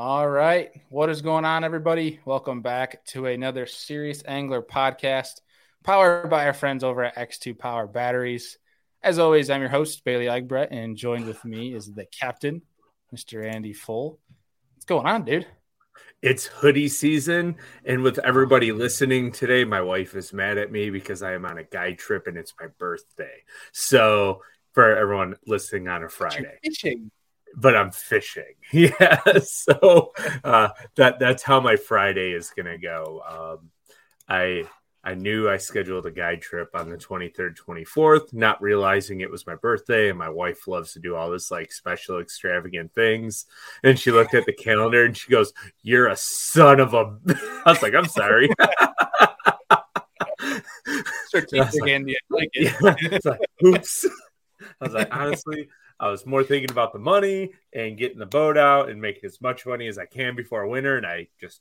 All 0.00 0.28
right. 0.28 0.70
What 0.90 1.10
is 1.10 1.22
going 1.22 1.44
on, 1.44 1.64
everybody? 1.64 2.20
Welcome 2.24 2.62
back 2.62 3.04
to 3.06 3.26
another 3.26 3.66
Serious 3.66 4.22
Angler 4.24 4.62
podcast 4.62 5.40
powered 5.82 6.30
by 6.30 6.46
our 6.46 6.52
friends 6.52 6.84
over 6.84 7.02
at 7.02 7.16
X2 7.16 7.58
Power 7.58 7.88
Batteries. 7.88 8.58
As 9.02 9.18
always, 9.18 9.50
I'm 9.50 9.60
your 9.60 9.70
host, 9.70 10.04
Bailey 10.04 10.26
Egbrett, 10.26 10.68
and 10.70 10.96
joined 10.96 11.26
with 11.26 11.44
me 11.44 11.74
is 11.74 11.92
the 11.92 12.06
captain, 12.16 12.62
Mr. 13.12 13.44
Andy 13.44 13.72
Full. 13.72 14.20
What's 14.76 14.84
going 14.84 15.08
on, 15.08 15.24
dude? 15.24 15.48
It's 16.22 16.46
hoodie 16.46 16.90
season, 16.90 17.56
and 17.84 18.04
with 18.04 18.20
everybody 18.20 18.70
listening 18.70 19.32
today, 19.32 19.64
my 19.64 19.80
wife 19.80 20.14
is 20.14 20.32
mad 20.32 20.58
at 20.58 20.70
me 20.70 20.90
because 20.90 21.24
I 21.24 21.32
am 21.32 21.44
on 21.44 21.58
a 21.58 21.64
guide 21.64 21.98
trip 21.98 22.28
and 22.28 22.38
it's 22.38 22.54
my 22.60 22.68
birthday. 22.78 23.42
So, 23.72 24.42
for 24.74 24.96
everyone 24.96 25.34
listening 25.44 25.88
on 25.88 26.04
a 26.04 26.08
Friday, 26.08 26.56
fishing. 26.62 27.10
But 27.56 27.76
I'm 27.76 27.90
fishing. 27.90 28.44
Yeah, 28.70 29.22
so 29.42 30.12
uh, 30.44 30.68
that 30.96 31.18
that's 31.18 31.42
how 31.42 31.58
my 31.60 31.76
Friday 31.76 32.32
is 32.32 32.52
gonna 32.54 32.76
go. 32.76 33.22
Um, 33.26 33.70
I 34.28 34.64
I 35.04 35.14
knew 35.14 35.48
I 35.48 35.56
scheduled 35.56 36.04
a 36.04 36.10
guide 36.10 36.42
trip 36.42 36.68
on 36.74 36.90
the 36.90 36.98
23rd, 36.98 37.56
24th, 37.56 38.34
not 38.34 38.60
realizing 38.60 39.20
it 39.20 39.30
was 39.30 39.46
my 39.46 39.54
birthday. 39.54 40.10
And 40.10 40.18
my 40.18 40.28
wife 40.28 40.68
loves 40.68 40.92
to 40.92 40.98
do 40.98 41.14
all 41.14 41.30
this 41.30 41.50
like 41.50 41.72
special, 41.72 42.20
extravagant 42.20 42.92
things. 42.94 43.46
And 43.82 43.98
she 43.98 44.10
looked 44.10 44.34
at 44.34 44.44
the 44.44 44.52
calendar 44.64 45.06
and 45.06 45.16
she 45.16 45.30
goes, 45.30 45.54
You're 45.82 46.08
a 46.08 46.16
son 46.16 46.80
of 46.80 46.92
a. 46.92 47.16
I 47.64 47.70
was 47.70 47.80
like, 47.80 47.94
I'm 47.94 48.06
sorry. 48.06 48.50
Strategic 51.28 51.80
like, 51.80 51.90
Andy. 51.90 52.16
Like 52.28 52.50
yeah, 52.54 52.94
it's 52.98 53.24
like, 53.24 53.40
oops. 53.64 54.04
I 54.80 54.84
was 54.84 54.92
like, 54.92 55.08
honestly, 55.10 55.68
I 56.00 56.10
was 56.10 56.26
more 56.26 56.44
thinking 56.44 56.70
about 56.70 56.92
the 56.92 56.98
money 56.98 57.50
and 57.72 57.98
getting 57.98 58.18
the 58.18 58.26
boat 58.26 58.56
out 58.56 58.88
and 58.88 59.00
making 59.00 59.24
as 59.24 59.40
much 59.40 59.66
money 59.66 59.88
as 59.88 59.98
I 59.98 60.06
can 60.06 60.36
before 60.36 60.66
winter. 60.66 60.96
And 60.96 61.06
I 61.06 61.28
just 61.40 61.60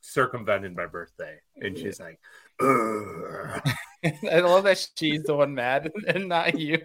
circumvented 0.00 0.76
my 0.76 0.86
birthday. 0.86 1.38
And 1.56 1.76
she's 1.76 1.98
like, 1.98 2.18
I 2.60 4.40
love 4.40 4.64
that 4.64 4.88
she's 4.96 5.22
the 5.22 5.34
one 5.34 5.54
mad 5.54 5.90
and 6.08 6.28
not 6.28 6.58
you. 6.58 6.80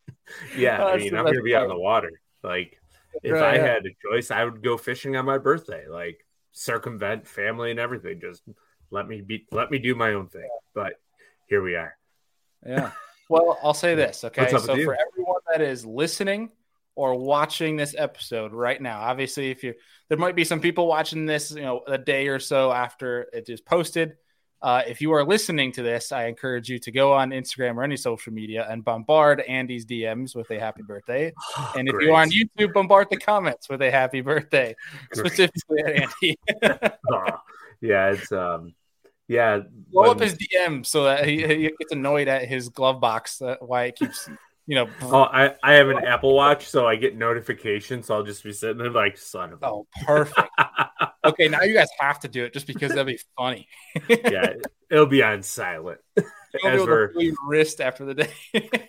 yeah, 0.56 0.84
I 0.84 0.98
mean, 0.98 1.14
I'm 1.14 1.24
gonna 1.24 1.42
be 1.42 1.54
out 1.54 1.64
in 1.64 1.68
the 1.70 1.78
water. 1.78 2.20
Like, 2.42 2.78
if 3.22 3.32
right, 3.32 3.42
I 3.42 3.56
yeah. 3.56 3.66
had 3.66 3.86
a 3.86 3.90
choice, 4.10 4.30
I 4.30 4.44
would 4.44 4.62
go 4.62 4.76
fishing 4.76 5.16
on 5.16 5.24
my 5.24 5.38
birthday. 5.38 5.86
Like, 5.88 6.24
circumvent 6.52 7.26
family 7.26 7.70
and 7.70 7.80
everything. 7.80 8.20
Just 8.20 8.42
let 8.90 9.08
me 9.08 9.20
be, 9.20 9.46
let 9.52 9.70
me 9.70 9.78
do 9.78 9.94
my 9.94 10.14
own 10.14 10.28
thing. 10.28 10.48
But 10.74 10.94
here 11.46 11.62
we 11.62 11.76
are. 11.76 11.96
Yeah. 12.66 12.90
Well, 13.28 13.58
I'll 13.62 13.74
say 13.74 13.94
this. 13.94 14.24
Okay. 14.24 14.50
So 14.50 14.58
for 14.58 14.72
everyone 14.76 15.40
that 15.52 15.60
is 15.60 15.84
listening 15.84 16.50
or 16.94 17.14
watching 17.14 17.76
this 17.76 17.94
episode 17.96 18.52
right 18.52 18.80
now, 18.80 19.00
obviously, 19.00 19.50
if 19.50 19.62
you 19.62 19.74
there 20.08 20.18
might 20.18 20.36
be 20.36 20.44
some 20.44 20.60
people 20.60 20.86
watching 20.86 21.26
this, 21.26 21.50
you 21.52 21.62
know, 21.62 21.82
a 21.86 21.96
day 21.96 22.28
or 22.28 22.38
so 22.38 22.72
after 22.72 23.28
it 23.32 23.48
is 23.48 23.60
posted. 23.60 24.16
Uh, 24.60 24.82
if 24.86 25.00
you 25.00 25.12
are 25.12 25.24
listening 25.24 25.72
to 25.72 25.82
this, 25.82 26.12
I 26.12 26.26
encourage 26.26 26.68
you 26.68 26.78
to 26.80 26.92
go 26.92 27.12
on 27.12 27.30
Instagram 27.30 27.74
or 27.76 27.82
any 27.82 27.96
social 27.96 28.32
media 28.32 28.64
and 28.70 28.84
bombard 28.84 29.40
Andy's 29.40 29.84
DMs 29.84 30.36
with 30.36 30.50
a 30.52 30.60
happy 30.60 30.82
birthday. 30.82 31.32
Oh, 31.56 31.72
and 31.78 31.88
if 31.88 31.94
great. 31.94 32.06
you 32.06 32.14
are 32.14 32.22
on 32.22 32.30
YouTube, 32.30 32.72
bombard 32.72 33.08
the 33.10 33.16
comments 33.16 33.68
with 33.68 33.82
a 33.82 33.90
happy 33.90 34.20
birthday, 34.20 34.76
great. 35.10 35.26
specifically 35.26 35.80
at 35.80 36.02
Andy. 36.02 36.38
oh, 37.10 37.40
yeah, 37.80 38.12
it's 38.12 38.30
um, 38.30 38.74
yeah. 39.26 39.60
Blow 39.90 40.02
when... 40.02 40.10
up 40.10 40.20
his 40.20 40.36
DM 40.36 40.86
so 40.86 41.04
that 41.04 41.26
he, 41.26 41.44
he, 41.44 41.62
gets 41.62 41.90
annoyed 41.90 42.28
at 42.28 42.46
his 42.46 42.68
glove 42.68 43.00
box. 43.00 43.38
That 43.38 43.66
why 43.66 43.84
it 43.86 43.96
keeps 43.96 44.28
you 44.66 44.76
know. 44.76 44.88
Oh, 45.02 45.22
I, 45.22 45.54
I 45.62 45.74
have 45.74 45.88
an 45.88 46.04
Apple 46.04 46.34
Watch, 46.34 46.68
so 46.68 46.86
I 46.86 46.96
get 46.96 47.16
notifications. 47.16 48.06
So 48.06 48.14
I'll 48.14 48.22
just 48.22 48.44
be 48.44 48.52
sitting 48.52 48.78
there 48.78 48.90
like, 48.90 49.16
son 49.16 49.52
of. 49.52 49.62
A. 49.62 49.66
Oh, 49.66 49.86
perfect. 50.04 50.48
okay, 51.24 51.48
now 51.48 51.62
you 51.62 51.74
guys 51.74 51.88
have 51.98 52.20
to 52.20 52.28
do 52.28 52.44
it 52.44 52.52
just 52.52 52.66
because 52.66 52.90
that'd 52.90 53.06
be 53.06 53.20
funny. 53.36 53.68
yeah, 54.08 54.54
it'll 54.90 55.06
be 55.06 55.22
on 55.22 55.42
silent. 55.42 56.00
As 56.64 56.80
we're 56.82 57.12
wrist 57.46 57.80
after 57.80 58.04
the 58.04 58.12
day. 58.12 58.30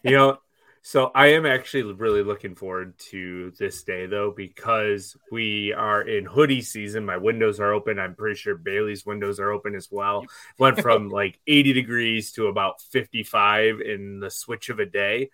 you 0.04 0.12
know, 0.12 0.38
so 0.82 1.12
I 1.16 1.28
am 1.28 1.46
actually 1.46 1.84
really 1.94 2.24
looking 2.24 2.56
forward 2.56 3.00
to 3.12 3.54
this 3.58 3.84
day 3.84 4.06
though 4.06 4.34
because 4.36 5.16
we 5.32 5.72
are 5.72 6.02
in 6.02 6.26
hoodie 6.26 6.62
season. 6.62 7.06
My 7.06 7.16
windows 7.16 7.62
are 7.62 7.72
open. 7.72 8.00
I'm 8.00 8.16
pretty 8.16 8.36
sure 8.36 8.58
Bailey's 8.58 9.06
windows 9.06 9.40
are 9.40 9.50
open 9.50 9.76
as 9.76 9.88
well. 9.90 10.26
Went 10.58 10.82
from 10.82 11.08
like 11.10 11.40
80 11.48 11.72
degrees 11.72 12.34
to 12.34 12.48
about 12.48 12.82
55 12.82 13.80
in 13.80 14.20
the 14.20 14.30
switch 14.30 14.68
of 14.68 14.80
a 14.80 14.86
day 14.86 15.30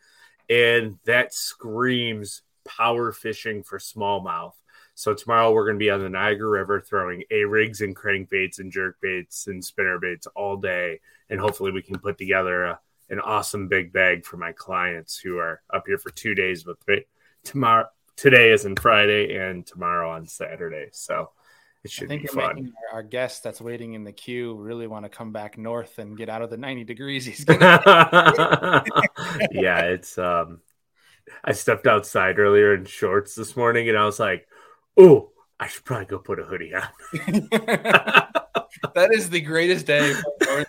and 0.50 0.98
that 1.06 1.34
screams 1.34 2.42
power 2.66 3.12
fishing 3.12 3.64
for 3.64 3.80
smallmouth. 3.80 4.54
So 4.96 5.14
tomorrow 5.14 5.54
we're 5.54 5.66
going 5.66 5.78
to 5.78 5.84
be 5.84 5.90
on 5.90 6.02
the 6.02 6.10
Niagara 6.10 6.50
River 6.50 6.82
throwing 6.82 7.24
a 7.32 7.46
rigs 7.46 7.80
and 7.82 7.96
crankbaits 7.96 8.60
and 8.60 8.72
jerk 8.72 9.00
baits 9.02 9.48
and 9.48 9.64
spinner 9.64 9.98
baits 9.98 10.28
all 10.36 10.58
day, 10.58 11.00
and 11.30 11.40
hopefully 11.40 11.72
we 11.72 11.82
can 11.82 11.98
put 12.00 12.18
together 12.18 12.64
a, 12.64 12.80
an 13.10 13.20
awesome 13.20 13.68
big 13.70 13.94
bag 13.94 14.26
for 14.26 14.38
my 14.38 14.52
clients 14.52 15.18
who 15.18 15.38
are 15.38 15.62
up 15.74 15.84
here 15.88 15.98
for 15.98 16.10
two 16.10 16.36
days 16.36 16.66
with 16.66 16.86
me. 16.88 17.06
Tomorrow, 17.44 17.88
today 18.18 18.52
is 18.52 18.66
in 18.66 18.76
Friday, 18.76 19.38
and 19.38 19.66
tomorrow 19.66 20.12
on 20.12 20.28
Saturday. 20.28 20.90
So 20.92 21.31
it 21.84 21.91
should 21.91 22.06
I 22.06 22.07
think 22.07 22.22
be 22.23 22.28
fun. 22.28 22.56
Making 22.56 22.73
our, 22.91 22.97
our, 22.97 23.03
guest 23.03 23.44
that's 23.44 23.62
waiting 23.62 23.94
in 23.94 24.03
the 24.03 24.12
queue 24.12 24.53
really 24.56 24.88
want 24.88 25.06
to 25.06 25.09
come 25.09 25.31
back 25.31 25.57
north 25.57 25.97
and 25.97 26.17
get 26.17 26.29
out 26.29 26.41
of 26.41 26.50
the 26.50 26.57
90 26.57 26.84
degrees. 26.84 27.25
He's 27.25 27.45
gonna... 27.45 27.81
yeah, 29.51 29.79
it's 29.81 30.18
um 30.18 30.59
I 31.44 31.53
stepped 31.53 31.88
outside 31.88 32.39
earlier 32.39 32.73
in 32.73 32.85
shorts 32.85 33.35
this 33.35 33.56
morning 33.56 33.88
and 33.89 33.97
I 33.97 34.06
was 34.06 34.19
like, 34.19 34.47
oh, 34.97 35.31
I 35.59 35.68
should 35.68 35.84
probably 35.84 36.06
go 36.06 36.19
put 36.19 36.39
a 36.39 36.44
hoodie 36.44 36.73
on. 36.73 36.84
that 38.94 39.09
is 39.12 39.29
the 39.29 39.41
greatest 39.41 39.85
day. 39.85 40.13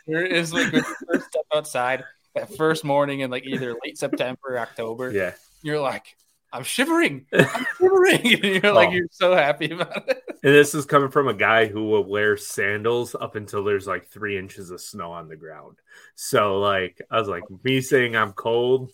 Is 0.06 0.52
like 0.52 0.72
when 0.72 0.82
you 0.84 0.94
first 1.06 1.26
step 1.26 1.44
outside 1.54 2.04
that 2.34 2.54
first 2.56 2.84
morning 2.84 3.20
in 3.20 3.30
like 3.30 3.44
either 3.46 3.74
late 3.84 3.98
September 3.98 4.40
or 4.44 4.58
October. 4.58 5.10
Yeah. 5.10 5.32
You're 5.62 5.80
like, 5.80 6.16
I'm 6.52 6.64
shivering. 6.64 7.26
I'm 7.32 7.66
shivering. 7.78 8.20
you're 8.62 8.72
like, 8.72 8.88
oh. 8.88 8.92
you're 8.92 9.06
so 9.10 9.34
happy 9.34 9.70
about 9.70 10.08
it. 10.08 10.22
And 10.42 10.54
this 10.54 10.74
is 10.74 10.86
coming 10.86 11.10
from 11.10 11.28
a 11.28 11.34
guy 11.34 11.66
who 11.66 11.84
will 11.84 12.02
wear 12.02 12.34
sandals 12.34 13.14
up 13.14 13.36
until 13.36 13.62
there's 13.62 13.86
like 13.86 14.08
three 14.08 14.38
inches 14.38 14.70
of 14.70 14.80
snow 14.80 15.12
on 15.12 15.28
the 15.28 15.36
ground. 15.36 15.76
So, 16.14 16.58
like, 16.58 16.98
I 17.10 17.18
was 17.18 17.28
like, 17.28 17.42
me 17.62 17.82
saying 17.82 18.16
I'm 18.16 18.32
cold, 18.32 18.90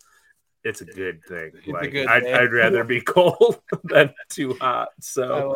it's 0.65 0.81
a 0.81 0.85
good 0.85 1.21
thing. 1.29 1.53
It's 1.55 1.69
like, 1.69 1.93
good 1.93 2.09
I'd, 2.09 2.27
I'd, 2.27 2.53
rather 2.53 2.83
be 2.83 3.01
cold 3.07 3.61
than 3.85 4.13
too 4.29 4.55
hot. 4.55 4.89
So, 4.99 5.55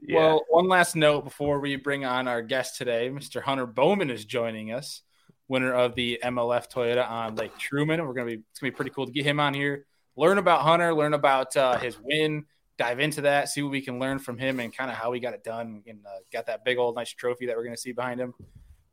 yeah. 0.00 0.16
well, 0.16 0.46
one 0.48 0.68
last 0.68 0.96
note 0.96 1.24
before 1.24 1.60
we 1.60 1.76
bring 1.76 2.06
on 2.06 2.28
our 2.28 2.40
guest 2.40 2.78
today, 2.78 3.10
Mr. 3.10 3.42
Hunter 3.42 3.66
Bowman 3.66 4.08
is 4.08 4.24
joining 4.24 4.72
us, 4.72 5.02
winner 5.48 5.74
of 5.74 5.94
the 5.94 6.18
MLF 6.24 6.72
Toyota 6.72 7.06
on 7.06 7.34
Lake 7.34 7.58
Truman. 7.58 8.02
We're 8.06 8.14
gonna 8.14 8.24
be 8.24 8.42
it's 8.50 8.58
gonna 8.58 8.72
be 8.72 8.76
pretty 8.76 8.92
cool 8.92 9.04
to 9.04 9.12
get 9.12 9.26
him 9.26 9.38
on 9.38 9.52
here 9.52 9.84
learn 10.16 10.38
about 10.38 10.62
Hunter, 10.62 10.94
learn 10.94 11.14
about 11.14 11.56
uh, 11.56 11.78
his 11.78 11.96
win, 12.00 12.46
dive 12.78 13.00
into 13.00 13.22
that, 13.22 13.48
see 13.48 13.62
what 13.62 13.72
we 13.72 13.80
can 13.80 13.98
learn 13.98 14.18
from 14.18 14.38
him 14.38 14.60
and 14.60 14.74
kind 14.74 14.90
of 14.90 14.96
how 14.96 15.12
he 15.12 15.20
got 15.20 15.34
it 15.34 15.44
done 15.44 15.82
and 15.86 16.00
uh, 16.06 16.18
got 16.32 16.46
that 16.46 16.64
big 16.64 16.78
old 16.78 16.94
nice 16.94 17.10
trophy 17.10 17.46
that 17.46 17.56
we're 17.56 17.64
going 17.64 17.74
to 17.74 17.80
see 17.80 17.92
behind 17.92 18.20
him. 18.20 18.34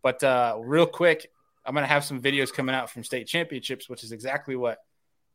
But 0.01 0.23
uh, 0.23 0.57
real 0.59 0.85
quick, 0.85 1.29
I'm 1.65 1.73
going 1.73 1.83
to 1.83 1.87
have 1.87 2.03
some 2.03 2.21
videos 2.21 2.51
coming 2.53 2.75
out 2.75 2.89
from 2.89 3.03
state 3.03 3.27
championships, 3.27 3.89
which 3.89 4.03
is 4.03 4.11
exactly 4.11 4.55
what 4.55 4.79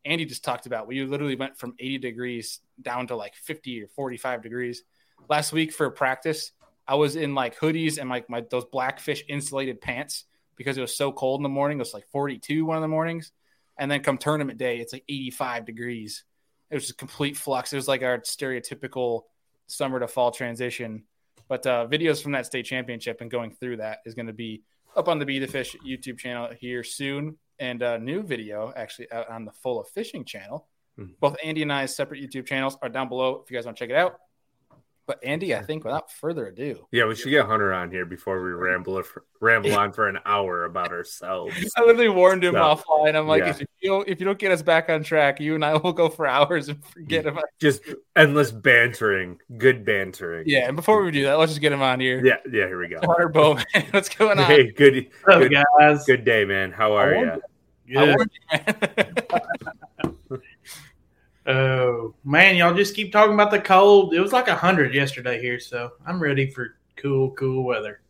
Andy 0.05 0.25
just 0.25 0.43
talked 0.43 0.65
about. 0.65 0.87
We 0.87 1.03
literally 1.03 1.35
went 1.35 1.57
from 1.57 1.75
80 1.79 1.97
degrees 1.99 2.59
down 2.81 3.07
to 3.07 3.15
like 3.15 3.35
50 3.35 3.83
or 3.83 3.87
45 3.87 4.43
degrees 4.43 4.83
last 5.27 5.51
week 5.51 5.73
for 5.73 5.89
practice. 5.89 6.51
I 6.87 6.95
was 6.95 7.15
in 7.15 7.35
like 7.35 7.59
hoodies 7.59 7.99
and 7.99 8.09
like 8.09 8.29
my 8.29 8.43
those 8.49 8.65
blackfish 8.65 9.23
insulated 9.27 9.81
pants 9.81 10.25
because 10.55 10.77
it 10.77 10.81
was 10.81 10.95
so 10.95 11.11
cold 11.11 11.39
in 11.39 11.43
the 11.43 11.49
morning. 11.49 11.77
It 11.77 11.81
was 11.81 11.93
like 11.93 12.07
42 12.11 12.65
one 12.65 12.77
of 12.77 12.81
the 12.81 12.87
mornings. 12.87 13.31
And 13.79 13.89
then 13.89 14.01
come 14.01 14.17
tournament 14.17 14.59
day, 14.59 14.79
it's 14.79 14.93
like 14.93 15.05
85 15.09 15.65
degrees. 15.65 16.23
It 16.69 16.75
was 16.75 16.89
a 16.89 16.95
complete 16.95 17.37
flux. 17.37 17.73
It 17.73 17.77
was 17.77 17.87
like 17.87 18.03
our 18.03 18.19
stereotypical 18.19 19.23
summer 19.67 19.99
to 19.99 20.07
fall 20.07 20.31
transition. 20.31 21.03
But 21.47 21.65
uh, 21.65 21.87
videos 21.89 22.21
from 22.21 22.33
that 22.33 22.45
state 22.45 22.65
championship 22.65 23.21
and 23.21 23.31
going 23.31 23.51
through 23.51 23.77
that 23.77 23.99
is 24.05 24.13
going 24.13 24.27
to 24.27 24.33
be 24.33 24.63
up 24.95 25.07
on 25.07 25.17
the 25.17 25.25
Be 25.25 25.39
the 25.39 25.47
Fish 25.47 25.75
YouTube 25.85 26.19
channel 26.19 26.49
here 26.59 26.83
soon. 26.83 27.37
And 27.57 27.81
a 27.81 27.97
new 27.97 28.21
video 28.21 28.71
actually 28.75 29.11
out 29.11 29.29
on 29.29 29.45
the 29.45 29.51
Full 29.51 29.81
of 29.81 29.87
Fishing 29.89 30.25
channel. 30.25 30.67
Mm-hmm. 30.99 31.13
Both 31.19 31.37
Andy 31.43 31.61
and 31.61 31.73
I's 31.73 31.95
separate 31.95 32.21
YouTube 32.21 32.45
channels 32.45 32.77
are 32.81 32.89
down 32.89 33.09
below 33.09 33.41
if 33.43 33.49
you 33.49 33.57
guys 33.57 33.65
want 33.65 33.77
to 33.77 33.83
check 33.83 33.89
it 33.89 33.95
out. 33.95 34.19
But 35.09 35.23
Andy, 35.23 35.55
I 35.55 35.63
think 35.63 35.85
without 35.85 36.11
further 36.11 36.45
ado, 36.49 36.85
yeah, 36.91 37.07
we 37.07 37.15
should 37.15 37.31
get 37.31 37.47
Hunter 37.47 37.73
on 37.73 37.89
here 37.89 38.05
before 38.05 38.43
we 38.43 38.51
ramble 38.51 39.01
ramble 39.41 39.73
on 39.73 39.91
for 39.91 40.07
an 40.07 40.19
hour 40.23 40.65
about 40.65 40.91
ourselves. 40.91 41.55
I 41.77 41.81
literally 41.81 42.09
warned 42.09 42.43
him 42.43 42.53
so, 42.53 42.59
offline. 42.59 43.15
I'm 43.15 43.27
like, 43.27 43.41
yeah. 43.41 43.49
if 43.49 43.59
you 43.81 43.89
don't, 43.89 44.07
if 44.07 44.19
you 44.19 44.27
don't 44.27 44.37
get 44.37 44.51
us 44.51 44.61
back 44.61 44.87
on 44.87 45.01
track, 45.01 45.39
you 45.39 45.55
and 45.55 45.65
I 45.65 45.77
will 45.77 45.93
go 45.93 46.09
for 46.09 46.27
hours 46.27 46.69
and 46.69 46.85
forget 46.85 47.25
about 47.25 47.45
just 47.59 47.81
endless 48.15 48.51
bantering, 48.51 49.39
good 49.57 49.83
bantering. 49.83 50.43
Yeah, 50.45 50.67
and 50.67 50.75
before 50.75 51.03
we 51.03 51.09
do 51.09 51.23
that, 51.23 51.39
let's 51.39 51.53
just 51.53 51.61
get 51.61 51.71
him 51.71 51.81
on 51.81 51.99
here. 51.99 52.23
Yeah, 52.23 52.35
yeah, 52.45 52.67
here 52.67 52.79
we 52.79 52.87
go. 52.87 52.99
Hunter 53.01 53.29
Bowman, 53.29 53.65
what's 53.89 54.09
going 54.09 54.37
on? 54.37 54.45
Hey, 54.45 54.69
good, 54.69 55.07
good 55.25 55.51
guys. 55.79 56.05
Good 56.05 56.23
day, 56.23 56.45
man. 56.45 56.71
How 56.71 56.93
are 56.93 57.15
you? 57.15 57.41
Good. 57.87 58.29
Oh 61.49 62.13
man, 62.23 62.55
y'all 62.55 62.75
just 62.75 62.95
keep 62.95 63.11
talking 63.11 63.33
about 63.33 63.49
the 63.49 63.59
cold. 63.59 64.13
It 64.13 64.19
was 64.19 64.31
like 64.31 64.47
hundred 64.47 64.93
yesterday 64.93 65.41
here, 65.41 65.59
so 65.59 65.89
I'm 66.05 66.21
ready 66.21 66.47
for 66.51 66.75
cool, 66.95 67.31
cool 67.31 67.63
weather. 67.63 68.01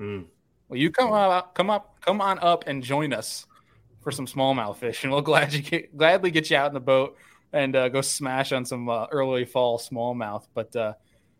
Mm. 0.00 0.24
Well, 0.68 0.78
you 0.78 0.90
come 0.90 1.12
up, 1.12 1.54
come 1.54 1.68
up, 1.68 2.00
come 2.00 2.22
on 2.22 2.38
up 2.40 2.66
and 2.66 2.82
join 2.82 3.12
us 3.12 3.44
for 4.00 4.10
some 4.10 4.26
smallmouth 4.26 4.78
fishing. 4.78 5.10
We'll 5.10 5.20
glad 5.20 5.52
you 5.52 5.60
get, 5.60 5.94
gladly 5.94 6.30
get 6.30 6.50
you 6.50 6.56
out 6.56 6.68
in 6.68 6.74
the 6.74 6.80
boat 6.80 7.18
and 7.52 7.76
uh, 7.76 7.90
go 7.90 8.00
smash 8.00 8.52
on 8.52 8.64
some 8.64 8.88
uh, 8.88 9.06
early 9.10 9.44
fall 9.44 9.78
smallmouth. 9.78 10.46
But 10.54 10.74
uh, 10.74 10.94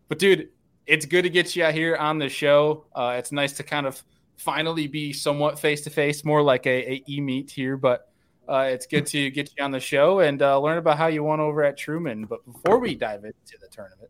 but 0.09 0.19
dude, 0.19 0.49
it's 0.85 1.07
good 1.07 1.23
to 1.23 1.29
get 1.29 1.55
you 1.55 1.63
out 1.63 1.73
here 1.73 1.95
on 1.95 2.19
the 2.19 2.29
show. 2.29 2.85
Uh, 2.93 3.15
it's 3.17 3.31
nice 3.31 3.53
to 3.53 3.63
kind 3.63 3.87
of 3.87 4.03
finally 4.37 4.85
be 4.85 5.11
somewhat 5.11 5.57
face 5.57 5.81
to 5.81 5.89
face, 5.89 6.23
more 6.23 6.43
like 6.43 6.67
a, 6.67 6.91
a 6.93 7.03
e 7.09 7.19
meet 7.19 7.49
here. 7.49 7.77
But 7.77 8.11
uh, 8.49 8.69
it's 8.71 8.85
good 8.85 9.05
to 9.07 9.29
get 9.29 9.51
you 9.57 9.63
on 9.63 9.71
the 9.71 9.79
show 9.79 10.19
and 10.19 10.41
uh, 10.41 10.59
learn 10.59 10.77
about 10.77 10.97
how 10.97 11.07
you 11.07 11.23
won 11.23 11.39
over 11.39 11.63
at 11.63 11.77
Truman. 11.77 12.25
But 12.25 12.45
before 12.45 12.79
we 12.79 12.95
dive 12.95 13.25
into 13.25 13.57
the 13.59 13.67
tournament, 13.69 14.09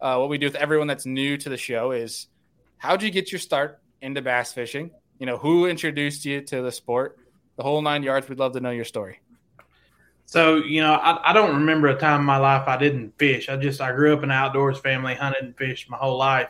uh, 0.00 0.16
what 0.16 0.28
we 0.28 0.38
do 0.38 0.46
with 0.46 0.56
everyone 0.56 0.86
that's 0.86 1.06
new 1.06 1.36
to 1.36 1.48
the 1.48 1.56
show 1.56 1.92
is 1.92 2.26
how'd 2.78 3.02
you 3.02 3.10
get 3.10 3.30
your 3.30 3.38
start 3.38 3.80
into 4.00 4.22
bass 4.22 4.52
fishing? 4.52 4.90
You 5.18 5.26
know, 5.26 5.36
who 5.36 5.66
introduced 5.66 6.24
you 6.24 6.40
to 6.42 6.62
the 6.62 6.72
sport? 6.72 7.18
The 7.56 7.62
whole 7.62 7.82
nine 7.82 8.02
yards. 8.02 8.28
We'd 8.28 8.38
love 8.38 8.54
to 8.54 8.60
know 8.60 8.70
your 8.70 8.86
story. 8.86 9.20
So, 10.24 10.56
you 10.56 10.80
know, 10.80 10.94
I, 10.94 11.30
I 11.30 11.32
don't 11.32 11.56
remember 11.56 11.88
a 11.88 11.98
time 11.98 12.20
in 12.20 12.26
my 12.26 12.38
life 12.38 12.66
I 12.68 12.76
didn't 12.76 13.18
fish. 13.18 13.48
I 13.48 13.56
just, 13.56 13.80
I 13.80 13.92
grew 13.92 14.14
up 14.14 14.20
in 14.20 14.26
an 14.26 14.30
outdoors 14.30 14.78
family, 14.78 15.14
hunted 15.14 15.42
and 15.42 15.56
fished 15.56 15.90
my 15.90 15.96
whole 15.96 16.16
life. 16.16 16.48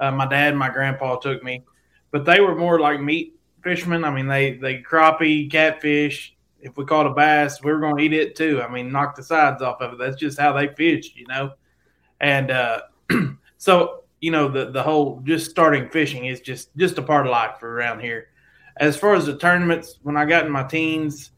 Uh, 0.00 0.10
my 0.10 0.26
dad 0.26 0.48
and 0.48 0.58
my 0.58 0.68
grandpa 0.68 1.16
took 1.16 1.42
me, 1.42 1.64
but 2.10 2.24
they 2.24 2.40
were 2.40 2.56
more 2.56 2.80
like 2.80 3.00
meat 3.00 3.36
fishermen. 3.62 4.04
I 4.04 4.10
mean, 4.10 4.26
they, 4.26 4.54
they 4.54 4.82
crappie, 4.82 5.50
catfish. 5.50 6.33
If 6.64 6.78
we 6.78 6.86
caught 6.86 7.06
a 7.06 7.10
bass, 7.10 7.62
we 7.62 7.70
were 7.70 7.78
going 7.78 7.98
to 7.98 8.02
eat 8.02 8.14
it 8.14 8.34
too. 8.34 8.62
I 8.62 8.72
mean, 8.72 8.90
knock 8.90 9.14
the 9.14 9.22
sides 9.22 9.60
off 9.60 9.82
of 9.82 9.92
it. 9.92 9.98
That's 9.98 10.16
just 10.16 10.38
how 10.38 10.54
they 10.54 10.68
fished, 10.68 11.14
you 11.14 11.26
know? 11.26 11.52
And 12.20 12.50
uh, 12.50 12.80
so, 13.58 14.04
you 14.22 14.30
know, 14.30 14.48
the, 14.48 14.70
the 14.70 14.82
whole 14.82 15.20
just 15.24 15.50
starting 15.50 15.90
fishing 15.90 16.24
is 16.24 16.40
just, 16.40 16.74
just 16.76 16.96
a 16.96 17.02
part 17.02 17.26
of 17.26 17.32
life 17.32 17.56
for 17.60 17.74
around 17.74 18.00
here. 18.00 18.28
As 18.78 18.96
far 18.96 19.14
as 19.14 19.26
the 19.26 19.36
tournaments, 19.36 19.98
when 20.02 20.16
I 20.16 20.24
got 20.24 20.46
in 20.46 20.52
my 20.52 20.62
teens, 20.62 21.32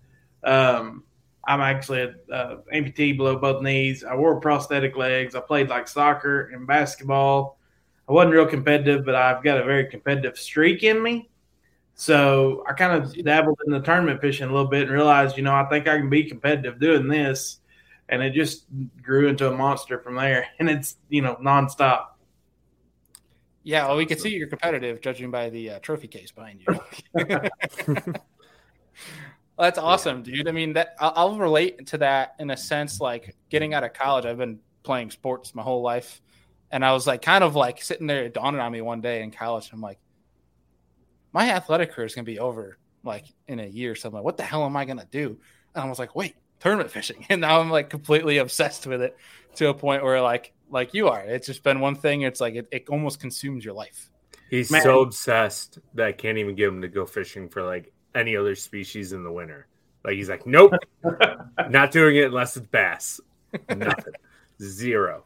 um, 0.45 1.03
I'm 1.45 1.61
actually 1.61 2.03
an 2.03 2.15
uh, 2.33 2.57
amputee 2.73 3.17
below 3.17 3.37
both 3.37 3.63
knees. 3.63 4.05
I 4.05 4.15
wore 4.15 4.39
prosthetic 4.41 4.97
legs. 4.97 5.35
I 5.35 5.41
played 5.41 5.69
like 5.69 5.89
soccer 5.89 6.51
and 6.53 6.69
basketball. 6.69 7.59
I 8.09 8.13
wasn't 8.13 8.35
real 8.35 8.47
competitive, 8.47 9.05
but 9.05 9.17
I've 9.17 9.43
got 9.43 9.59
a 9.59 9.65
very 9.65 9.87
competitive 9.87 10.39
streak 10.39 10.85
in 10.85 11.03
me. 11.03 11.29
So 11.99 12.63
I 12.69 12.75
kind 12.75 12.93
of 12.93 13.25
dabbled 13.25 13.59
in 13.65 13.73
the 13.73 13.81
tournament 13.81 14.21
fishing 14.21 14.47
a 14.47 14.53
little 14.53 14.69
bit 14.69 14.83
and 14.83 14.91
realized, 14.91 15.39
you 15.39 15.43
know, 15.43 15.55
I 15.55 15.65
think 15.65 15.89
I 15.89 15.97
can 15.97 16.11
be 16.11 16.25
competitive 16.25 16.79
doing 16.79 17.09
this. 17.09 17.61
And 18.11 18.23
it 18.23 18.35
just 18.35 18.67
grew 19.03 19.29
into 19.29 19.51
a 19.51 19.57
monster 19.57 19.99
from 19.99 20.15
there. 20.15 20.47
And 20.61 20.69
it's, 20.69 20.97
you 21.09 21.23
know, 21.23 21.37
nonstop. 21.37 22.09
Yeah, 23.63 23.87
well, 23.89 23.97
we 23.97 24.05
can 24.05 24.19
see 24.19 24.29
you're 24.29 24.47
competitive 24.47 25.01
judging 25.01 25.31
by 25.31 25.49
the 25.49 25.71
uh, 25.71 25.79
trophy 25.81 26.07
case 26.07 26.31
behind 26.31 26.61
you. 26.61 26.79
Well, 27.15 27.51
that's 29.59 29.79
awesome, 29.79 30.23
dude. 30.23 30.47
I 30.47 30.53
mean, 30.53 30.75
that 30.75 30.97
I'll, 31.01 31.13
I'll, 31.17 31.39
relate 31.39 31.87
to 31.89 31.99
that 31.99 32.37
in 32.39 32.51
a 32.51 32.57
sense. 32.57 33.01
Like 33.01 33.35
getting 33.49 33.75
out 33.75 33.83
of 33.83 33.95
college, 33.95 34.25
I've 34.27 34.39
been 34.39 34.61
playing 34.83 35.11
sports 35.11 35.55
my 35.55 35.63
whole 35.63 35.83
life, 35.83 36.21
and 36.71 36.85
I 36.85 36.93
was 36.93 37.09
like, 37.09 37.23
kind 37.23 37.43
of 37.43 37.57
like 37.57 37.83
sitting 37.83 38.07
there, 38.07 38.25
it 38.25 38.35
dawned 38.35 38.61
on 38.61 38.71
me 38.71 38.83
one 38.83 39.01
day 39.01 39.23
in 39.23 39.33
college. 39.33 39.71
I'm 39.73 39.81
like, 39.81 39.99
my 41.37 41.51
athletic 41.51 41.93
career 41.93 42.07
is 42.07 42.15
gonna 42.15 42.25
be 42.25 42.39
over 42.39 42.79
like 43.05 43.27
in 43.47 43.61
a 43.61 43.67
year. 43.67 43.95
So 43.95 44.09
I'm 44.09 44.15
like, 44.15 44.25
what 44.25 44.39
the 44.39 44.43
hell 44.43 44.65
am 44.65 44.75
I 44.75 44.87
gonna 44.87 45.07
do? 45.11 45.39
And 45.75 45.85
I 45.85 45.87
was 45.87 45.99
like, 45.99 46.17
wait, 46.17 46.35
tournament 46.61 46.91
fishing, 46.91 47.27
and 47.29 47.43
now 47.43 47.61
I'm 47.61 47.71
like 47.71 47.91
completely 47.91 48.39
obsessed 48.39 48.87
with 48.87 49.03
it 49.03 49.19
to 49.57 49.69
a 49.69 49.75
point 49.75 50.03
where 50.03 50.23
like 50.23 50.55
like 50.71 50.95
you 50.95 51.09
are. 51.09 51.21
It's 51.21 51.47
just 51.47 51.63
been 51.63 51.81
one 51.81 51.95
thing. 51.95 52.23
It's 52.23 52.41
like 52.41 52.55
it, 52.55 52.69
it 52.73 52.89
almost 52.89 53.21
consumes 53.21 53.67
your 53.67 53.75
life. 53.75 54.09
He's 54.49 54.71
Man. 54.71 54.81
so 54.83 55.03
obsessed 55.03 55.79
that 55.93 56.07
I 56.07 56.13
can't 56.13 56.39
even 56.39 56.55
get 56.55 56.69
him 56.69 56.81
to 56.81 56.89
go 56.89 57.05
fishing 57.05 57.51
for 57.51 57.63
like 57.63 57.93
any 58.15 58.35
other 58.35 58.55
species 58.55 59.13
in 59.13 59.23
the 59.23 59.31
winter. 59.31 59.67
Like 60.05 60.15
he's 60.15 60.31
like, 60.31 60.47
nope, 60.47 60.73
not 61.69 61.91
doing 61.91 62.17
it 62.17 62.25
unless 62.25 62.57
it's 62.57 62.67
bass. 62.67 63.21
Nothing, 63.69 64.15
zero. 64.63 65.25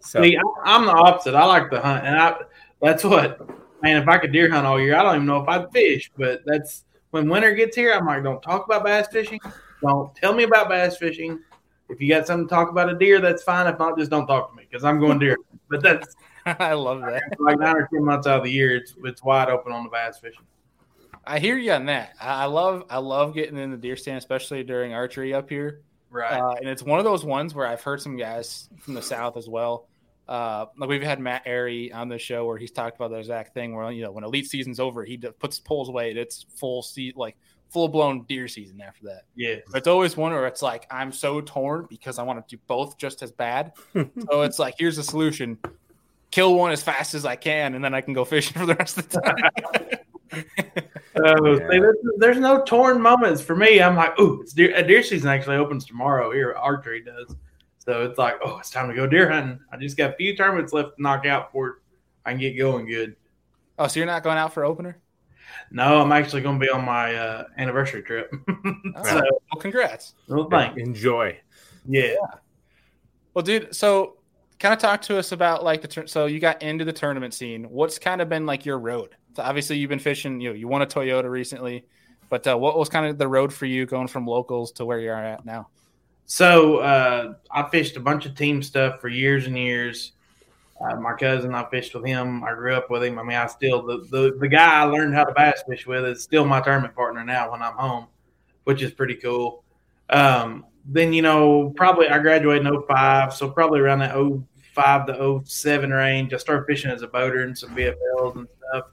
so 0.00 0.22
See, 0.22 0.38
I'm 0.64 0.84
the 0.84 0.92
opposite. 0.92 1.34
I 1.34 1.46
like 1.46 1.70
to 1.70 1.80
hunt, 1.80 2.04
and 2.04 2.14
I 2.14 2.36
that's 2.82 3.04
what 3.04 3.40
man. 3.82 4.02
If 4.02 4.08
I 4.08 4.18
could 4.18 4.32
deer 4.32 4.50
hunt 4.50 4.66
all 4.66 4.80
year, 4.80 4.96
I 4.96 5.02
don't 5.02 5.16
even 5.16 5.26
know 5.26 5.42
if 5.42 5.48
I'd 5.48 5.70
fish. 5.72 6.10
But 6.16 6.42
that's 6.44 6.84
when 7.10 7.28
winter 7.28 7.52
gets 7.52 7.76
here. 7.76 7.92
I'm 7.92 8.06
like, 8.06 8.22
don't 8.22 8.42
talk 8.42 8.66
about 8.66 8.84
bass 8.84 9.08
fishing. 9.10 9.40
Don't 9.82 10.14
tell 10.14 10.34
me 10.34 10.44
about 10.44 10.68
bass 10.68 10.96
fishing. 10.96 11.40
If 11.88 12.00
you 12.00 12.08
got 12.08 12.26
something 12.26 12.46
to 12.46 12.54
talk 12.54 12.70
about 12.70 12.90
a 12.90 12.98
deer, 12.98 13.20
that's 13.20 13.42
fine. 13.42 13.66
If 13.66 13.78
not, 13.78 13.96
just 13.96 14.10
don't 14.10 14.26
talk 14.26 14.50
to 14.50 14.56
me 14.56 14.66
because 14.68 14.84
I'm 14.84 15.00
going 15.00 15.18
deer. 15.18 15.36
But 15.70 15.82
that's 15.82 16.14
I 16.46 16.74
love 16.74 17.00
that. 17.00 17.22
Like 17.38 17.58
nine 17.58 17.76
or 17.76 17.88
ten 17.92 18.04
months 18.04 18.26
out 18.26 18.38
of 18.38 18.44
the 18.44 18.50
year, 18.50 18.76
it's 18.76 18.94
it's 19.04 19.22
wide 19.22 19.48
open 19.48 19.72
on 19.72 19.84
the 19.84 19.90
bass 19.90 20.18
fishing. 20.18 20.44
I 21.24 21.38
hear 21.38 21.58
you 21.58 21.72
on 21.72 21.86
that. 21.86 22.14
I 22.20 22.46
love 22.46 22.84
I 22.90 22.98
love 22.98 23.34
getting 23.34 23.58
in 23.58 23.70
the 23.70 23.76
deer 23.76 23.96
stand, 23.96 24.18
especially 24.18 24.64
during 24.64 24.94
archery 24.94 25.34
up 25.34 25.48
here. 25.48 25.82
Right. 26.10 26.40
Uh, 26.40 26.54
and 26.54 26.68
it's 26.68 26.82
one 26.82 26.98
of 26.98 27.04
those 27.04 27.24
ones 27.24 27.54
where 27.54 27.66
I've 27.66 27.82
heard 27.82 28.00
some 28.00 28.16
guys 28.16 28.68
from 28.80 28.94
the 28.94 29.02
south 29.02 29.36
as 29.36 29.48
well. 29.48 29.88
Uh, 30.28 30.66
like 30.76 30.90
we've 30.90 31.02
had 31.02 31.18
Matt 31.20 31.46
Arey 31.46 31.94
on 31.94 32.08
the 32.08 32.18
show 32.18 32.44
where 32.44 32.58
he's 32.58 32.70
talked 32.70 32.96
about 32.96 33.10
the 33.10 33.16
exact 33.16 33.54
thing 33.54 33.74
where 33.74 33.90
you 33.90 34.02
know 34.02 34.10
when 34.10 34.24
elite 34.24 34.46
season's 34.46 34.78
over, 34.78 35.04
he 35.04 35.16
puts 35.16 35.58
poles 35.58 35.88
away. 35.88 36.12
It's 36.12 36.44
full 36.54 36.82
seat 36.82 37.16
like 37.16 37.36
full 37.70 37.88
blown 37.88 38.24
deer 38.24 38.46
season 38.46 38.80
after 38.80 39.06
that. 39.06 39.22
Yeah. 39.34 39.56
But 39.70 39.78
it's 39.78 39.88
always 39.88 40.16
one 40.16 40.32
where 40.32 40.46
it's 40.46 40.62
like 40.62 40.86
I'm 40.90 41.12
so 41.12 41.40
torn 41.40 41.86
because 41.88 42.18
I 42.18 42.24
want 42.24 42.46
to 42.46 42.56
do 42.56 42.60
both 42.66 42.98
just 42.98 43.22
as 43.22 43.32
bad. 43.32 43.72
so 43.94 44.42
it's 44.42 44.58
like 44.58 44.74
here's 44.78 44.96
the 44.96 45.02
solution: 45.02 45.58
kill 46.30 46.54
one 46.54 46.72
as 46.72 46.82
fast 46.82 47.14
as 47.14 47.24
I 47.24 47.36
can, 47.36 47.74
and 47.74 47.82
then 47.82 47.94
I 47.94 48.02
can 48.02 48.12
go 48.12 48.24
fishing 48.26 48.58
for 48.58 48.66
the 48.66 48.74
rest 48.74 48.98
of 48.98 49.08
the 49.08 49.20
time. 49.20 50.00
Oh, 51.24 51.52
yeah. 51.52 51.56
see, 51.70 51.78
there's, 51.80 51.96
there's, 52.18 52.38
no 52.38 52.62
torn 52.62 53.00
moments 53.00 53.40
for 53.42 53.56
me. 53.56 53.80
I'm 53.80 53.96
like, 53.96 54.18
ooh, 54.20 54.40
it's 54.42 54.52
deer, 54.52 54.82
deer 54.82 55.02
season 55.02 55.28
actually 55.28 55.56
opens 55.56 55.84
tomorrow 55.84 56.30
here. 56.30 56.54
Archery 56.54 57.02
does, 57.02 57.34
so 57.88 58.02
it's 58.02 58.18
like, 58.18 58.34
oh, 58.44 58.58
it's 58.58 58.68
time 58.68 58.86
to 58.90 58.94
go 58.94 59.06
deer 59.06 59.32
hunting. 59.32 59.60
I 59.72 59.78
just 59.78 59.96
got 59.96 60.10
a 60.10 60.12
few 60.12 60.36
tournaments 60.36 60.74
left 60.74 60.96
to 60.96 61.02
knock 61.02 61.24
out 61.24 61.48
before 61.48 61.80
I 62.26 62.32
can 62.32 62.40
get 62.40 62.52
going 62.58 62.86
good. 62.86 63.16
Oh, 63.78 63.86
so 63.86 63.98
you're 63.98 64.06
not 64.06 64.22
going 64.22 64.36
out 64.36 64.52
for 64.52 64.62
opener? 64.62 64.98
No, 65.70 66.02
I'm 66.02 66.12
actually 66.12 66.42
going 66.42 66.60
to 66.60 66.66
be 66.66 66.70
on 66.70 66.84
my 66.84 67.14
uh, 67.14 67.44
anniversary 67.56 68.02
trip. 68.02 68.30
oh, 68.48 69.02
so, 69.04 69.14
well, 69.14 69.58
congrats. 69.58 70.14
Well, 70.28 70.50
thanks. 70.50 70.78
Enjoy. 70.78 71.40
Yeah. 71.86 72.16
Well, 73.32 73.42
dude, 73.42 73.74
so 73.74 74.18
kind 74.58 74.74
of 74.74 74.80
talk 74.80 75.00
to 75.02 75.16
us 75.16 75.32
about 75.32 75.64
like 75.64 75.80
the 75.80 76.06
so 76.06 76.26
you 76.26 76.40
got 76.40 76.60
into 76.62 76.84
the 76.84 76.92
tournament 76.92 77.32
scene. 77.32 77.64
What's 77.64 77.98
kind 77.98 78.20
of 78.20 78.28
been 78.28 78.44
like 78.44 78.66
your 78.66 78.78
road? 78.78 79.16
So 79.34 79.42
obviously, 79.42 79.78
you've 79.78 79.88
been 79.88 79.98
fishing. 79.98 80.42
You 80.42 80.50
know, 80.50 80.54
you 80.54 80.68
won 80.68 80.82
a 80.82 80.86
Toyota 80.86 81.30
recently, 81.30 81.86
but 82.28 82.46
uh, 82.46 82.58
what 82.58 82.78
was 82.78 82.90
kind 82.90 83.06
of 83.06 83.16
the 83.16 83.28
road 83.28 83.50
for 83.50 83.64
you 83.64 83.86
going 83.86 84.08
from 84.08 84.26
locals 84.26 84.72
to 84.72 84.84
where 84.84 85.00
you 85.00 85.10
are 85.10 85.24
at 85.24 85.46
now? 85.46 85.68
So 86.28 86.76
uh, 86.76 87.32
I 87.50 87.68
fished 87.70 87.96
a 87.96 88.00
bunch 88.00 88.26
of 88.26 88.34
team 88.34 88.62
stuff 88.62 89.00
for 89.00 89.08
years 89.08 89.46
and 89.46 89.58
years. 89.58 90.12
Uh, 90.80 90.94
my 90.96 91.14
cousin, 91.14 91.54
I 91.54 91.68
fished 91.70 91.94
with 91.94 92.04
him. 92.04 92.44
I 92.44 92.52
grew 92.52 92.74
up 92.74 92.90
with 92.90 93.02
him. 93.02 93.18
I 93.18 93.22
mean, 93.22 93.36
I 93.36 93.46
still 93.46 93.82
the, 93.82 94.06
the 94.10 94.36
the 94.38 94.46
guy 94.46 94.82
I 94.82 94.84
learned 94.84 95.14
how 95.14 95.24
to 95.24 95.32
bass 95.32 95.64
fish 95.68 95.86
with 95.86 96.04
is 96.04 96.22
still 96.22 96.44
my 96.44 96.60
tournament 96.60 96.94
partner 96.94 97.24
now 97.24 97.50
when 97.50 97.62
I'm 97.62 97.72
home, 97.72 98.06
which 98.64 98.82
is 98.82 98.92
pretty 98.92 99.16
cool. 99.16 99.64
Um, 100.10 100.66
then 100.84 101.12
you 101.12 101.22
know, 101.22 101.70
probably 101.70 102.08
I 102.08 102.18
graduated 102.18 102.66
in 102.66 102.82
05, 102.82 103.32
so 103.32 103.50
probably 103.50 103.80
around 103.80 104.00
that 104.00 104.14
05 104.74 105.06
to 105.06 105.42
07 105.44 105.90
range, 105.90 106.34
I 106.34 106.36
started 106.36 106.66
fishing 106.66 106.90
as 106.90 107.02
a 107.02 107.08
boater 107.08 107.42
and 107.42 107.56
some 107.56 107.74
BFLs 107.74 108.36
and 108.36 108.46
stuff 108.70 108.84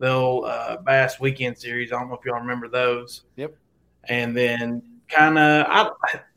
the 0.00 0.10
old 0.10 0.46
uh, 0.46 0.78
Bass 0.78 1.20
Weekend 1.20 1.56
Series. 1.56 1.92
I 1.92 1.98
don't 1.98 2.08
know 2.08 2.16
if 2.16 2.24
y'all 2.24 2.40
remember 2.40 2.68
those. 2.68 3.24
Yep. 3.36 3.54
And 4.04 4.34
then 4.34 4.82
kind 5.10 5.38
of, 5.38 5.66
I 5.68 5.90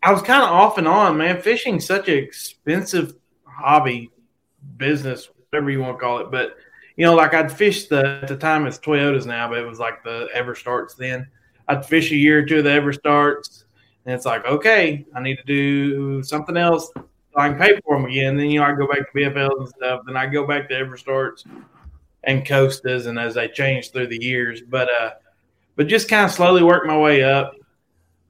I 0.03 0.11
was 0.11 0.21
kind 0.21 0.43
of 0.43 0.49
off 0.49 0.77
and 0.77 0.87
on, 0.87 1.17
man. 1.17 1.41
Fishing's 1.41 1.85
such 1.85 2.09
an 2.09 2.17
expensive 2.17 3.15
hobby, 3.45 4.11
business, 4.77 5.29
whatever 5.49 5.69
you 5.69 5.79
want 5.79 5.97
to 5.97 6.01
call 6.01 6.19
it. 6.19 6.31
But 6.31 6.57
you 6.95 7.05
know, 7.05 7.15
like 7.15 7.33
I'd 7.33 7.51
fish 7.51 7.87
the 7.87 8.19
at 8.21 8.27
the 8.27 8.37
time 8.37 8.67
it's 8.67 8.77
Toyotas 8.77 9.25
now, 9.25 9.47
but 9.49 9.59
it 9.59 9.67
was 9.67 9.79
like 9.79 10.03
the 10.03 10.29
EverStarts 10.35 10.95
then. 10.95 11.27
I'd 11.67 11.85
fish 11.85 12.11
a 12.11 12.15
year 12.15 12.39
or 12.39 12.45
two 12.45 12.57
of 12.57 12.65
the 12.65 12.69
EverStarts, 12.71 13.63
and 14.05 14.13
it's 14.13 14.25
like, 14.25 14.45
okay, 14.45 15.05
I 15.15 15.21
need 15.21 15.37
to 15.37 15.43
do 15.43 16.21
something 16.23 16.57
else 16.57 16.91
so 17.33 17.39
I 17.39 17.49
can 17.49 17.57
pay 17.57 17.79
for 17.85 17.97
them 17.97 18.09
again. 18.09 18.37
Then 18.37 18.51
you 18.51 18.59
know, 18.59 18.65
I 18.65 18.73
go 18.73 18.87
back 18.87 19.11
to 19.11 19.17
BFLs 19.17 19.59
and 19.59 19.69
stuff. 19.69 20.01
Then 20.05 20.17
I 20.17 20.27
go 20.27 20.45
back 20.45 20.69
to 20.69 20.75
EverStarts 20.75 21.45
and 22.25 22.47
Costas, 22.47 23.07
and 23.07 23.17
as 23.17 23.33
they 23.35 23.47
changed 23.47 23.91
through 23.91 24.07
the 24.07 24.21
years. 24.23 24.61
But 24.61 24.89
uh, 25.01 25.11
but 25.75 25.87
just 25.87 26.09
kind 26.09 26.25
of 26.25 26.31
slowly 26.31 26.63
worked 26.63 26.87
my 26.87 26.97
way 26.97 27.23
up. 27.23 27.55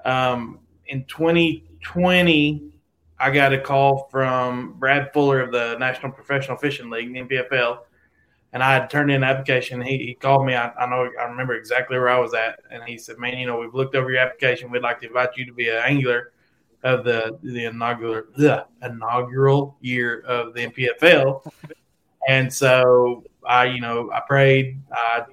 Um, 0.06 0.60
in 0.88 1.06
2020, 1.06 2.74
I 3.20 3.32
got 3.32 3.54
a 3.54 3.60
call 3.60 4.08
from 4.12 4.74
Brad 4.80 5.14
Fuller 5.14 5.42
of 5.42 5.52
the 5.52 5.78
National 5.80 6.12
Professional 6.12 6.58
Fishing 6.58 6.90
League, 6.90 7.14
the 7.14 7.22
NPFL, 7.22 7.80
and 8.52 8.62
I 8.62 8.74
had 8.74 8.90
turned 8.90 9.10
in 9.12 9.18
an 9.18 9.24
application. 9.24 9.82
He, 9.82 9.98
he 9.98 10.14
called 10.14 10.46
me. 10.46 10.56
I, 10.56 10.72
I, 10.72 10.90
know 10.90 11.10
I 11.20 11.24
remember 11.24 11.56
exactly 11.56 11.98
where 11.98 12.10
I 12.10 12.20
was 12.20 12.34
at, 12.34 12.60
and 12.70 12.84
he 12.84 12.98
said, 12.98 13.18
"Man, 13.18 13.38
you 13.38 13.48
know, 13.48 13.58
we've 13.58 13.74
looked 13.74 13.96
over 13.96 14.12
your 14.12 14.20
application. 14.20 14.70
We'd 14.70 14.84
like 14.84 15.00
to 15.02 15.08
invite 15.08 15.30
you 15.38 15.46
to 15.46 15.54
be 15.54 15.70
an 15.70 15.82
angler 15.84 16.34
of 16.84 17.06
the 17.06 17.40
the 17.44 17.66
inaugural 17.66 18.24
the 18.36 18.66
inaugural 18.82 19.78
year 19.82 20.20
of 20.28 20.54
the 20.54 20.68
NPFL, 20.68 21.50
and 22.28 22.54
so 22.54 23.24
I 23.48 23.66
you 23.66 23.80
know 23.80 24.12
I 24.12 24.22
prayed, 24.28 24.82
I 24.92 25.24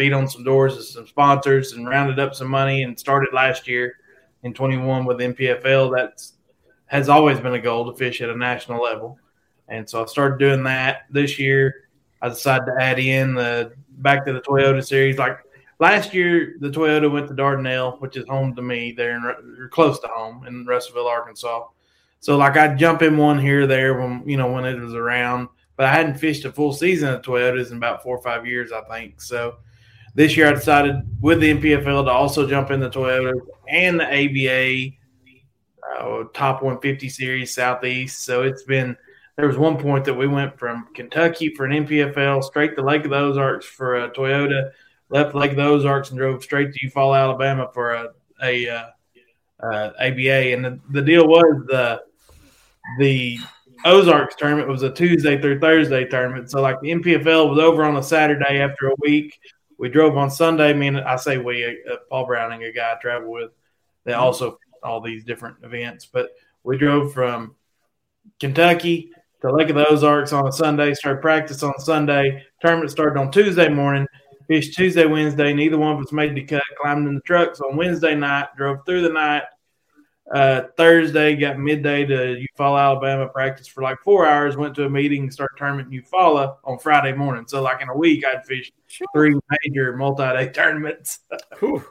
beat 0.00 0.14
on 0.14 0.26
some 0.26 0.42
doors 0.42 0.78
of 0.78 0.84
some 0.84 1.06
sponsors 1.06 1.72
and 1.72 1.86
rounded 1.86 2.18
up 2.18 2.34
some 2.34 2.48
money 2.48 2.84
and 2.84 2.98
started 2.98 3.34
last 3.34 3.68
year 3.68 3.96
in 4.44 4.54
21 4.54 5.04
with 5.04 5.18
NPFL. 5.18 5.94
That's 5.94 6.32
has 6.86 7.10
always 7.10 7.38
been 7.38 7.52
a 7.52 7.60
goal 7.60 7.92
to 7.92 7.96
fish 7.96 8.22
at 8.22 8.30
a 8.30 8.36
national 8.36 8.82
level, 8.82 9.18
and 9.68 9.88
so 9.88 10.02
I 10.02 10.06
started 10.06 10.38
doing 10.38 10.62
that 10.62 11.02
this 11.10 11.38
year. 11.38 11.90
I 12.22 12.30
decided 12.30 12.64
to 12.64 12.82
add 12.82 12.98
in 12.98 13.34
the 13.34 13.74
back 13.98 14.24
to 14.24 14.32
the 14.32 14.40
Toyota 14.40 14.82
series 14.82 15.18
like 15.18 15.36
last 15.78 16.14
year 16.14 16.56
the 16.60 16.70
Toyota 16.70 17.12
went 17.12 17.28
to 17.28 17.34
Dardanelle, 17.34 18.00
which 18.00 18.16
is 18.16 18.26
home 18.26 18.54
to 18.56 18.62
me 18.62 18.92
there 18.92 19.20
or 19.60 19.68
close 19.68 20.00
to 20.00 20.08
home 20.08 20.46
in 20.46 20.64
Russellville, 20.64 21.08
Arkansas. 21.08 21.66
So 22.20 22.38
like 22.38 22.56
I'd 22.56 22.78
jump 22.78 23.02
in 23.02 23.18
one 23.18 23.38
here 23.38 23.64
or 23.64 23.66
there 23.66 24.00
when 24.00 24.26
you 24.26 24.38
know 24.38 24.50
when 24.50 24.64
it 24.64 24.80
was 24.80 24.94
around, 24.94 25.48
but 25.76 25.84
I 25.84 25.92
hadn't 25.92 26.14
fished 26.14 26.46
a 26.46 26.52
full 26.52 26.72
season 26.72 27.12
of 27.12 27.20
Toyotas 27.20 27.70
in 27.70 27.76
about 27.76 28.02
four 28.02 28.16
or 28.16 28.22
five 28.22 28.46
years, 28.46 28.72
I 28.72 28.80
think. 28.84 29.20
So 29.20 29.56
this 30.14 30.36
year 30.36 30.48
I 30.48 30.52
decided 30.52 30.96
with 31.20 31.40
the 31.40 31.54
NPFL 31.54 32.04
to 32.04 32.10
also 32.10 32.48
jump 32.48 32.70
in 32.70 32.80
the 32.80 32.90
Toyota 32.90 33.32
and 33.68 34.00
the 34.00 34.06
ABA 34.06 34.96
uh, 35.98 36.24
top 36.34 36.62
150 36.62 37.08
series 37.08 37.54
Southeast. 37.54 38.24
So 38.24 38.42
it's 38.42 38.64
been 38.64 38.96
there 39.36 39.46
was 39.46 39.56
one 39.56 39.78
point 39.78 40.04
that 40.04 40.14
we 40.14 40.26
went 40.26 40.58
from 40.58 40.88
Kentucky 40.94 41.54
for 41.54 41.64
an 41.64 41.86
NPFL 41.86 42.44
straight 42.44 42.76
to 42.76 42.82
Lake 42.82 43.04
of 43.04 43.10
the 43.10 43.16
Ozarks 43.16 43.64
for 43.64 44.04
a 44.04 44.10
Toyota 44.10 44.70
left 45.10 45.34
Lake 45.34 45.52
of 45.52 45.56
the 45.56 45.64
Ozarks 45.64 46.10
and 46.10 46.18
drove 46.18 46.42
straight 46.42 46.72
to 46.72 46.86
Eufaula, 46.86 47.18
Alabama 47.18 47.68
for 47.74 47.92
a, 47.92 48.08
a 48.42 48.68
uh, 48.68 48.86
uh, 49.62 49.90
ABA. 50.00 50.52
And 50.54 50.64
the, 50.64 50.80
the 50.90 51.02
deal 51.02 51.26
was 51.26 51.64
the 51.66 52.02
the 52.98 53.38
Ozarks 53.84 54.36
tournament 54.36 54.68
was 54.68 54.82
a 54.82 54.90
Tuesday 54.90 55.40
through 55.40 55.60
Thursday 55.60 56.04
tournament. 56.04 56.50
So 56.50 56.60
like 56.60 56.80
the 56.80 56.90
NPFL 56.90 57.50
was 57.50 57.58
over 57.58 57.84
on 57.84 57.96
a 57.96 58.02
Saturday 58.02 58.60
after 58.60 58.88
a 58.88 58.94
week. 59.00 59.38
We 59.80 59.88
drove 59.88 60.18
on 60.18 60.30
Sunday. 60.30 60.68
I 60.68 60.74
mean, 60.74 60.96
I 60.96 61.16
say 61.16 61.38
we, 61.38 61.64
uh, 61.64 61.96
Paul 62.10 62.26
Browning, 62.26 62.62
a 62.64 62.70
guy 62.70 62.92
I 62.92 63.00
travel 63.00 63.32
with, 63.32 63.50
they 64.04 64.12
mm-hmm. 64.12 64.20
also 64.20 64.58
all 64.82 65.00
these 65.00 65.24
different 65.24 65.56
events. 65.62 66.04
But 66.04 66.32
we 66.64 66.76
drove 66.76 67.14
from 67.14 67.56
Kentucky 68.38 69.10
to 69.40 69.50
Lake 69.50 69.70
of 69.70 69.76
the 69.76 69.88
Ozarks 69.88 70.34
on 70.34 70.46
a 70.46 70.52
Sunday. 70.52 70.92
Started 70.92 71.22
practice 71.22 71.62
on 71.62 71.78
Sunday. 71.78 72.44
Tournament 72.60 72.90
started 72.90 73.18
on 73.18 73.32
Tuesday 73.32 73.70
morning. 73.70 74.06
Fished 74.48 74.76
Tuesday, 74.76 75.06
Wednesday. 75.06 75.54
Neither 75.54 75.78
one 75.78 75.96
of 75.96 76.02
us 76.02 76.12
made 76.12 76.34
the 76.34 76.44
cut. 76.44 76.62
Climbed 76.82 77.08
in 77.08 77.14
the 77.14 77.22
trucks 77.22 77.62
on 77.62 77.74
Wednesday 77.74 78.14
night. 78.14 78.48
Drove 78.58 78.84
through 78.84 79.00
the 79.00 79.08
night. 79.08 79.44
Uh, 80.32 80.62
Thursday, 80.76 81.34
got 81.34 81.58
midday 81.58 82.04
to 82.04 82.36
Eufaula, 82.36 82.80
Alabama, 82.80 83.26
practice 83.28 83.66
for 83.66 83.82
like 83.82 83.98
four 84.04 84.26
hours. 84.26 84.56
Went 84.56 84.76
to 84.76 84.84
a 84.84 84.90
meeting, 84.90 85.28
start 85.28 85.50
tournament 85.56 85.92
in 85.92 86.00
Eufaula 86.00 86.56
on 86.62 86.78
Friday 86.78 87.12
morning. 87.12 87.44
So, 87.48 87.60
like 87.62 87.82
in 87.82 87.88
a 87.88 87.96
week, 87.96 88.24
I'd 88.24 88.46
fished 88.46 88.72
three 89.12 89.34
major 89.64 89.96
multi-day 89.96 90.48
tournaments. 90.54 91.20
Whew. 91.58 91.84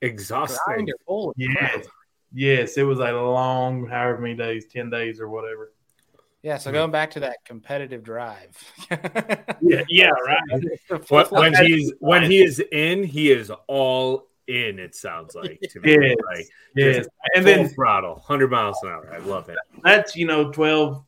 Exhausting. 0.00 0.88
Yes, 1.36 1.86
yes, 2.32 2.76
it 2.76 2.84
was 2.84 3.00
a 3.00 3.12
long, 3.12 3.86
however 3.86 4.18
many 4.18 4.34
days, 4.34 4.66
ten 4.66 4.88
days 4.88 5.20
or 5.20 5.28
whatever. 5.28 5.72
Yeah, 6.42 6.58
so 6.58 6.72
going 6.72 6.90
back 6.90 7.12
to 7.12 7.20
that 7.20 7.36
competitive 7.44 8.02
drive. 8.02 8.56
yeah, 9.60 9.82
yeah, 9.88 10.10
right. 10.10 11.00
when, 11.08 11.26
when 11.26 11.64
he's 11.64 11.92
when 12.00 12.28
he 12.28 12.42
is 12.42 12.60
in, 12.72 13.04
he 13.04 13.30
is 13.30 13.52
all 13.68 14.28
in. 14.46 14.78
It 14.78 14.94
sounds 14.94 15.34
like 15.34 15.60
to 15.70 15.80
me, 15.80 15.90
yes, 15.90 16.16
like 16.24 16.46
yes. 16.76 17.06
and 17.34 17.46
then 17.46 17.68
throttle, 17.68 18.20
hundred 18.20 18.50
miles 18.50 18.78
an 18.82 18.90
hour. 18.90 19.12
I 19.12 19.18
love 19.18 19.48
it. 19.48 19.56
That's 19.82 20.16
you 20.16 20.26
know 20.26 20.50
12, 20.52 21.04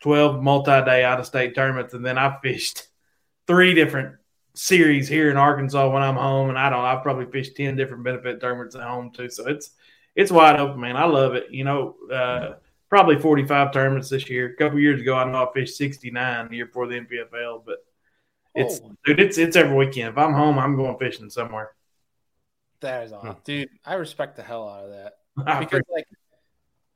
12 0.00 0.42
multi-day 0.42 1.04
out-of-state 1.04 1.54
tournaments, 1.54 1.94
and 1.94 2.04
then 2.04 2.18
I 2.18 2.38
fished 2.42 2.88
three 3.46 3.74
different 3.74 4.16
series 4.54 5.08
here 5.08 5.30
in 5.30 5.36
Arkansas 5.36 5.90
when 5.90 6.02
I'm 6.02 6.16
home, 6.16 6.48
and 6.48 6.58
I 6.58 6.70
don't. 6.70 6.84
I've 6.84 7.02
probably 7.02 7.26
fished 7.26 7.56
ten 7.56 7.76
different 7.76 8.04
benefit 8.04 8.40
tournaments 8.40 8.74
at 8.74 8.82
home 8.82 9.10
too. 9.10 9.30
So 9.30 9.46
it's 9.48 9.70
it's 10.14 10.32
wide 10.32 10.58
open, 10.58 10.80
man. 10.80 10.96
I 10.96 11.04
love 11.04 11.34
it. 11.34 11.50
You 11.50 11.64
know. 11.64 11.96
Uh, 12.12 12.54
probably 12.88 13.18
45 13.18 13.70
tournaments 13.72 14.08
this 14.08 14.28
year. 14.30 14.46
A 14.46 14.56
couple 14.56 14.78
years 14.78 15.00
ago, 15.00 15.14
I 15.14 15.30
know 15.30 15.46
I 15.46 15.52
fished 15.52 15.76
69 15.76 16.48
the 16.48 16.56
year 16.56 16.66
before 16.66 16.86
the 16.86 17.00
NPFL, 17.00 17.62
but 17.64 17.84
it's 18.54 18.80
oh. 18.82 18.92
dude, 19.04 19.20
it's 19.20 19.38
it's 19.38 19.56
every 19.56 19.76
weekend. 19.76 20.10
If 20.10 20.18
I'm 20.18 20.32
home, 20.32 20.58
I'm 20.58 20.76
going 20.76 20.98
fishing 20.98 21.30
somewhere. 21.30 21.70
That 22.80 23.04
is 23.04 23.12
awesome, 23.12 23.36
dude. 23.44 23.68
I 23.84 23.94
respect 23.94 24.36
the 24.36 24.42
hell 24.42 24.68
out 24.68 24.84
of 24.84 24.90
that 24.90 25.14
because, 25.60 25.82
like, 25.90 26.06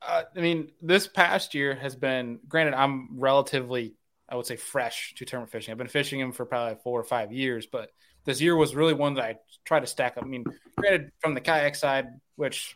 uh, 0.01 0.23
I 0.35 0.39
mean, 0.39 0.71
this 0.81 1.07
past 1.07 1.53
year 1.53 1.75
has 1.75 1.95
been. 1.95 2.39
Granted, 2.47 2.73
I'm 2.73 3.19
relatively, 3.19 3.95
I 4.29 4.35
would 4.35 4.45
say, 4.45 4.55
fresh 4.55 5.13
to 5.17 5.25
tournament 5.25 5.51
fishing. 5.51 5.71
I've 5.71 5.77
been 5.77 5.87
fishing 5.87 6.19
them 6.19 6.31
for 6.31 6.45
probably 6.45 6.77
four 6.83 6.99
or 6.99 7.03
five 7.03 7.31
years, 7.31 7.65
but 7.65 7.89
this 8.25 8.39
year 8.39 8.55
was 8.55 8.75
really 8.75 8.93
one 8.93 9.15
that 9.15 9.25
I 9.25 9.35
tried 9.65 9.81
to 9.81 9.87
stack 9.87 10.17
up. 10.17 10.23
I 10.23 10.27
mean, 10.27 10.45
granted, 10.77 11.11
from 11.19 11.33
the 11.33 11.41
kayak 11.41 11.75
side, 11.75 12.07
which 12.35 12.75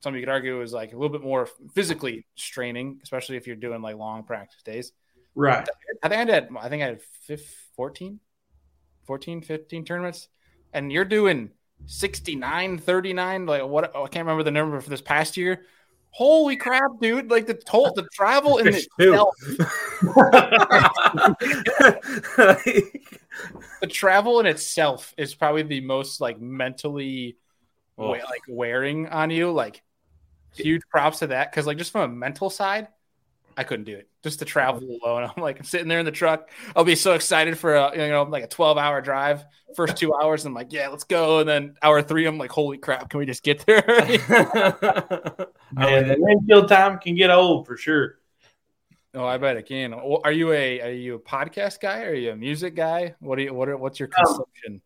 some 0.00 0.14
you 0.14 0.22
could 0.22 0.28
argue 0.28 0.60
is 0.62 0.72
like 0.72 0.92
a 0.92 0.96
little 0.96 1.10
bit 1.10 1.22
more 1.22 1.48
physically 1.74 2.26
straining, 2.34 3.00
especially 3.02 3.36
if 3.36 3.46
you're 3.46 3.56
doing 3.56 3.82
like 3.82 3.96
long 3.96 4.24
practice 4.24 4.62
days. 4.62 4.92
Right. 5.34 5.68
I 6.02 6.08
think 6.08 6.20
I 6.20 6.24
did, 6.24 6.48
I 6.58 6.68
think 6.68 6.82
I 6.82 6.86
had 6.86 7.40
14, 7.76 8.18
14, 9.04 9.42
15 9.42 9.84
tournaments. 9.84 10.28
And 10.72 10.90
you're 10.90 11.04
doing 11.04 11.50
69, 11.86 12.78
39. 12.78 13.46
Like 13.46 13.64
what? 13.64 13.92
Oh, 13.94 14.04
I 14.04 14.08
can't 14.08 14.26
remember 14.26 14.42
the 14.42 14.50
number 14.50 14.80
for 14.80 14.90
this 14.90 15.00
past 15.00 15.36
year. 15.36 15.64
Holy 16.12 16.56
crap, 16.56 16.98
dude! 17.00 17.30
Like 17.30 17.46
the 17.46 17.54
toll, 17.54 17.92
the 17.94 18.08
travel 18.12 18.58
in 18.58 18.68
itself. 18.68 19.34
the 23.80 23.86
travel 23.88 24.40
in 24.40 24.46
itself 24.46 25.14
is 25.16 25.34
probably 25.34 25.62
the 25.62 25.80
most 25.80 26.20
like 26.20 26.40
mentally 26.40 27.36
oh. 27.96 28.08
like 28.10 28.42
wearing 28.48 29.08
on 29.08 29.30
you. 29.30 29.52
Like 29.52 29.82
huge 30.54 30.82
props 30.90 31.20
to 31.20 31.28
that 31.28 31.50
because 31.50 31.66
like 31.66 31.78
just 31.78 31.92
from 31.92 32.10
a 32.10 32.14
mental 32.14 32.50
side 32.50 32.88
i 33.60 33.64
couldn't 33.64 33.84
do 33.84 33.96
it 33.96 34.08
just 34.22 34.38
to 34.38 34.44
travel 34.44 34.82
alone 35.02 35.30
i'm 35.36 35.42
like 35.42 35.58
i'm 35.58 35.64
sitting 35.64 35.88
there 35.88 35.98
in 35.98 36.04
the 36.04 36.10
truck 36.10 36.50
i'll 36.74 36.84
be 36.84 36.96
so 36.96 37.14
excited 37.14 37.58
for 37.58 37.74
a 37.74 37.92
you 37.92 38.08
know 38.08 38.22
like 38.24 38.44
a 38.44 38.48
12 38.48 38.78
hour 38.78 39.00
drive 39.00 39.44
first 39.76 39.96
two 39.96 40.14
hours 40.14 40.44
i'm 40.44 40.54
like 40.54 40.72
yeah 40.72 40.88
let's 40.88 41.04
go 41.04 41.40
and 41.40 41.48
then 41.48 41.74
hour 41.82 42.02
three 42.02 42.26
i'm 42.26 42.38
like 42.38 42.50
holy 42.50 42.78
crap 42.78 43.08
can 43.10 43.18
we 43.18 43.26
just 43.26 43.42
get 43.42 43.64
there 43.66 43.84
man 45.72 46.08
the 46.08 46.16
windshield 46.18 46.68
time 46.68 46.98
can 46.98 47.14
get 47.14 47.30
old 47.30 47.66
for 47.66 47.76
sure 47.76 48.16
Oh, 49.12 49.24
I 49.24 49.38
bet 49.38 49.56
it 49.56 49.66
can. 49.66 49.92
Are 49.92 50.30
you 50.30 50.52
a 50.52 50.80
are 50.82 50.92
you 50.92 51.16
a 51.16 51.18
podcast 51.18 51.80
guy? 51.80 52.04
Are 52.04 52.14
you 52.14 52.30
a 52.30 52.36
music 52.36 52.76
guy? 52.76 53.16
What 53.18 53.40
are 53.40 53.42
you 53.42 53.52
what 53.52 53.68
are, 53.68 53.76
what's 53.76 53.98
your 53.98 54.08
um, 54.16 54.24
consumption? 54.24 54.74
Um, 54.74 54.80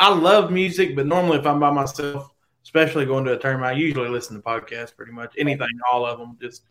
I 0.00 0.08
love 0.12 0.50
music, 0.50 0.96
but 0.96 1.06
normally 1.06 1.38
if 1.38 1.46
I'm 1.46 1.60
by 1.60 1.70
myself, 1.70 2.28
especially 2.68 3.06
going 3.06 3.24
to 3.24 3.32
a 3.32 3.38
tournament. 3.38 3.74
I 3.74 3.78
usually 3.78 4.10
listen 4.10 4.36
to 4.36 4.42
podcasts 4.42 4.94
pretty 4.94 5.12
much 5.12 5.32
anything, 5.38 5.68
all 5.90 6.04
of 6.04 6.18
them. 6.18 6.36
Just 6.38 6.64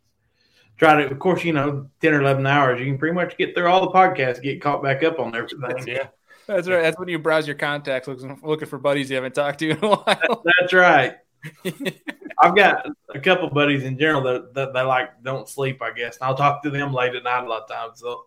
try 0.77 1.01
to, 1.01 1.12
of 1.12 1.19
course, 1.19 1.43
you 1.43 1.53
know, 1.53 1.89
10 2.01 2.13
or 2.13 2.22
11 2.22 2.46
hours, 2.46 2.79
you 2.79 2.86
can 2.86 2.98
pretty 2.98 3.15
much 3.15 3.38
get 3.38 3.55
through 3.55 3.67
all 3.67 3.81
the 3.81 3.91
podcasts, 3.91 4.41
get 4.41 4.62
caught 4.62 4.84
back 4.84 5.03
up 5.03 5.19
on 5.19 5.36
everything. 5.36 5.88
Yeah. 5.88 6.07
That's 6.48 6.67
right. 6.69 6.81
That's 6.81 6.98
when 6.98 7.10
you 7.10 7.19
browse 7.19 7.46
your 7.46 7.57
contacts, 7.57 8.07
looking, 8.07 8.39
looking 8.41 8.67
for 8.67 8.77
buddies 8.77 9.10
you 9.10 9.15
haven't 9.15 9.36
talked 9.36 9.60
to 9.60 9.72
in 9.72 9.84
a 9.84 9.89
while. 9.89 10.43
That's 10.60 10.72
right. 10.74 11.17
I've 12.39 12.55
got 12.55 12.88
a 13.13 13.19
couple 13.19 13.50
buddies 13.50 13.84
in 13.84 13.98
general 13.98 14.22
that, 14.24 14.53
that 14.53 14.74
they 14.74 14.81
like 14.81 15.24
don't 15.24 15.50
sleep, 15.50 15.81
I 15.81 15.91
guess. 15.91 16.17
And 16.17 16.27
I'll 16.27 16.36
talk 16.36 16.63
to 16.63 16.69
them 16.69 16.93
late 16.93 17.15
at 17.15 17.24
night 17.24 17.43
a 17.43 17.50
lot 17.50 17.63
of 17.63 17.69
times. 17.69 18.00
So 18.00 18.25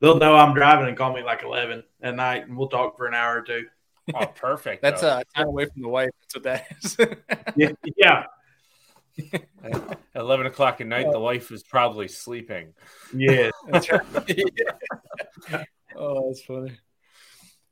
they'll 0.00 0.18
know 0.18 0.36
I'm 0.36 0.54
driving 0.54 0.88
and 0.88 0.96
call 0.96 1.14
me 1.14 1.22
like 1.22 1.42
11 1.42 1.82
at 2.02 2.14
night, 2.14 2.46
and 2.46 2.56
we'll 2.56 2.68
talk 2.68 2.96
for 2.96 3.06
an 3.06 3.14
hour 3.14 3.38
or 3.38 3.42
two. 3.42 3.66
Oh, 4.14 4.26
perfect. 4.26 4.82
That's 4.82 5.02
a 5.02 5.12
uh, 5.12 5.22
time 5.34 5.46
away 5.46 5.64
from 5.64 5.82
the 5.82 5.88
wife. 5.88 6.10
That's 6.20 6.34
what 6.34 6.42
that 6.44 6.66
is. 6.82 6.96
yeah. 7.56 7.72
yeah. 7.96 8.24
At 9.62 9.98
11 10.14 10.46
o'clock 10.46 10.80
at 10.80 10.86
night, 10.86 11.10
the 11.10 11.20
wife 11.20 11.50
is 11.50 11.62
probably 11.62 12.08
sleeping. 12.08 12.74
Yeah. 13.14 13.50
That's 13.68 13.90
right. 13.90 14.02
yeah. 14.28 15.62
Oh, 15.96 16.26
that's 16.26 16.42
funny. 16.42 16.72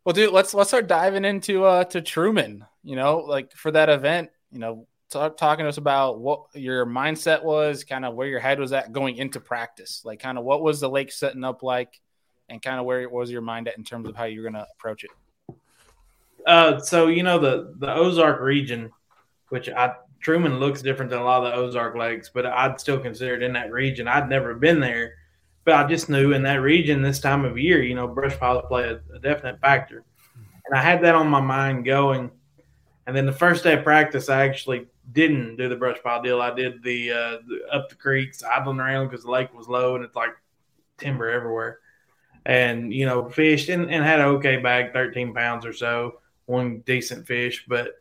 Well, 0.04 0.12
dude, 0.12 0.32
let's 0.32 0.54
let's 0.54 0.70
start 0.70 0.87
diving 0.87 1.25
into 1.25 1.64
uh 1.64 1.82
to 1.87 2.00
Truman. 2.00 2.64
You 2.84 2.94
know, 2.94 3.18
like 3.18 3.50
for 3.50 3.72
that 3.72 3.88
event, 3.88 4.30
you 4.52 4.61
know, 4.61 4.87
talk, 5.11 5.37
talking 5.37 5.64
to 5.64 5.68
us 5.68 5.76
about 5.76 6.20
what 6.20 6.46
your 6.54 6.87
mindset 6.87 7.42
was, 7.42 7.84
kind 7.84 8.04
of 8.04 8.14
where 8.14 8.26
your 8.26 8.40
head 8.40 8.58
was 8.58 8.72
at 8.72 8.92
going 8.92 9.16
into 9.16 9.40
practice. 9.40 10.02
Like, 10.04 10.20
kind 10.20 10.38
of 10.38 10.44
what 10.44 10.62
was 10.62 10.80
the 10.80 10.88
lake 10.88 11.12
setting 11.12 11.44
up 11.44 11.62
like, 11.62 12.00
and 12.49 12.61
kind 12.61 12.78
of 12.78 12.87
where 12.87 13.02
it 13.02 13.11
was 13.11 13.30
your 13.30 13.42
mind 13.42 13.68
at 13.68 13.76
in 13.76 13.84
terms 13.84 14.08
of 14.08 14.16
how 14.16 14.25
you're 14.25 14.42
going 14.42 14.54
to 14.54 14.66
approach 14.76 15.04
it. 15.04 15.11
Uh, 16.46 16.78
so 16.80 17.06
you 17.06 17.22
know 17.22 17.38
the 17.38 17.75
the 17.78 17.92
Ozark 17.92 18.40
region, 18.40 18.90
which 19.49 19.68
I 19.68 19.94
Truman 20.23 20.61
looks 20.61 20.83
different 20.83 21.11
than 21.11 21.21
a 21.21 21.25
lot 21.25 21.45
of 21.45 21.52
the 21.52 21.59
Ozark 21.59 21.97
lakes, 21.97 22.31
but 22.33 22.47
I'd 22.47 22.81
still 22.81 22.99
consider 22.99 23.35
it 23.35 23.43
in 23.43 23.52
that 23.55 23.73
region. 23.73 24.09
I'd 24.09 24.29
never 24.29 24.55
been 24.55 24.81
there, 24.81 25.17
but 25.64 25.75
I 25.75 25.87
just 25.87 26.09
knew 26.09 26.33
in 26.33 26.43
that 26.45 26.62
region 26.62 27.02
this 27.02 27.21
time 27.21 27.45
of 27.45 27.59
year, 27.59 27.83
you 27.83 27.95
know, 27.95 28.07
brush 28.07 28.38
piles 28.38 28.64
play 28.69 28.85
a, 28.85 29.00
a 29.14 29.19
definite 29.19 29.61
factor, 29.61 30.05
and 30.67 30.79
I 30.79 30.81
had 30.81 31.02
that 31.02 31.17
on 31.17 31.29
my 31.29 31.41
mind 31.41 31.85
going. 31.85 32.31
And 33.07 33.17
then 33.17 33.26
the 33.26 33.33
first 33.33 33.64
day 33.64 33.75
of 33.75 33.83
practice, 33.83 34.29
I 34.29 34.45
actually 34.45 34.87
didn't 35.11 35.57
do 35.57 35.69
the 35.69 35.75
brush 35.75 35.99
pile 36.05 36.23
deal. 36.23 36.41
I 36.41 36.55
did 36.55 36.85
the, 36.85 37.11
uh, 37.11 37.37
the 37.49 37.61
up 37.73 37.88
the 37.88 37.97
creeks, 37.97 38.45
idling 38.45 38.79
around 38.79 39.09
because 39.09 39.25
the 39.25 39.31
lake 39.31 39.52
was 39.52 39.67
low 39.67 39.97
and 39.97 40.05
it's 40.05 40.14
like 40.14 40.31
timber 40.99 41.29
everywhere. 41.29 41.81
And 42.47 42.95
you 42.95 43.07
know, 43.07 43.29
fished 43.29 43.69
and, 43.69 43.91
and 43.91 44.05
had 44.05 44.21
an 44.21 44.26
okay 44.26 44.59
bag, 44.59 44.93
thirteen 44.93 45.35
pounds 45.35 45.67
or 45.67 45.73
so, 45.73 46.21
one 46.47 46.85
decent 46.87 47.26
fish, 47.26 47.64
but 47.67 48.00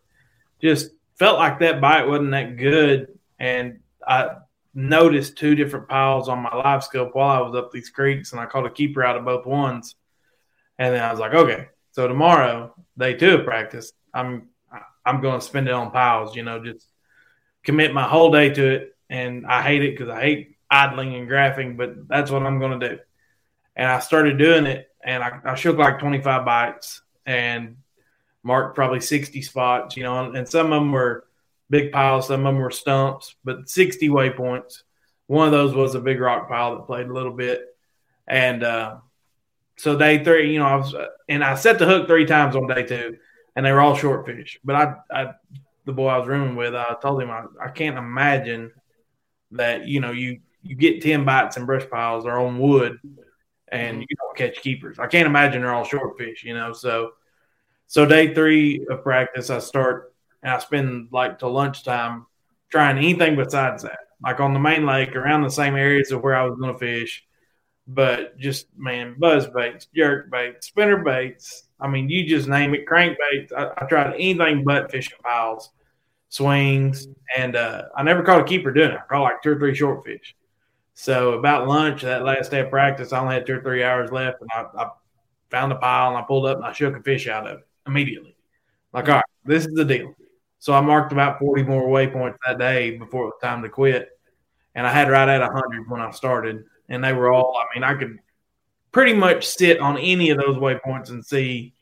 just 0.62 0.92
felt 1.22 1.38
like 1.38 1.60
that 1.60 1.80
bite 1.80 2.08
wasn't 2.08 2.32
that 2.32 2.58
good. 2.58 3.20
And 3.38 3.82
I 4.08 4.38
noticed 4.74 5.38
two 5.38 5.54
different 5.54 5.88
piles 5.88 6.28
on 6.28 6.40
my 6.40 6.50
LiveScope 6.50 7.14
while 7.14 7.30
I 7.30 7.48
was 7.48 7.56
up 7.56 7.72
these 7.72 7.92
creeks, 7.92 8.32
and 8.32 8.42
I 8.42 8.48
caught 8.48 8.66
a 8.66 8.72
keeper 8.72 9.04
out 9.04 9.18
of 9.18 9.24
both 9.24 9.46
ones. 9.46 9.94
And 10.80 10.96
then 10.96 11.04
I 11.04 11.12
was 11.12 11.20
like, 11.20 11.36
okay, 11.36 11.68
so 11.92 12.08
tomorrow, 12.08 12.74
day 12.98 13.14
two 13.14 13.36
of 13.36 13.46
practice, 13.46 13.94
I'm 14.12 14.50
I'm 15.06 15.22
going 15.22 15.40
to 15.40 15.46
spend 15.46 15.68
it 15.68 15.76
on 15.76 15.92
piles. 15.92 16.36
You 16.36 16.42
know, 16.42 16.64
just 16.64 16.88
commit 17.62 17.94
my 17.94 18.08
whole 18.08 18.32
day 18.32 18.50
to 18.50 18.68
it. 18.68 18.96
And 19.08 19.46
I 19.46 19.62
hate 19.62 19.84
it 19.84 19.96
because 19.96 20.10
I 20.10 20.22
hate 20.22 20.58
idling 20.72 21.14
and 21.14 21.30
graphing, 21.30 21.78
but 21.78 22.08
that's 22.08 22.32
what 22.32 22.42
I'm 22.42 22.58
going 22.58 22.80
to 22.80 22.90
do. 22.90 23.00
And 23.76 23.88
I 23.88 24.00
started 24.00 24.40
doing 24.40 24.66
it, 24.66 24.90
and 25.04 25.22
I, 25.22 25.40
I 25.46 25.54
shook 25.54 25.78
like 25.78 26.00
25 26.00 26.46
bites 26.46 27.04
and 27.28 27.78
marked 28.44 28.76
probably 28.76 29.02
60 29.02 29.42
spots. 29.42 29.98
You 29.98 30.04
know, 30.04 30.32
and, 30.32 30.48
some 30.48 30.68
of 30.68 30.82
them 30.82 30.92
were 30.92 31.26
big 31.70 31.92
piles, 31.92 32.28
some 32.28 32.46
of 32.46 32.54
them 32.54 32.62
were 32.62 32.72
stumps, 32.72 33.36
but 33.44 33.70
60 33.70 34.10
waypoints. 34.10 34.84
One 35.28 35.48
of 35.48 35.52
those 35.52 35.74
was 35.74 35.96
a 35.96 36.02
big 36.02 36.20
rock 36.20 36.50
pile 36.50 36.76
that 36.76 36.86
played 36.88 37.08
a 37.08 37.14
little 37.14 37.32
bit, 37.32 37.66
and 38.28 38.64
uh, 38.64 38.98
so 39.78 39.98
day 39.98 40.24
three, 40.24 40.52
you 40.52 40.60
know, 40.60 40.66
I 40.66 40.76
was 40.76 40.94
and 41.30 41.44
I 41.44 41.56
set 41.56 41.80
the 41.80 41.86
hook 41.86 42.08
three 42.08 42.26
times 42.26 42.56
on 42.56 42.68
day 42.68 42.84
two, 42.84 43.18
and 43.56 43.66
they 43.66 43.72
were 43.72 43.80
all 43.80 43.96
short 43.96 44.26
fish. 44.26 44.60
But 44.64 44.76
I, 44.76 44.96
I 45.12 45.34
the 45.86 45.94
boy 45.94 46.10
I 46.10 46.18
was 46.18 46.28
rooming 46.28 46.56
with, 46.56 46.76
I 46.76 46.96
told 47.02 47.22
him 47.22 47.32
I, 47.32 47.46
I 47.60 47.70
can't 47.70 47.98
imagine 47.98 48.72
that 49.52 49.88
you 49.88 50.02
know 50.02 50.12
you 50.12 50.42
you 50.62 50.76
get 50.76 51.02
ten 51.02 51.26
bites 51.26 51.58
and 51.58 51.66
brush 51.66 51.90
piles 51.90 52.26
or 52.26 52.38
on 52.38 52.60
wood, 52.60 53.00
and 53.70 54.02
you 54.02 54.16
don't 54.18 54.38
catch 54.38 54.62
keepers. 54.62 55.00
I 55.00 55.08
can't 55.08 55.28
imagine 55.28 55.62
they're 55.62 55.74
all 55.74 55.84
short 55.84 56.18
fish, 56.18 56.44
you 56.44 56.54
know. 56.54 56.74
So 56.74 57.14
so 57.92 58.06
day 58.06 58.34
three 58.34 58.86
of 58.90 59.04
practice, 59.04 59.50
I 59.50 59.60
start 59.60 60.14
and 60.42 60.54
I 60.54 60.60
spend 60.60 61.10
like 61.12 61.40
till 61.40 61.52
lunchtime 61.52 62.26
trying 62.70 62.98
anything 62.98 63.36
besides 63.36 63.84
that, 63.84 64.00
like 64.24 64.40
on 64.40 64.54
the 64.54 64.62
main 64.62 64.86
lake 64.86 65.14
around 65.14 65.42
the 65.42 65.50
same 65.50 65.76
areas 65.76 66.10
of 66.14 66.24
where 66.24 66.34
I 66.34 66.46
was 66.46 66.58
going 66.58 66.72
to 66.72 66.80
fish 66.80 67.22
but 67.88 68.38
just 68.38 68.68
man, 68.78 69.18
buzz 69.20 69.46
baits, 69.48 69.88
jerk 69.94 70.32
baits, 70.32 70.68
spinner 70.68 71.04
baits. 71.04 71.64
I 71.82 71.90
mean, 71.90 72.10
you 72.10 72.26
just 72.26 72.48
name 72.48 72.74
it, 72.74 72.86
crankbaits. 72.86 73.52
I, 73.52 73.72
I 73.78 73.86
tried 73.88 74.14
anything 74.14 74.64
but 74.64 74.90
fishing 74.90 75.18
piles, 75.22 75.72
swings, 76.30 77.10
and 77.36 77.58
uh, 77.58 77.90
I 77.94 78.04
never 78.04 78.24
caught 78.24 78.40
a 78.40 78.46
keeper 78.46 78.72
doing 78.72 78.92
it. 78.92 79.00
I 79.00 79.08
caught 79.10 79.24
like 79.24 79.42
two 79.42 79.52
or 79.52 79.60
three 79.60 79.76
short 79.76 80.06
fish. 80.06 80.34
So 80.94 81.34
about 81.34 81.68
lunch, 81.68 82.04
that 82.04 82.24
last 82.24 82.52
day 82.52 82.62
of 82.62 82.70
practice, 82.70 83.12
I 83.12 83.20
only 83.20 83.34
had 83.34 83.46
two 83.46 83.58
or 83.58 83.62
three 83.62 83.84
hours 83.84 84.12
left, 84.12 84.40
and 84.40 84.50
I, 84.54 84.84
I 84.84 84.90
found 85.50 85.74
a 85.74 85.76
pile 85.76 86.10
and 86.10 86.18
I 86.18 86.22
pulled 86.22 86.46
up 86.46 86.56
and 86.56 86.66
I 86.66 86.72
shook 86.72 86.96
a 86.96 87.04
fish 87.04 87.28
out 87.28 87.46
of 87.46 87.60
it 87.60 87.68
immediately. 87.88 88.36
Like, 88.94 89.10
all 89.10 89.16
right, 89.16 89.24
this 89.46 89.66
is 89.66 89.74
the 89.74 89.86
deal. 89.86 90.14
So 90.60 90.74
I 90.74 90.82
marked 90.82 91.12
about 91.12 91.40
40 91.40 91.64
more 91.64 91.88
waypoints 91.88 92.38
that 92.46 92.60
day 92.60 92.98
before 92.98 93.24
it 93.24 93.28
was 93.28 93.42
time 93.42 93.62
to 93.64 93.70
quit. 93.70 94.10
And 94.76 94.86
I 94.86 94.92
had 94.92 95.10
right 95.10 95.28
at 95.28 95.42
100 95.42 95.90
when 95.90 96.02
I 96.02 96.12
started 96.12 96.66
and 96.92 97.04
they 97.04 97.14
were 97.14 97.32
all. 97.32 97.58
I 97.58 97.66
mean, 97.74 97.84
I 97.84 97.96
could 97.96 98.20
pretty 98.92 99.14
much 99.14 99.48
sit 99.48 99.80
on 99.80 99.98
any 99.98 100.30
of 100.30 100.38
those 100.38 100.58
waypoints 100.58 101.10
and 101.10 101.26
see 101.26 101.74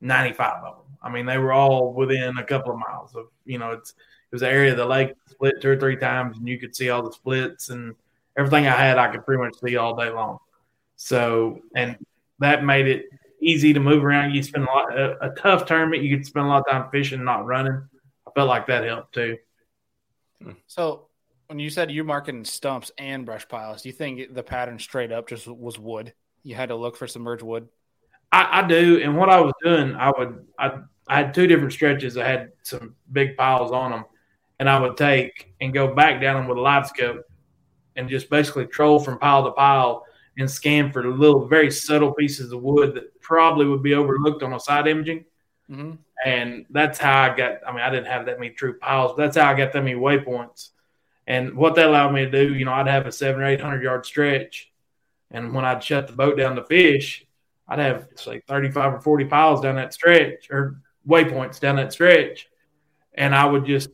95 0.00 0.64
of 0.64 0.76
them. 0.76 0.96
I 1.02 1.10
mean, 1.10 1.26
they 1.26 1.38
were 1.38 1.52
all 1.52 1.92
within 1.92 2.38
a 2.38 2.44
couple 2.44 2.72
of 2.72 2.78
miles 2.78 3.14
of. 3.14 3.26
You 3.44 3.58
know, 3.58 3.72
it's 3.72 3.90
it 3.90 4.36
was 4.36 4.42
an 4.42 4.48
area 4.48 4.70
of 4.70 4.78
the 4.78 4.86
lake 4.86 5.12
split 5.26 5.60
two 5.60 5.70
or 5.70 5.76
three 5.76 5.96
times, 5.96 6.38
and 6.38 6.48
you 6.48 6.58
could 6.58 6.74
see 6.74 6.88
all 6.88 7.02
the 7.02 7.12
splits 7.12 7.68
and 7.68 7.94
everything 8.38 8.66
I 8.66 8.76
had. 8.76 8.98
I 8.98 9.08
could 9.08 9.26
pretty 9.26 9.42
much 9.42 9.54
see 9.62 9.76
all 9.76 9.96
day 9.96 10.10
long. 10.10 10.38
So, 10.96 11.58
and 11.74 11.96
that 12.38 12.64
made 12.64 12.86
it 12.86 13.06
easy 13.42 13.72
to 13.72 13.80
move 13.80 14.04
around. 14.04 14.34
You 14.34 14.42
spend 14.42 14.64
a 14.64 14.70
lot 14.70 14.96
a, 14.96 15.30
a 15.30 15.34
tough 15.34 15.66
tournament. 15.66 16.02
You 16.02 16.16
could 16.16 16.26
spend 16.26 16.46
a 16.46 16.48
lot 16.48 16.64
of 16.66 16.70
time 16.70 16.90
fishing, 16.90 17.24
not 17.24 17.44
running. 17.44 17.82
I 18.26 18.30
felt 18.34 18.48
like 18.48 18.66
that 18.68 18.84
helped 18.84 19.14
too. 19.14 19.36
So 20.66 21.08
when 21.48 21.58
you 21.58 21.70
said 21.70 21.90
you're 21.90 22.04
marking 22.04 22.44
stumps 22.44 22.90
and 22.98 23.26
brush 23.26 23.46
piles, 23.46 23.82
do 23.82 23.88
you 23.88 23.92
think 23.92 24.34
the 24.34 24.42
pattern 24.42 24.78
straight 24.78 25.12
up 25.12 25.28
just 25.28 25.46
was 25.46 25.78
wood? 25.78 26.14
You 26.42 26.54
had 26.54 26.70
to 26.70 26.76
look 26.76 26.96
for 26.96 27.06
submerged 27.06 27.42
wood. 27.42 27.68
I, 28.30 28.60
I 28.60 28.66
do, 28.66 29.00
and 29.02 29.16
what 29.16 29.28
I 29.28 29.40
was 29.40 29.52
doing, 29.62 29.94
I 29.94 30.10
would 30.16 30.46
I 30.58 30.78
I 31.08 31.16
had 31.16 31.34
two 31.34 31.46
different 31.46 31.72
stretches. 31.72 32.16
I 32.16 32.26
had 32.26 32.52
some 32.62 32.94
big 33.10 33.36
piles 33.36 33.72
on 33.72 33.90
them, 33.90 34.04
and 34.58 34.70
I 34.70 34.80
would 34.80 34.96
take 34.96 35.54
and 35.60 35.74
go 35.74 35.94
back 35.94 36.20
down 36.20 36.36
them 36.36 36.48
with 36.48 36.58
a 36.58 36.60
LiveScope, 36.60 37.20
and 37.96 38.08
just 38.08 38.30
basically 38.30 38.66
troll 38.66 38.98
from 38.98 39.18
pile 39.18 39.44
to 39.44 39.52
pile 39.52 40.06
and 40.38 40.50
scan 40.50 40.92
for 40.92 41.06
little 41.06 41.46
very 41.46 41.70
subtle 41.70 42.12
pieces 42.12 42.52
of 42.52 42.62
wood 42.62 42.94
that 42.94 43.20
probably 43.20 43.66
would 43.66 43.82
be 43.82 43.94
overlooked 43.94 44.42
on 44.42 44.52
a 44.52 44.60
side 44.60 44.86
imaging. 44.86 45.24
Mm-hmm. 45.70 45.92
And 46.24 46.66
that's 46.70 46.98
how 46.98 47.22
I 47.22 47.36
got. 47.36 47.66
I 47.66 47.72
mean, 47.72 47.80
I 47.80 47.90
didn't 47.90 48.06
have 48.06 48.26
that 48.26 48.38
many 48.38 48.52
true 48.52 48.78
piles. 48.78 49.12
But 49.12 49.24
that's 49.24 49.36
how 49.36 49.50
I 49.50 49.54
got 49.54 49.72
that 49.72 49.82
many 49.82 49.98
waypoints 49.98 50.70
and 51.26 51.54
what 51.54 51.74
that 51.76 51.86
allowed 51.86 52.12
me 52.12 52.24
to 52.24 52.30
do, 52.30 52.54
you 52.54 52.64
know, 52.64 52.72
I'd 52.72 52.88
have 52.88 53.06
a 53.06 53.12
seven 53.12 53.42
or 53.42 53.46
eight 53.46 53.60
hundred 53.60 53.82
yard 53.82 54.04
stretch, 54.04 54.72
and 55.30 55.54
when 55.54 55.64
I'd 55.64 55.82
shut 55.82 56.06
the 56.06 56.12
boat 56.12 56.36
down 56.36 56.56
to 56.56 56.64
fish, 56.64 57.24
I'd 57.68 57.78
have 57.78 58.08
say 58.16 58.42
thirty 58.46 58.70
five 58.70 58.92
or 58.92 59.00
forty 59.00 59.24
piles 59.24 59.60
down 59.60 59.76
that 59.76 59.94
stretch 59.94 60.50
or 60.50 60.80
waypoints 61.06 61.60
down 61.60 61.76
that 61.76 61.92
stretch, 61.92 62.48
and 63.14 63.34
I 63.34 63.44
would 63.44 63.64
just 63.64 63.90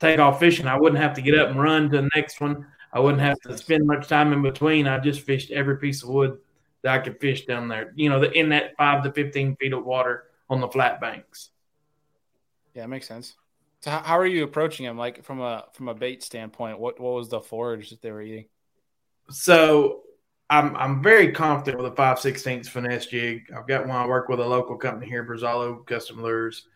take 0.00 0.18
off 0.18 0.40
fishing. 0.40 0.66
I 0.66 0.78
wouldn't 0.78 1.00
have 1.00 1.14
to 1.14 1.22
get 1.22 1.38
up 1.38 1.50
and 1.50 1.62
run 1.62 1.88
to 1.90 2.02
the 2.02 2.10
next 2.14 2.40
one. 2.40 2.66
I 2.92 3.00
wouldn't 3.00 3.22
have 3.22 3.40
to 3.40 3.56
spend 3.56 3.86
much 3.86 4.08
time 4.08 4.32
in 4.32 4.42
between. 4.42 4.86
I 4.86 4.98
just 4.98 5.20
fished 5.22 5.50
every 5.50 5.78
piece 5.78 6.02
of 6.02 6.10
wood 6.10 6.38
that 6.82 6.92
I 6.94 6.98
could 6.98 7.20
fish 7.20 7.46
down 7.46 7.68
there. 7.68 7.92
You 7.94 8.10
know, 8.10 8.22
in 8.22 8.50
that 8.50 8.76
five 8.76 9.02
to 9.04 9.12
fifteen 9.12 9.56
feet 9.56 9.72
of 9.72 9.84
water 9.84 10.24
on 10.50 10.60
the 10.60 10.68
flat 10.68 11.00
banks. 11.00 11.50
Yeah, 12.74 12.84
it 12.84 12.88
makes 12.88 13.08
sense. 13.08 13.34
So 13.80 13.90
how 13.90 14.18
are 14.18 14.26
you 14.26 14.44
approaching 14.44 14.86
them? 14.86 14.98
Like 14.98 15.24
from 15.24 15.40
a 15.40 15.66
from 15.72 15.88
a 15.88 15.94
bait 15.94 16.22
standpoint, 16.22 16.78
what 16.78 17.00
what 17.00 17.14
was 17.14 17.28
the 17.28 17.40
forage 17.40 17.90
that 17.90 18.02
they 18.02 18.10
were 18.10 18.22
eating? 18.22 18.46
So 19.30 20.02
I'm 20.50 20.76
I'm 20.76 21.02
very 21.02 21.32
confident 21.32 21.82
with 21.82 21.92
a 21.92 21.96
five 21.96 22.18
sixteenths 22.18 22.68
finesse 22.68 23.06
jig. 23.06 23.50
I've 23.56 23.66
got 23.66 23.86
one 23.86 23.96
I 23.96 24.06
work 24.06 24.28
with 24.28 24.40
a 24.40 24.46
local 24.46 24.76
company 24.76 25.08
here, 25.08 25.24
Brazalo 25.24 25.86
Custom 25.86 26.22
Lures. 26.22 26.66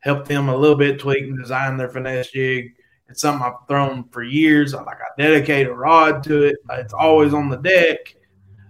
Help 0.00 0.26
them 0.26 0.48
a 0.48 0.56
little 0.56 0.76
bit 0.76 0.98
tweak 0.98 1.24
and 1.24 1.38
design 1.38 1.76
their 1.76 1.88
finesse 1.88 2.30
jig. 2.30 2.74
It's 3.12 3.20
something 3.20 3.46
I've 3.46 3.66
thrown 3.68 4.08
for 4.08 4.22
years. 4.22 4.72
I 4.72 4.82
like 4.82 4.96
I 4.96 5.22
dedicate 5.22 5.66
a 5.66 5.74
rod 5.74 6.24
to 6.24 6.44
it. 6.44 6.56
It's 6.70 6.94
always 6.94 7.34
on 7.34 7.50
the 7.50 7.58
deck. 7.58 8.16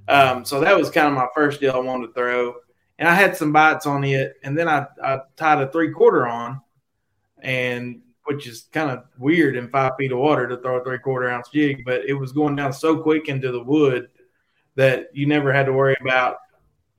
Um, 0.08 0.44
so 0.44 0.60
that 0.60 0.76
was 0.76 0.90
kind 0.90 1.06
of 1.06 1.14
my 1.14 1.28
first 1.32 1.60
deal 1.60 1.72
I 1.74 1.78
wanted 1.78 2.08
to 2.08 2.12
throw. 2.12 2.56
And 2.98 3.08
I 3.08 3.14
had 3.14 3.36
some 3.36 3.52
bites 3.52 3.86
on 3.86 4.02
it, 4.04 4.34
and 4.42 4.58
then 4.58 4.68
I, 4.68 4.86
I 5.02 5.20
tied 5.36 5.62
a 5.62 5.70
three 5.70 5.92
quarter 5.92 6.26
on 6.26 6.60
and 7.38 8.00
which 8.24 8.46
is 8.46 8.68
kind 8.72 8.90
of 8.90 9.04
weird 9.18 9.56
in 9.56 9.68
five 9.68 9.92
feet 9.98 10.12
of 10.12 10.18
water 10.18 10.46
to 10.48 10.56
throw 10.58 10.80
a 10.80 10.84
three 10.84 10.98
quarter 10.98 11.28
ounce 11.28 11.48
jig, 11.48 11.84
but 11.84 12.04
it 12.04 12.14
was 12.14 12.32
going 12.32 12.56
down 12.56 12.72
so 12.72 13.00
quick 13.02 13.28
into 13.28 13.50
the 13.50 13.62
wood 13.62 14.08
that 14.74 15.08
you 15.12 15.26
never 15.26 15.52
had 15.52 15.66
to 15.66 15.72
worry 15.72 15.96
about 16.00 16.36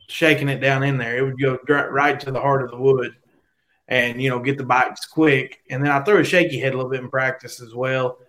shaking 0.08 0.50
it 0.50 0.60
down 0.60 0.84
in 0.84 0.98
there. 0.98 1.18
It 1.18 1.22
would 1.22 1.40
go 1.40 1.58
right 1.90 2.20
to 2.20 2.32
the 2.32 2.42
heart 2.42 2.64
of 2.64 2.72
the 2.72 2.78
wood 2.78 3.16
and, 3.88 4.22
you 4.22 4.30
know, 4.30 4.40
get 4.40 4.58
the 4.58 4.64
bites 4.64 5.06
quick. 5.06 5.62
And 5.70 5.84
then 5.84 5.92
I 5.92 6.02
threw 6.02 6.20
a 6.20 6.24
shaky 6.24 6.60
head 6.60 6.74
a 6.74 6.78
little 6.78 6.92
bit 6.92 7.02
in 7.02 7.10
practice 7.10 7.62
as 7.62 7.76
well. 7.76 8.20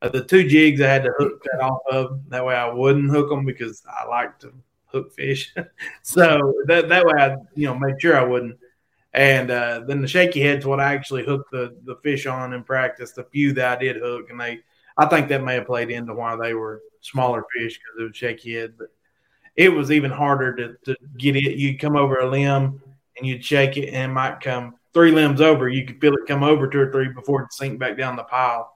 Uh, 0.00 0.08
the 0.08 0.24
two 0.24 0.46
jigs 0.48 0.80
I 0.80 0.88
had 0.88 1.04
to 1.04 1.12
hook 1.18 1.42
that 1.44 1.62
off 1.62 1.82
of. 1.90 2.20
That 2.28 2.44
way 2.44 2.54
I 2.54 2.68
wouldn't 2.68 3.10
hook 3.10 3.28
them 3.28 3.44
because 3.44 3.82
I 3.88 4.06
like 4.06 4.38
to 4.40 4.52
hook 4.86 5.12
fish. 5.12 5.54
so 6.02 6.54
that, 6.66 6.88
that 6.88 7.04
way 7.04 7.14
I, 7.18 7.36
you 7.54 7.66
know, 7.66 7.78
made 7.78 8.00
sure 8.00 8.16
I 8.16 8.24
wouldn't. 8.24 8.58
And 9.14 9.50
uh, 9.50 9.82
then 9.86 10.00
the 10.00 10.08
shaky 10.08 10.40
head's 10.40 10.64
what 10.64 10.80
I 10.80 10.94
actually 10.94 11.24
hooked 11.24 11.50
the, 11.50 11.76
the 11.84 11.96
fish 11.96 12.26
on 12.26 12.54
in 12.54 12.64
practice. 12.64 13.12
The 13.12 13.24
few 13.24 13.52
that 13.52 13.78
I 13.78 13.80
did 13.80 13.96
hook, 13.96 14.30
and 14.30 14.40
they, 14.40 14.60
I 14.96 15.06
think 15.06 15.28
that 15.28 15.44
may 15.44 15.54
have 15.54 15.66
played 15.66 15.90
into 15.90 16.14
why 16.14 16.36
they 16.36 16.54
were 16.54 16.80
smaller 17.00 17.44
fish 17.54 17.78
because 17.78 18.00
it 18.00 18.04
was 18.04 18.16
shaky 18.16 18.54
head. 18.54 18.74
But 18.78 18.88
it 19.54 19.68
was 19.68 19.90
even 19.90 20.10
harder 20.10 20.54
to, 20.56 20.76
to 20.86 20.96
get 21.18 21.36
it. 21.36 21.58
You'd 21.58 21.78
come 21.78 21.96
over 21.96 22.20
a 22.20 22.30
limb 22.30 22.80
and 23.16 23.26
you'd 23.26 23.44
shake 23.44 23.76
it, 23.76 23.88
and 23.88 24.10
it 24.10 24.14
might 24.14 24.40
come 24.40 24.76
three 24.94 25.12
limbs 25.12 25.40
over. 25.40 25.68
You 25.68 25.86
could 25.86 26.00
feel 26.00 26.14
it 26.14 26.26
come 26.26 26.42
over 26.42 26.68
two 26.68 26.80
or 26.80 26.92
three 26.92 27.08
before 27.08 27.42
it 27.42 27.52
sink 27.52 27.78
back 27.78 27.96
down 27.96 28.16
the 28.16 28.24
pile. 28.24 28.72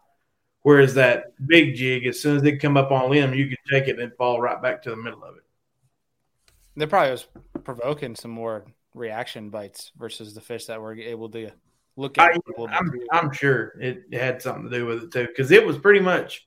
Whereas 0.63 0.95
that 0.95 1.27
big 1.47 1.77
jig, 1.77 2.07
as 2.07 2.21
soon 2.21 2.37
as 2.37 2.43
it 2.45 2.57
come 2.57 2.77
up 2.77 2.91
on 2.91 3.11
limb, 3.11 3.35
you 3.35 3.49
could 3.49 3.59
take 3.71 3.87
it 3.87 4.01
and 4.01 4.13
fall 4.15 4.41
right 4.41 4.61
back 4.61 4.83
to 4.83 4.91
the 4.91 4.97
middle 4.97 5.23
of 5.23 5.37
it. 5.37 5.43
That 6.77 6.89
probably 6.89 7.13
was 7.13 7.27
provoking 7.63 8.17
some 8.17 8.33
more 8.33 8.67
reaction 8.95 9.51
bites 9.51 9.93
versus 9.97 10.35
the 10.35 10.41
fish 10.41 10.67
that 10.67 10.81
were 10.81 10.95
able 10.95 11.29
to 11.31 11.51
look 11.97 12.19
at. 12.19 12.33
I, 12.33 12.77
am 12.77 12.93
I'm 13.13 13.33
sure 13.33 13.79
it 13.81 14.13
had 14.13 14.43
something 14.43 14.65
to 14.65 14.71
do 14.71 14.87
with 14.87 15.05
it 15.05 15.13
too, 15.13 15.27
because 15.27 15.53
it 15.53 15.65
was 15.65 15.79
pretty 15.79 16.01
much 16.01 16.47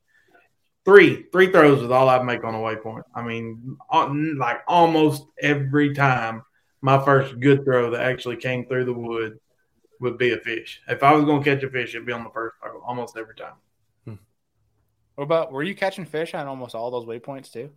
three 0.86 1.26
three 1.32 1.52
throws 1.52 1.82
was 1.82 1.92
all 1.92 2.10
I'd 2.10 2.26
make 2.26 2.44
on 2.44 2.56
a 2.56 2.58
waypoint. 2.58 3.04
I 3.16 3.24
mean, 3.24 3.78
uh, 3.92 4.00
on, 4.00 4.38
like 4.38 4.62
almost 4.68 5.24
every 5.42 5.94
time, 5.94 6.44
my 6.82 7.04
first 7.04 7.40
good 7.40 7.64
throw 7.64 7.92
that 7.92 8.02
actually 8.02 8.38
came 8.38 8.66
through 8.66 8.86
the 8.86 8.94
wood 8.94 9.40
would 10.00 10.18
be 10.18 10.32
a 10.32 10.38
fish. 10.38 10.82
If 10.88 11.04
I 11.04 11.14
was 11.14 11.26
going 11.26 11.44
to 11.44 11.56
catch 11.56 11.64
a 11.64 11.70
fish, 11.70 11.96
it'd 11.96 12.06
be 12.06 12.14
on 12.14 12.24
the 12.24 12.30
first 12.30 12.56
almost 12.86 13.18
every 13.18 13.36
time. 13.36 13.54
What 15.16 15.26
about 15.26 15.52
were 15.52 15.64
you 15.64 15.76
catching 15.76 16.06
fish 16.06 16.34
on 16.34 16.48
almost 16.48 16.76
all 16.76 16.92
those 16.92 17.04
waypoints 17.04 17.52
too? 17.52 17.72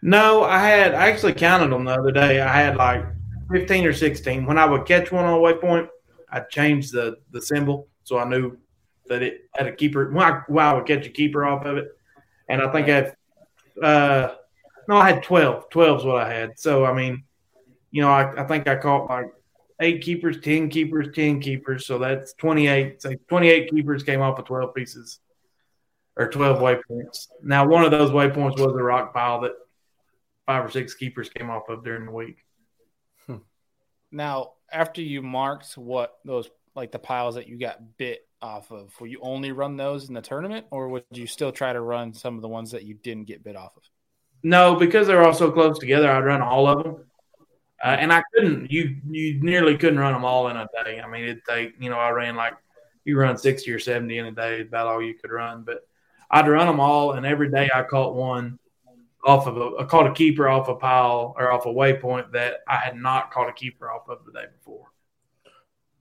No, 0.00 0.44
I 0.44 0.60
had 0.60 0.94
I 0.94 1.10
actually 1.10 1.32
counted 1.32 1.70
them 1.70 1.84
the 1.84 1.90
other 1.90 2.12
day. 2.12 2.40
I 2.40 2.52
had 2.52 2.76
like 2.76 3.04
fifteen 3.50 3.84
or 3.84 3.92
sixteen. 3.92 4.46
When 4.46 4.58
I 4.58 4.64
would 4.64 4.86
catch 4.86 5.10
one 5.10 5.24
on 5.24 5.34
a 5.34 5.42
waypoint, 5.42 5.88
I'd 6.30 6.48
change 6.50 6.92
the 6.92 7.16
the 7.32 7.42
symbol 7.42 7.88
so 8.04 8.16
I 8.18 8.28
knew 8.28 8.56
that 9.08 9.22
it 9.22 9.48
had 9.54 9.66
a 9.66 9.72
keeper. 9.72 10.08
When 10.12 10.22
I, 10.22 10.42
when 10.46 10.64
I 10.64 10.74
would 10.74 10.86
catch 10.86 11.04
a 11.04 11.10
keeper 11.10 11.44
off 11.44 11.64
of 11.64 11.78
it, 11.78 11.88
and 12.48 12.62
I 12.62 12.70
think 12.70 12.88
I 12.88 12.92
had 12.92 13.16
uh, 13.82 14.34
no, 14.86 14.98
I 14.98 15.10
had 15.10 15.22
12. 15.24 15.68
12 15.68 15.98
is 15.98 16.04
what 16.04 16.22
I 16.22 16.32
had. 16.32 16.58
So 16.60 16.84
I 16.84 16.92
mean, 16.92 17.24
you 17.90 18.02
know, 18.02 18.10
I, 18.10 18.42
I 18.42 18.46
think 18.46 18.68
I 18.68 18.76
caught 18.76 19.08
like 19.08 19.32
eight 19.82 20.02
keepers, 20.02 20.40
ten 20.40 20.68
keepers, 20.68 21.08
ten 21.14 21.40
keepers. 21.40 21.86
So 21.86 21.98
that's 21.98 22.32
twenty 22.34 22.68
eight. 22.68 23.02
So 23.02 23.14
twenty 23.28 23.48
eight 23.48 23.70
keepers 23.70 24.02
came 24.02 24.20
off 24.20 24.38
of 24.38 24.46
twelve 24.46 24.74
pieces 24.74 25.20
or 26.16 26.28
12 26.28 26.58
waypoints. 26.58 27.28
Now, 27.42 27.66
one 27.66 27.84
of 27.84 27.90
those 27.90 28.10
waypoints 28.10 28.58
was 28.58 28.74
a 28.76 28.82
rock 28.82 29.14
pile 29.14 29.40
that 29.40 29.52
five 30.46 30.64
or 30.64 30.70
six 30.70 30.94
keepers 30.94 31.30
came 31.30 31.50
off 31.50 31.68
of 31.68 31.84
during 31.84 32.06
the 32.06 32.12
week. 32.12 32.38
Hmm. 33.26 33.36
Now, 34.10 34.52
after 34.70 35.00
you 35.00 35.22
marked 35.22 35.76
what 35.76 36.18
those 36.24 36.50
like 36.74 36.92
the 36.92 36.98
piles 36.98 37.34
that 37.34 37.48
you 37.48 37.58
got 37.58 37.96
bit 37.98 38.26
off 38.40 38.70
of, 38.70 38.98
will 39.00 39.06
you 39.06 39.20
only 39.22 39.52
run 39.52 39.76
those 39.76 40.08
in 40.08 40.14
the 40.14 40.22
tournament, 40.22 40.66
or 40.70 40.88
would 40.88 41.04
you 41.12 41.26
still 41.26 41.52
try 41.52 41.72
to 41.72 41.80
run 41.80 42.12
some 42.12 42.36
of 42.36 42.42
the 42.42 42.48
ones 42.48 42.70
that 42.72 42.84
you 42.84 42.94
didn't 42.94 43.26
get 43.26 43.44
bit 43.44 43.56
off 43.56 43.76
of? 43.76 43.82
No, 44.42 44.74
because 44.74 45.06
they're 45.06 45.24
all 45.24 45.34
so 45.34 45.52
close 45.52 45.78
together, 45.78 46.10
I'd 46.10 46.24
run 46.24 46.42
all 46.42 46.66
of 46.66 46.82
them. 46.82 47.04
Uh, 47.82 47.96
and 47.98 48.12
I 48.12 48.22
couldn't. 48.32 48.70
You 48.70 48.96
you 49.10 49.42
nearly 49.42 49.76
couldn't 49.76 49.98
run 49.98 50.12
them 50.12 50.24
all 50.24 50.48
in 50.48 50.56
a 50.56 50.68
day. 50.84 51.00
I 51.00 51.08
mean, 51.08 51.24
it'd 51.24 51.44
take 51.48 51.74
you 51.80 51.90
know 51.90 51.98
I 51.98 52.10
ran 52.10 52.36
like 52.36 52.54
you 53.04 53.18
run 53.18 53.36
sixty 53.36 53.72
or 53.72 53.80
seventy 53.80 54.18
in 54.18 54.26
a 54.26 54.32
day, 54.32 54.60
about 54.60 54.86
all 54.86 55.02
you 55.02 55.14
could 55.14 55.32
run. 55.32 55.64
But 55.64 55.86
I'd 56.30 56.48
run 56.48 56.66
them 56.66 56.80
all, 56.80 57.12
and 57.12 57.26
every 57.26 57.50
day 57.50 57.70
I 57.74 57.82
caught 57.82 58.14
one 58.14 58.58
off 59.24 59.46
of 59.46 59.56
a 59.56 59.76
I 59.80 59.84
caught 59.84 60.06
a 60.06 60.12
keeper 60.12 60.48
off 60.48 60.68
a 60.68 60.76
pile 60.76 61.34
or 61.36 61.50
off 61.50 61.66
a 61.66 61.70
waypoint 61.70 62.32
that 62.32 62.58
I 62.68 62.76
had 62.76 62.96
not 62.96 63.32
caught 63.32 63.48
a 63.48 63.52
keeper 63.52 63.90
off 63.90 64.08
of 64.08 64.24
the 64.24 64.32
day 64.32 64.46
before. 64.56 64.86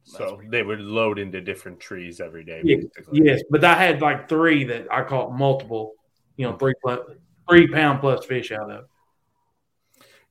So 0.03 0.41
they 0.49 0.63
would 0.63 0.81
load 0.81 1.19
into 1.19 1.41
different 1.41 1.79
trees 1.79 2.19
every 2.19 2.43
day. 2.43 2.61
Yeah, 2.63 2.77
yes, 3.11 3.41
but 3.49 3.63
I 3.63 3.75
had 3.75 4.01
like 4.01 4.27
three 4.27 4.63
that 4.65 4.91
I 4.91 5.03
caught 5.03 5.31
multiple, 5.31 5.93
you 6.37 6.45
know, 6.45 6.57
three 6.57 6.73
plus, 6.81 6.99
three 7.47 7.67
pound 7.67 8.01
plus 8.01 8.25
fish 8.25 8.51
out 8.51 8.69
of. 8.69 8.85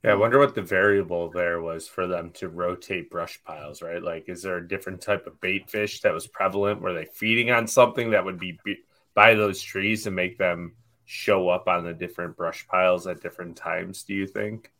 Yeah, 0.03 0.13
I 0.13 0.15
wonder 0.15 0.39
what 0.39 0.55
the 0.55 0.63
variable 0.63 1.29
there 1.31 1.61
was 1.61 1.87
for 1.87 2.07
them 2.07 2.31
to 2.33 2.49
rotate 2.49 3.11
brush 3.11 3.39
piles, 3.45 3.83
right? 3.83 4.03
Like, 4.03 4.31
is 4.31 4.43
there 4.43 4.57
a 4.57 4.67
different 4.67 5.03
type 5.03 5.27
of 5.27 5.39
bait 5.43 5.69
fish 5.69 6.01
that 6.01 6.15
was 6.15 6.27
prevalent? 6.27 6.81
Were 6.81 6.95
they 6.95 7.05
feeding 7.05 7.51
on 7.51 7.67
something 7.67 8.11
that 8.11 8.25
would 8.25 8.39
be 8.39 8.59
by 9.15 9.35
those 9.35 9.61
trees 9.61 10.05
to 10.05 10.11
make 10.11 10.39
them 10.39 10.75
show 11.05 11.51
up 11.51 11.69
on 11.69 11.85
the 11.85 11.93
different 11.93 12.37
brush 12.37 12.67
piles 12.67 13.07
at 13.07 13.21
different 13.21 13.57
times? 13.57 14.03
Do 14.03 14.15
you 14.15 14.27
think? 14.27 14.73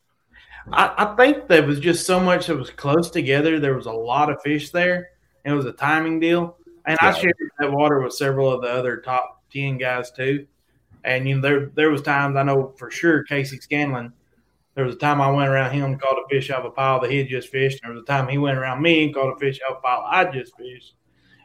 I, 0.73 0.95
I 0.97 1.17
think 1.17 1.49
there 1.49 1.67
was 1.67 1.81
just 1.81 2.07
so 2.07 2.19
much 2.19 2.47
that 2.47 2.57
was 2.57 2.71
close 2.71 3.11
together. 3.11 3.61
There 3.61 3.77
was 3.77 3.87
a 3.87 3.93
lot 3.93 4.31
of 4.31 4.41
fish 4.43 4.71
there. 4.71 5.11
It 5.45 5.53
was 5.53 5.67
a 5.67 5.73
timing 5.73 6.21
deal, 6.21 6.57
and 6.87 6.99
yeah. 7.01 7.09
I 7.09 7.13
shared 7.13 7.37
that 7.59 7.73
water 7.73 8.01
with 8.01 8.15
several 8.15 8.51
of 8.53 8.63
the 8.63 8.69
other 8.69 8.99
top 8.99 9.43
ten 9.53 9.77
guys 9.77 10.11
too. 10.11 10.47
And 11.05 11.29
you 11.29 11.37
know, 11.37 11.41
there 11.41 11.67
there 11.75 11.91
was 11.91 12.03
times 12.03 12.37
I 12.37 12.43
know 12.43 12.75
for 12.79 12.91
sure 12.91 13.23
Casey 13.25 13.59
Scanlon. 13.59 14.13
There 14.75 14.85
was 14.85 14.95
a 14.95 14.99
time 14.99 15.21
I 15.21 15.31
went 15.31 15.49
around 15.49 15.73
him 15.73 15.85
and 15.85 16.01
caught 16.01 16.17
a 16.17 16.29
fish 16.29 16.51
out 16.51 16.61
of 16.61 16.67
a 16.67 16.71
pile 16.71 17.01
that 17.01 17.11
he 17.11 17.19
had 17.19 17.29
just 17.29 17.49
fished. 17.49 17.81
There 17.83 17.93
was 17.93 18.03
a 18.03 18.07
time 18.07 18.29
he 18.29 18.39
went 18.39 18.57
around 18.57 18.81
me 18.83 19.05
and 19.05 19.15
caught 19.15 19.33
a 19.33 19.37
fish 19.37 19.59
out 19.65 19.73
of 19.73 19.79
a 19.79 19.81
pile 19.81 20.05
I 20.07 20.25
just 20.27 20.57
fished. 20.57 20.95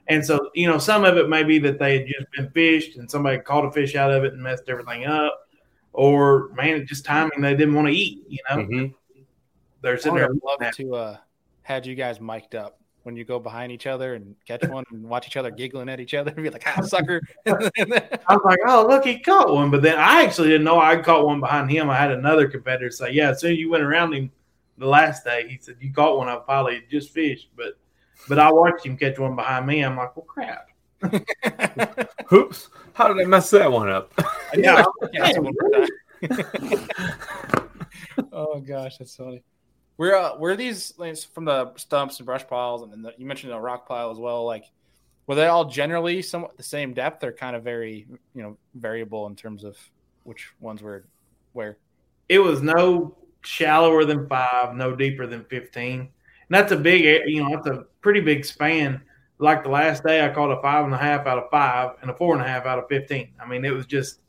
And 0.08 0.24
so, 0.24 0.52
you 0.54 0.68
know, 0.68 0.78
some 0.78 1.04
of 1.04 1.18
it 1.18 1.30
may 1.30 1.44
be 1.44 1.58
that 1.60 1.80
they 1.80 1.98
had 1.98 2.08
just 2.08 2.32
been 2.32 2.50
fished 2.52 2.98
and 2.98 3.10
somebody 3.10 3.40
caught 3.40 3.66
a 3.66 3.72
fish 3.72 3.96
out 3.96 4.12
of 4.12 4.24
it 4.24 4.34
and 4.34 4.44
messed 4.44 4.64
everything 4.68 5.06
up, 5.06 5.48
or 5.94 6.50
man, 6.54 6.76
it's 6.76 6.90
just 6.90 7.06
timing 7.06 7.42
they 7.42 7.56
didn't 7.56 7.74
want 7.74 7.88
to 7.88 7.94
eat. 7.94 8.24
You 8.28 8.38
know, 8.50 8.58
mm-hmm. 8.58 8.86
they're 9.82 9.98
sitting 9.98 10.18
there. 10.18 10.30
Love 10.44 10.72
to 10.74 10.96
uh, 10.96 11.18
had 11.64 11.88
you 11.88 11.96
guys 11.96 12.22
mic'd 12.22 12.54
up 12.54 12.80
when 13.06 13.16
you 13.16 13.24
go 13.24 13.40
behind 13.40 13.72
each 13.72 13.86
other 13.86 14.16
and 14.16 14.36
catch 14.48 14.64
one 14.68 14.84
and 14.92 15.04
watch 15.04 15.28
each 15.28 15.38
other 15.38 15.52
giggling 15.52 15.90
at 15.90 16.00
each 16.00 16.16
other 16.16 16.32
and 16.32 16.38
be 16.44 16.50
like, 16.50 16.64
"Ah, 16.66 16.82
sucker!" 16.82 17.22
I 17.46 17.52
was 17.52 18.42
like, 18.44 18.60
"Oh, 18.66 18.86
look, 18.90 19.06
he 19.06 19.20
caught 19.20 19.54
one," 19.54 19.70
but 19.70 19.82
then 19.82 19.98
I 19.98 20.24
actually 20.24 20.50
didn't 20.50 20.64
know 20.64 20.80
I 20.80 20.98
caught 20.98 21.26
one 21.26 21.40
behind 21.40 21.70
him. 21.70 21.90
I 21.90 21.98
had 21.98 22.12
another 22.12 22.48
competitor 22.48 22.90
say, 22.90 23.12
"Yeah, 23.12 23.30
as 23.30 23.42
soon 23.42 23.54
as 23.54 23.60
you 23.60 23.70
went 23.70 23.84
around 23.84 24.14
him 24.14 24.32
the 24.78 24.88
last 24.88 25.24
day, 25.24 25.48
he 25.48 25.58
said 25.62 25.78
you 25.80 25.94
caught 25.94 26.18
one. 26.18 26.28
I 26.28 26.36
probably 26.38 26.84
just 26.90 27.12
fished, 27.12 27.50
but." 27.56 27.78
But 28.28 28.40
I 28.40 28.52
watched 28.52 28.86
him 28.86 28.98
catch 28.98 29.20
one 29.20 29.36
behind 29.36 29.68
me. 29.68 29.84
I'm 29.84 29.98
like, 29.98 30.16
well, 30.16 30.26
crap. 30.26 30.70
Oops. 32.34 32.70
How 32.94 33.14
did 33.14 33.24
I 33.24 33.28
mess 33.28 33.52
that 33.52 33.72
one 33.72 33.90
up? 33.90 34.12
yeah. 34.56 34.84
oh 38.32 38.60
gosh, 38.62 38.98
that's 38.98 39.16
funny. 39.16 39.44
Where 39.98 40.18
uh, 40.18 40.56
these 40.56 40.94
like, 40.98 41.18
from 41.18 41.46
the 41.46 41.74
stumps 41.76 42.20
and 42.20 42.26
brush 42.26 42.46
piles, 42.46 42.84
and 42.84 42.92
then 42.92 43.02
the, 43.02 43.14
you 43.18 43.26
mentioned 43.26 43.54
a 43.54 43.60
rock 43.60 43.88
pile 43.88 44.12
as 44.12 44.18
well. 44.18 44.46
Like, 44.46 44.66
were 45.28 45.36
they 45.36 45.48
all 45.48 45.66
generally 45.66 46.22
somewhat 46.22 46.58
the 46.58 46.64
same 46.64 46.94
depth, 46.94 47.24
or 47.24 47.32
kind 47.32 47.56
of 47.56 47.64
very 47.64 48.08
you 48.34 48.44
know 48.44 48.58
variable 48.74 49.28
in 49.28 49.36
terms 49.36 49.64
of 49.64 49.78
which 50.24 50.50
ones 50.60 50.82
were 50.82 51.06
where? 51.54 51.78
It 52.28 52.40
was 52.40 52.62
no 52.62 53.16
shallower 53.42 54.04
than 54.04 54.28
five, 54.28 54.76
no 54.76 54.96
deeper 54.96 55.28
than 55.28 55.46
fifteen. 55.46 56.10
And 56.50 56.56
that's 56.56 56.72
a 56.72 56.78
big, 56.78 57.04
you 57.28 57.44
know, 57.44 57.50
that's 57.50 57.68
a 57.68 57.86
pretty 58.02 58.22
big 58.22 58.46
span. 58.46 59.02
Like 59.38 59.64
the 59.64 59.70
last 59.70 60.04
day, 60.04 60.24
I 60.24 60.30
caught 60.30 60.52
a 60.52 60.62
five 60.62 60.86
and 60.86 60.94
a 60.94 60.98
half 60.98 61.26
out 61.26 61.40
of 61.40 61.50
five 61.50 61.98
and 62.02 62.12
a 62.12 62.16
four 62.16 62.36
and 62.36 62.44
a 62.44 62.48
half 62.48 62.66
out 62.66 62.80
of 62.80 62.88
15. 62.88 63.34
I 63.40 63.48
mean, 63.48 63.66
it 63.66 63.74
was 63.74 63.86
just, 63.86 64.20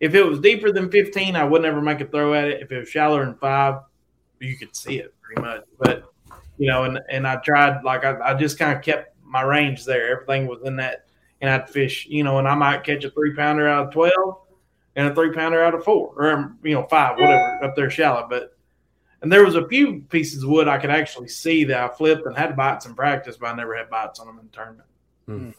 if 0.00 0.14
it 0.14 0.22
was 0.22 0.40
deeper 0.40 0.72
than 0.72 0.90
15, 0.90 1.36
I 1.36 1.44
would 1.44 1.62
never 1.62 1.80
make 1.80 2.00
a 2.00 2.06
throw 2.06 2.34
at 2.34 2.48
it. 2.48 2.62
If 2.62 2.72
it 2.72 2.78
was 2.80 2.88
shallower 2.88 3.24
than 3.24 3.36
five, 3.36 3.82
you 4.40 4.56
could 4.56 4.74
see 4.74 4.98
it 4.98 5.14
pretty 5.20 5.42
much. 5.42 5.64
But, 5.78 6.04
you 6.58 6.66
know, 6.66 6.84
and, 6.84 7.00
and 7.10 7.26
I 7.26 7.36
tried, 7.36 7.82
like, 7.84 8.04
I, 8.04 8.18
I 8.20 8.34
just 8.34 8.58
kind 8.58 8.76
of 8.76 8.82
kept 8.82 9.16
my 9.24 9.42
range 9.42 9.84
there. 9.84 10.10
Everything 10.12 10.46
was 10.46 10.60
in 10.64 10.76
that, 10.76 11.06
and 11.40 11.50
I'd 11.50 11.68
fish, 11.68 12.06
you 12.06 12.24
know, 12.24 12.38
and 12.38 12.48
I 12.48 12.54
might 12.54 12.84
catch 12.84 13.04
a 13.04 13.10
three 13.10 13.34
pounder 13.34 13.68
out 13.68 13.88
of 13.88 13.92
12 13.92 14.12
and 14.96 15.08
a 15.08 15.14
three 15.14 15.32
pounder 15.32 15.62
out 15.62 15.74
of 15.74 15.84
four 15.84 16.12
or, 16.16 16.56
you 16.62 16.74
know, 16.74 16.86
five, 16.88 17.18
whatever, 17.18 17.64
up 17.64 17.76
there 17.76 17.90
shallow. 17.90 18.26
But, 18.28 18.56
and 19.22 19.32
there 19.32 19.44
was 19.44 19.54
a 19.54 19.68
few 19.68 20.00
pieces 20.08 20.42
of 20.42 20.50
wood 20.50 20.68
I 20.68 20.78
could 20.78 20.90
actually 20.90 21.28
see 21.28 21.64
that 21.64 21.82
I 21.82 21.94
flipped 21.94 22.26
and 22.26 22.36
had 22.36 22.56
bites 22.56 22.86
in 22.86 22.94
practice, 22.94 23.36
but 23.36 23.48
I 23.48 23.56
never 23.56 23.76
had 23.76 23.90
bites 23.90 24.18
on 24.18 24.26
them 24.26 24.38
in 24.38 24.46
the 24.46 24.52
tournament. 24.52 24.88
Hmm. 25.26 25.50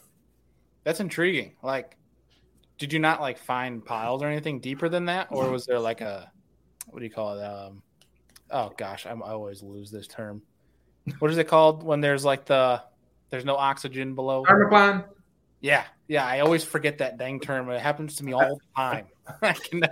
That's 0.84 1.00
intriguing. 1.00 1.54
Like, 1.62 1.96
did 2.78 2.92
you 2.92 3.00
not 3.00 3.22
like 3.22 3.38
find 3.38 3.86
piles 3.86 4.24
or 4.24 4.28
anything 4.28 4.60
deeper 4.60 4.90
than 4.90 5.06
that, 5.06 5.28
or 5.30 5.52
was 5.52 5.68
there 5.68 5.80
like 5.80 6.02
a 6.02 6.32
what 6.88 7.00
do 7.00 7.06
you 7.06 7.12
call 7.12 7.38
it? 7.38 7.44
Um, 7.44 7.84
oh 8.52 8.74
gosh, 8.78 9.06
I'm, 9.06 9.24
I 9.24 9.30
always 9.30 9.64
lose 9.64 9.92
this 9.92 10.08
term. 10.08 10.42
What 11.20 11.32
is 11.32 11.38
it 11.38 11.48
called 11.48 11.84
when 11.84 12.02
there's 12.02 12.24
like 12.24 12.46
the 12.46 12.84
there's 13.30 13.46
no 13.46 13.56
oxygen 13.56 14.16
below? 14.16 14.44
Thermocline. 14.46 15.06
Yeah, 15.62 15.84
yeah. 16.08 16.26
I 16.26 16.40
always 16.40 16.64
forget 16.64 17.00
that 17.00 17.18
dang 17.18 17.40
term. 17.40 17.70
It 17.70 17.82
happens 17.82 18.18
to 18.18 18.26
me 18.26 18.34
all 18.34 18.42
the 18.42 18.60
time. 18.76 19.06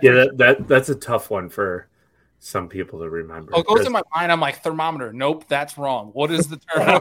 yeah, 0.02 0.12
that, 0.12 0.32
that 0.36 0.68
that's 0.68 0.88
a 0.88 0.94
tough 0.94 1.30
one 1.30 1.48
for 1.48 1.88
some 2.40 2.68
people 2.68 2.98
to 3.00 3.08
remember. 3.08 3.52
Oh, 3.54 3.60
it 3.60 3.66
goes 3.66 3.84
in 3.84 3.92
my 3.92 4.02
mind. 4.14 4.32
I'm 4.32 4.40
like 4.40 4.62
thermometer. 4.62 5.12
Nope, 5.12 5.44
that's 5.46 5.76
wrong. 5.76 6.08
What 6.14 6.30
is 6.30 6.48
the 6.48 6.56
term? 6.74 7.00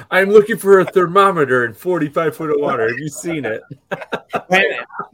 I'm 0.10 0.30
looking 0.30 0.56
for 0.56 0.80
a 0.80 0.84
thermometer 0.84 1.64
in 1.64 1.74
45 1.74 2.36
foot 2.36 2.50
of 2.50 2.60
water. 2.60 2.88
Have 2.88 2.98
you 2.98 3.08
seen 3.08 3.44
it? 3.44 3.60
Man, 4.48 4.64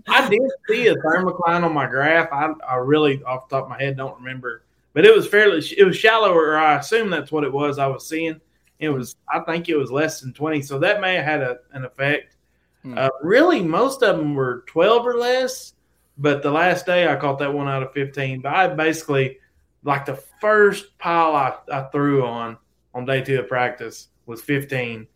I 0.07 0.29
did 0.29 0.43
see 0.69 0.89
a 0.89 0.95
thermocline 0.97 1.65
on 1.65 1.73
my 1.73 1.87
graph. 1.87 2.29
I, 2.31 2.53
I 2.69 2.77
really, 2.77 3.23
off 3.25 3.49
the 3.49 3.57
top 3.57 3.65
of 3.65 3.71
my 3.71 3.83
head, 3.83 3.97
don't 3.97 4.17
remember, 4.19 4.65
but 4.95 5.05
it 5.05 5.15
was 5.15 5.27
fairly. 5.27 5.63
It 5.77 5.85
was 5.85 5.97
shallower. 5.97 6.57
I 6.57 6.79
assume 6.79 7.11
that's 7.11 7.31
what 7.31 7.45
it 7.45 7.53
was. 7.53 7.79
I 7.79 7.87
was 7.87 8.09
seeing. 8.09 8.41
It 8.79 8.89
was. 8.89 9.17
I 9.31 9.41
think 9.41 9.69
it 9.69 9.77
was 9.77 9.91
less 9.91 10.21
than 10.21 10.33
20. 10.33 10.63
So 10.63 10.79
that 10.79 11.01
may 11.01 11.17
have 11.17 11.25
had 11.25 11.43
a, 11.43 11.59
an 11.73 11.85
effect. 11.85 12.37
Hmm. 12.83 12.97
Uh, 12.97 13.09
really, 13.23 13.61
most 13.61 14.03
of 14.03 14.17
them 14.17 14.35
were 14.35 14.65
12 14.69 15.07
or 15.07 15.19
less. 15.19 15.75
But 16.17 16.45
the 16.45 16.51
last 16.51 16.87
day, 16.87 17.09
I 17.09 17.17
caught 17.17 17.41
that 17.41 17.53
one 17.53 17.69
out 17.69 17.83
of 17.83 17.93
15. 17.93 18.41
But 18.41 18.55
I 18.55 18.69
basically 18.69 19.39
like 19.83 20.07
the 20.07 20.23
first 20.41 20.97
pile 20.99 21.35
I, 21.35 21.55
I 21.71 21.83
threw 21.91 22.25
on 22.25 22.57
on 22.95 23.05
day 23.05 23.21
two 23.21 23.41
of 23.41 23.49
practice 23.49 24.09
was 24.27 24.41
15, 24.41 25.07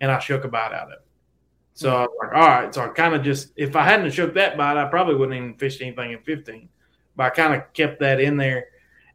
and 0.00 0.10
I 0.10 0.18
shook 0.18 0.44
a 0.44 0.48
bite 0.48 0.72
out 0.72 0.88
of 0.88 0.90
it. 0.90 0.98
So 1.74 1.94
I 1.94 2.00
was 2.00 2.10
like, 2.20 2.34
all 2.34 2.48
right. 2.48 2.74
So 2.74 2.82
I 2.82 2.88
kind 2.88 3.14
of 3.14 3.22
just, 3.22 3.52
if 3.54 3.76
I 3.76 3.84
hadn't 3.84 4.10
shook 4.10 4.34
that 4.34 4.56
bite, 4.56 4.76
I 4.76 4.86
probably 4.86 5.14
wouldn't 5.14 5.36
even 5.36 5.54
fished 5.54 5.80
anything 5.80 6.10
in 6.10 6.18
15. 6.22 6.68
But 7.14 7.22
I 7.26 7.30
kind 7.30 7.54
of 7.54 7.72
kept 7.72 8.00
that 8.00 8.20
in 8.20 8.36
there. 8.36 8.66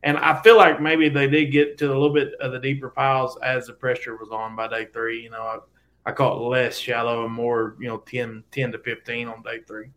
And 0.03 0.17
I 0.17 0.41
feel 0.41 0.57
like 0.57 0.81
maybe 0.81 1.07
they 1.09 1.27
did 1.27 1.51
get 1.51 1.77
to 1.77 1.85
a 1.87 1.93
little 1.97 2.13
bit 2.13 2.33
of 2.41 2.51
the 2.51 2.59
deeper 2.59 2.89
piles 2.89 3.37
as 3.41 3.67
the 3.67 3.73
pressure 3.73 4.17
was 4.17 4.29
on 4.31 4.55
by 4.55 4.67
day 4.67 4.87
three. 4.93 5.21
You 5.23 5.29
know, 5.29 5.41
I, 5.41 5.59
I 6.05 6.11
caught 6.11 6.41
less 6.41 6.77
shallow 6.77 7.23
and 7.25 7.33
more, 7.33 7.77
you 7.79 7.87
know, 7.87 7.97
10, 7.99 8.43
10 8.51 8.71
to 8.73 8.79
15 8.79 9.27
on 9.29 9.41
day 9.43 9.61
three. 9.65 9.87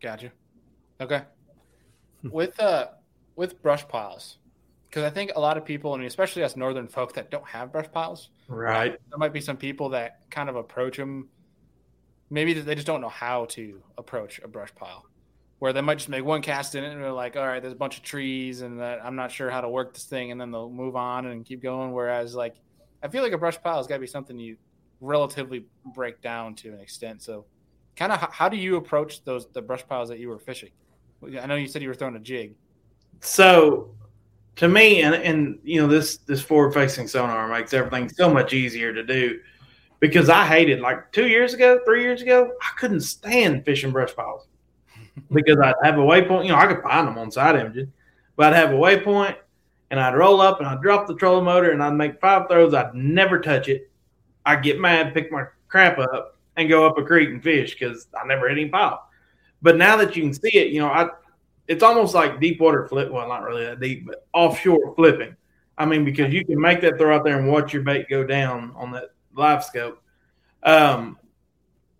Gotcha. 0.00 0.30
Okay. 1.00 1.22
With, 2.22 2.58
uh, 2.60 2.88
with 3.36 3.62
brush 3.62 3.88
piles, 3.88 4.36
because 4.88 5.04
I 5.04 5.10
think 5.10 5.32
a 5.34 5.40
lot 5.40 5.56
of 5.56 5.64
people, 5.64 5.94
I 5.94 5.96
mean, 5.96 6.06
especially 6.06 6.42
us 6.44 6.54
northern 6.54 6.86
folk 6.86 7.14
that 7.14 7.30
don't 7.30 7.46
have 7.48 7.72
brush 7.72 7.90
piles, 7.90 8.28
Right. 8.46 8.98
there 9.08 9.18
might 9.18 9.32
be 9.32 9.40
some 9.40 9.56
people 9.56 9.88
that 9.90 10.20
kind 10.30 10.50
of 10.50 10.56
approach 10.56 10.98
them. 10.98 11.30
Maybe 12.28 12.52
they 12.52 12.74
just 12.74 12.86
don't 12.86 13.00
know 13.00 13.08
how 13.08 13.46
to 13.46 13.82
approach 13.96 14.38
a 14.44 14.48
brush 14.48 14.74
pile, 14.74 15.06
where 15.60 15.74
they 15.74 15.82
might 15.82 15.98
just 15.98 16.08
make 16.08 16.24
one 16.24 16.40
cast 16.40 16.74
in 16.74 16.82
it 16.82 16.90
and 16.90 17.02
they're 17.02 17.12
like, 17.12 17.36
"All 17.36 17.46
right, 17.46 17.60
there's 17.60 17.74
a 17.74 17.76
bunch 17.76 17.98
of 17.98 18.02
trees, 18.02 18.62
and 18.62 18.80
that 18.80 19.04
I'm 19.04 19.14
not 19.14 19.30
sure 19.30 19.50
how 19.50 19.60
to 19.60 19.68
work 19.68 19.92
this 19.92 20.06
thing," 20.06 20.32
and 20.32 20.40
then 20.40 20.50
they'll 20.50 20.70
move 20.70 20.96
on 20.96 21.26
and 21.26 21.44
keep 21.44 21.62
going. 21.62 21.92
Whereas, 21.92 22.34
like, 22.34 22.56
I 23.02 23.08
feel 23.08 23.22
like 23.22 23.32
a 23.32 23.38
brush 23.38 23.60
pile 23.62 23.76
has 23.76 23.86
got 23.86 23.96
to 23.96 24.00
be 24.00 24.06
something 24.06 24.38
you 24.38 24.56
relatively 25.02 25.66
break 25.94 26.22
down 26.22 26.54
to 26.56 26.72
an 26.72 26.80
extent. 26.80 27.22
So, 27.22 27.44
kind 27.94 28.10
of, 28.10 28.18
how 28.32 28.48
do 28.48 28.56
you 28.56 28.76
approach 28.76 29.22
those 29.24 29.48
the 29.52 29.60
brush 29.60 29.86
piles 29.86 30.08
that 30.08 30.18
you 30.18 30.28
were 30.28 30.38
fishing? 30.38 30.70
I 31.22 31.44
know 31.44 31.56
you 31.56 31.68
said 31.68 31.82
you 31.82 31.88
were 31.88 31.94
throwing 31.94 32.16
a 32.16 32.20
jig. 32.20 32.54
So 33.20 33.94
to 34.56 34.66
me, 34.66 35.02
and 35.02 35.14
and 35.14 35.58
you 35.62 35.78
know 35.78 35.86
this 35.86 36.16
this 36.16 36.40
forward 36.40 36.72
facing 36.72 37.06
sonar 37.06 37.46
makes 37.48 37.74
everything 37.74 38.08
so 38.08 38.32
much 38.32 38.54
easier 38.54 38.94
to 38.94 39.02
do 39.02 39.38
because 39.98 40.30
I 40.30 40.46
hated 40.46 40.80
like 40.80 41.12
two 41.12 41.28
years 41.28 41.52
ago, 41.52 41.80
three 41.84 42.00
years 42.00 42.22
ago, 42.22 42.50
I 42.62 42.78
couldn't 42.78 43.02
stand 43.02 43.66
fishing 43.66 43.90
brush 43.92 44.16
piles 44.16 44.46
because 45.32 45.58
I'd 45.58 45.74
have 45.82 45.98
a 45.98 46.02
waypoint. 46.02 46.44
You 46.44 46.50
know, 46.50 46.58
I 46.58 46.66
could 46.66 46.82
find 46.82 47.06
them 47.06 47.18
on 47.18 47.30
side 47.30 47.56
imaging, 47.56 47.92
but 48.36 48.52
I'd 48.52 48.56
have 48.56 48.70
a 48.70 48.74
waypoint 48.74 49.36
and 49.90 50.00
I'd 50.00 50.14
roll 50.14 50.40
up 50.40 50.60
and 50.60 50.68
I'd 50.68 50.82
drop 50.82 51.06
the 51.06 51.14
trolling 51.14 51.44
motor 51.44 51.70
and 51.70 51.82
I'd 51.82 51.94
make 51.94 52.20
five 52.20 52.48
throws. 52.48 52.74
I'd 52.74 52.94
never 52.94 53.40
touch 53.40 53.68
it. 53.68 53.90
I'd 54.46 54.62
get 54.62 54.80
mad, 54.80 55.14
pick 55.14 55.30
my 55.30 55.44
crap 55.68 55.98
up, 55.98 56.38
and 56.56 56.68
go 56.68 56.86
up 56.86 56.98
a 56.98 57.04
creek 57.04 57.28
and 57.30 57.42
fish 57.42 57.74
because 57.74 58.06
I 58.20 58.26
never 58.26 58.48
hit 58.48 58.58
any 58.58 58.68
pile. 58.68 59.08
But 59.62 59.76
now 59.76 59.96
that 59.96 60.16
you 60.16 60.22
can 60.22 60.32
see 60.32 60.56
it, 60.56 60.68
you 60.68 60.80
know, 60.80 60.88
I 60.88 61.08
it's 61.68 61.84
almost 61.84 62.14
like 62.14 62.40
deep 62.40 62.60
water 62.60 62.88
flip. 62.88 63.12
Well, 63.12 63.28
not 63.28 63.44
really 63.44 63.64
that 63.64 63.80
deep, 63.80 64.04
but 64.06 64.26
offshore 64.32 64.94
flipping. 64.96 65.36
I 65.78 65.86
mean, 65.86 66.04
because 66.04 66.32
you 66.32 66.44
can 66.44 66.60
make 66.60 66.80
that 66.80 66.98
throw 66.98 67.14
out 67.14 67.24
there 67.24 67.38
and 67.38 67.48
watch 67.48 67.72
your 67.72 67.82
bait 67.82 68.08
go 68.10 68.24
down 68.24 68.72
on 68.74 68.90
that 68.90 69.10
LiveScope. 69.36 69.96
Um, 70.64 71.16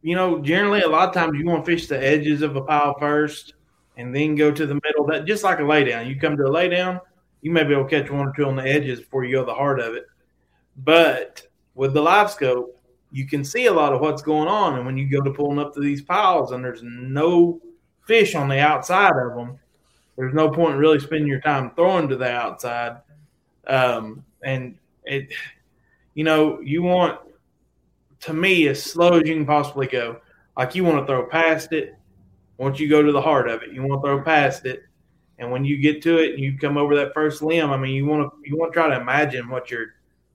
you 0.02 0.14
know, 0.14 0.40
generally, 0.40 0.80
a 0.80 0.88
lot 0.88 1.08
of 1.08 1.14
times 1.14 1.38
you 1.38 1.46
want 1.46 1.64
to 1.64 1.70
fish 1.70 1.86
the 1.86 2.02
edges 2.02 2.42
of 2.42 2.56
a 2.56 2.62
pile 2.62 2.98
first 2.98 3.54
and 3.96 4.14
then 4.14 4.34
go 4.34 4.50
to 4.50 4.66
the 4.66 4.80
middle. 4.82 5.06
That 5.06 5.26
just 5.26 5.44
like 5.44 5.58
a 5.58 5.62
laydown. 5.62 6.08
You 6.08 6.18
come 6.18 6.36
to 6.36 6.44
a 6.44 6.50
laydown, 6.50 7.00
you 7.42 7.50
may 7.50 7.64
be 7.64 7.74
able 7.74 7.84
to 7.84 7.90
catch 7.90 8.10
one 8.10 8.28
or 8.28 8.32
two 8.32 8.46
on 8.46 8.56
the 8.56 8.62
edges 8.62 9.00
before 9.00 9.24
you 9.24 9.36
go 9.36 9.44
the 9.44 9.54
heart 9.54 9.80
of 9.80 9.94
it. 9.94 10.06
But 10.78 11.46
with 11.74 11.92
the 11.92 12.02
LiveScope, 12.02 12.68
you 13.12 13.26
can 13.26 13.44
see 13.44 13.66
a 13.66 13.72
lot 13.72 13.92
of 13.92 14.00
what's 14.00 14.22
going 14.22 14.48
on. 14.48 14.76
And 14.76 14.86
when 14.86 14.96
you 14.96 15.08
go 15.08 15.20
to 15.20 15.32
pulling 15.32 15.58
up 15.58 15.74
to 15.74 15.80
these 15.80 16.02
piles 16.02 16.52
and 16.52 16.64
there's 16.64 16.82
no 16.82 17.60
fish 18.06 18.34
on 18.34 18.48
the 18.48 18.60
outside 18.60 19.12
of 19.16 19.34
them, 19.34 19.58
there's 20.16 20.34
no 20.34 20.50
point 20.50 20.74
in 20.74 20.80
really 20.80 21.00
spending 21.00 21.28
your 21.28 21.40
time 21.40 21.72
throwing 21.74 22.08
to 22.08 22.16
the 22.16 22.30
outside. 22.30 22.98
Um, 23.66 24.24
and 24.42 24.76
it, 25.04 25.32
you 26.14 26.24
know, 26.24 26.60
you 26.60 26.82
want 26.82 27.20
to 28.20 28.32
me 28.32 28.68
as 28.68 28.82
slow 28.82 29.18
as 29.18 29.28
you 29.28 29.34
can 29.34 29.46
possibly 29.46 29.86
go. 29.86 30.20
Like 30.56 30.74
you 30.74 30.84
want 30.84 30.98
to 30.98 31.06
throw 31.06 31.26
past 31.26 31.72
it. 31.72 31.96
Once 32.58 32.78
you 32.78 32.88
go 32.88 33.02
to 33.02 33.12
the 33.12 33.20
heart 33.20 33.48
of 33.48 33.62
it, 33.62 33.72
you 33.72 33.82
want 33.82 34.02
to 34.02 34.06
throw 34.06 34.22
past 34.22 34.66
it. 34.66 34.82
And 35.38 35.50
when 35.50 35.64
you 35.64 35.78
get 35.78 36.02
to 36.02 36.18
it 36.18 36.34
and 36.34 36.40
you 36.40 36.58
come 36.58 36.76
over 36.76 36.94
that 36.96 37.14
first 37.14 37.40
limb, 37.40 37.70
I 37.70 37.78
mean, 37.78 37.94
you 37.94 38.04
want 38.04 38.30
to 38.30 38.48
you 38.48 38.56
want 38.58 38.72
to 38.72 38.78
try 38.78 38.88
to 38.90 39.00
imagine 39.00 39.48
what 39.48 39.70
you're 39.70 39.94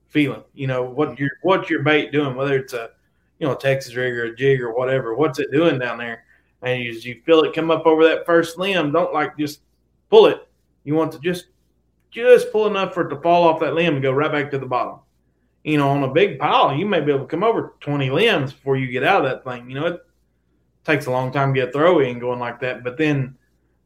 feeling. 0.10 0.43
You 0.56 0.65
know 0.65 0.84
what 0.84 1.19
your 1.19 1.30
what's 1.43 1.69
your 1.69 1.84
bait 1.84 2.12
doing, 2.12 2.36
whether 2.36 2.58
it's 2.58 2.74
a 2.74 2.89
you 3.38 3.45
know 3.45 3.54
a 3.54 3.60
Texas 3.60 3.93
rig 3.93 4.13
or 4.13 4.26
a 4.26 4.36
jig 4.36 4.62
or 4.62 4.74
whatever. 4.74 5.13
What's 5.13 5.38
it 5.38 5.52
doing 5.52 5.78
down 5.78 6.00
there? 6.00 6.24
And 6.63 6.82
you, 6.82 6.93
you 6.93 7.21
feel 7.24 7.41
it 7.41 7.54
come 7.54 7.69
up 7.69 7.86
over 7.86 8.04
that 8.06 8.26
first 8.26 8.58
limb. 8.58 8.91
Don't 8.91 9.13
like 9.13 9.38
just 9.38 9.62
pull 10.10 10.26
it. 10.26 10.48
You 10.84 10.95
want 10.95 11.12
to 11.12 11.19
just 11.19 11.48
just 12.10 12.52
pull 12.52 12.65
enough 12.65 12.95
for 12.95 13.06
it 13.06 13.10
to 13.13 13.21
fall 13.21 13.43
off 13.48 13.60
that 13.60 13.76
limb 13.76 13.93
and 13.93 14.02
go 14.02 14.12
right 14.12 14.32
back 14.32 14.50
to 14.50 14.58
the 14.58 14.65
bottom. 14.65 15.00
You 15.65 15.80
know, 15.80 15.89
on 15.89 16.04
a 16.04 16.13
big 16.13 16.38
pile, 16.38 16.75
you 16.75 16.86
may 16.86 17.01
be 17.01 17.12
able 17.12 17.25
to 17.25 17.28
come 17.28 17.43
over 17.43 17.73
20 17.80 18.12
limbs 18.12 18.54
before 18.54 18.78
you 18.78 18.88
get 18.88 19.04
out 19.04 19.25
of 19.25 19.32
that 19.32 19.43
thing. 19.43 19.67
You 19.67 19.80
know, 19.80 19.88
it 19.88 20.06
takes 20.84 21.08
a 21.08 21.12
long 21.12 21.32
time 21.32 21.56
to 21.56 21.60
get 21.60 21.69
a 21.69 21.71
throw 21.71 22.01
in 22.01 22.19
going 22.19 22.39
like 22.39 22.60
that. 22.60 22.84
But 22.84 22.97
then, 22.97 23.36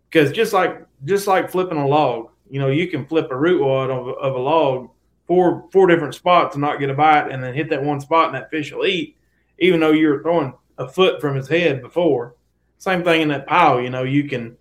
because 0.10 0.34
just 0.34 0.52
like 0.52 0.86
just 1.06 1.26
like 1.26 1.50
flipping 1.50 1.78
a 1.78 1.88
log, 1.88 2.32
you 2.50 2.60
know, 2.60 2.68
you 2.68 2.88
can 2.88 3.06
flip 3.06 3.32
a 3.32 3.38
root 3.38 3.64
wad 3.64 3.90
of, 3.90 4.10
of 4.10 4.36
a 4.36 4.40
log 4.40 4.90
four 5.26 5.70
four 5.72 5.88
different 5.88 6.14
spots 6.14 6.56
and 6.56 6.62
not 6.62 6.82
get 6.82 6.90
a 6.90 6.94
bite, 6.94 7.32
and 7.32 7.42
then 7.42 7.54
hit 7.54 7.70
that 7.70 7.82
one 7.82 8.02
spot 8.02 8.28
and 8.28 8.36
that 8.36 8.52
fish 8.52 8.74
will 8.74 8.86
eat, 8.86 9.16
even 9.60 9.80
though 9.80 9.92
you 9.92 10.10
were 10.10 10.22
throwing 10.22 10.54
a 10.80 10.88
foot 10.88 11.22
from 11.22 11.38
his 11.38 11.48
head 11.48 11.82
before. 11.82 12.36
Same 12.78 13.06
thing 13.06 13.22
in 13.22 13.30
that 13.30 13.48
pile, 13.48 13.80
you 13.80 13.90
know, 13.90 14.04
you 14.04 14.28
can 14.28 14.58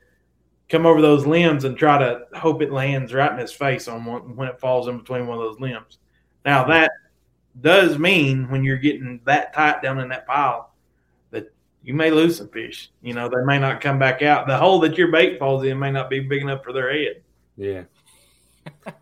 come 0.69 0.87
over 0.87 1.01
those 1.01 1.27
limbs 1.27 1.65
and 1.65 1.77
try 1.77 1.99
to 1.99 2.27
hope 2.37 2.63
it 2.63 2.71
lands 2.71 3.13
right 3.13 3.33
in 3.33 3.39
his 3.39 3.53
face 3.53 3.89
on 3.89 4.05
one 4.05 4.37
when 4.37 4.49
it 4.49 4.61
falls 4.61 4.87
in 4.87 4.99
between 4.99 5.27
one 5.27 5.39
of 5.39 5.45
those 5.45 5.61
limbs. 5.61 5.99
Now 6.45 6.65
that 6.65 6.91
does 7.61 7.99
mean 7.99 8.49
when 8.51 8.65
you're 8.65 8.77
getting 8.77 9.21
that 9.25 9.55
tight 9.55 9.83
down 9.83 9.99
in 10.01 10.09
that 10.09 10.27
pile 10.27 10.73
that 11.31 11.53
you 11.83 11.95
may 11.95 12.11
lose 12.11 12.39
some 12.39 12.49
fish. 12.49 12.91
You 13.03 13.15
know, 13.15 13.29
they 13.29 13.45
may 13.45 13.59
not 13.59 13.81
come 13.81 13.99
back 13.99 14.23
out. 14.23 14.47
The 14.47 14.57
hole 14.57 14.81
that 14.81 14.99
your 14.99 15.11
bait 15.11 15.39
falls 15.39 15.65
in 15.65 15.79
may 15.79 15.91
not 15.91 16.11
be 16.11 16.21
big 16.21 16.43
enough 16.43 16.65
for 16.65 16.73
their 16.73 16.93
head. 16.93 17.23
Yeah. 17.57 17.83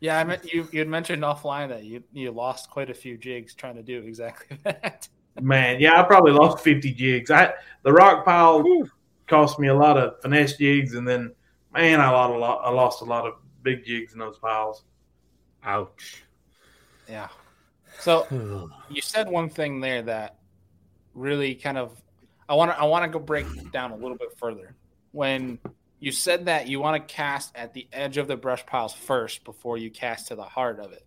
Yeah, 0.00 0.18
I 0.18 0.24
meant 0.24 0.52
you. 0.52 0.68
You 0.70 0.78
had 0.78 0.88
mentioned 0.88 1.22
offline 1.22 1.68
that 1.70 1.84
you 1.84 2.02
you 2.12 2.30
lost 2.30 2.70
quite 2.70 2.90
a 2.90 2.94
few 2.94 3.16
jigs 3.16 3.54
trying 3.54 3.74
to 3.76 3.82
do 3.82 3.98
exactly 3.98 4.56
that. 4.64 5.08
Man, 5.40 5.80
yeah, 5.80 6.00
I 6.00 6.04
probably 6.04 6.32
lost 6.32 6.62
fifty 6.62 6.92
jigs. 6.92 7.30
I 7.30 7.54
the 7.82 7.92
rock 7.92 8.24
pile 8.24 8.64
cost 9.26 9.58
me 9.58 9.68
a 9.68 9.74
lot 9.74 9.96
of 9.96 10.20
finesse 10.22 10.56
jigs, 10.56 10.94
and 10.94 11.06
then 11.06 11.32
man, 11.72 12.00
I 12.00 12.10
lost 12.10 12.32
a 12.32 12.38
lot. 12.38 12.60
I 12.64 12.70
lost 12.70 13.02
a 13.02 13.04
lot 13.04 13.26
of 13.26 13.34
big 13.62 13.84
jigs 13.84 14.12
in 14.12 14.18
those 14.18 14.38
piles. 14.38 14.84
Ouch. 15.64 16.22
Yeah. 17.08 17.28
So 17.98 18.70
you 18.90 19.02
said 19.02 19.28
one 19.28 19.50
thing 19.50 19.80
there 19.80 20.02
that 20.02 20.38
really 21.14 21.54
kind 21.54 21.78
of 21.78 21.92
I 22.48 22.54
want 22.54 22.70
to 22.70 22.78
I 22.78 22.84
want 22.84 23.04
to 23.04 23.10
go 23.10 23.22
break 23.22 23.46
down 23.72 23.90
a 23.92 23.96
little 23.96 24.16
bit 24.16 24.36
further. 24.38 24.74
When 25.12 25.58
you 26.00 26.12
said 26.12 26.46
that 26.46 26.68
you 26.68 26.80
want 26.80 27.08
to 27.08 27.14
cast 27.14 27.54
at 27.56 27.74
the 27.74 27.88
edge 27.92 28.16
of 28.18 28.28
the 28.28 28.36
brush 28.36 28.64
piles 28.66 28.94
first 28.94 29.44
before 29.44 29.76
you 29.76 29.90
cast 29.90 30.28
to 30.28 30.36
the 30.36 30.44
heart 30.44 30.78
of 30.78 30.92
it. 30.92 31.04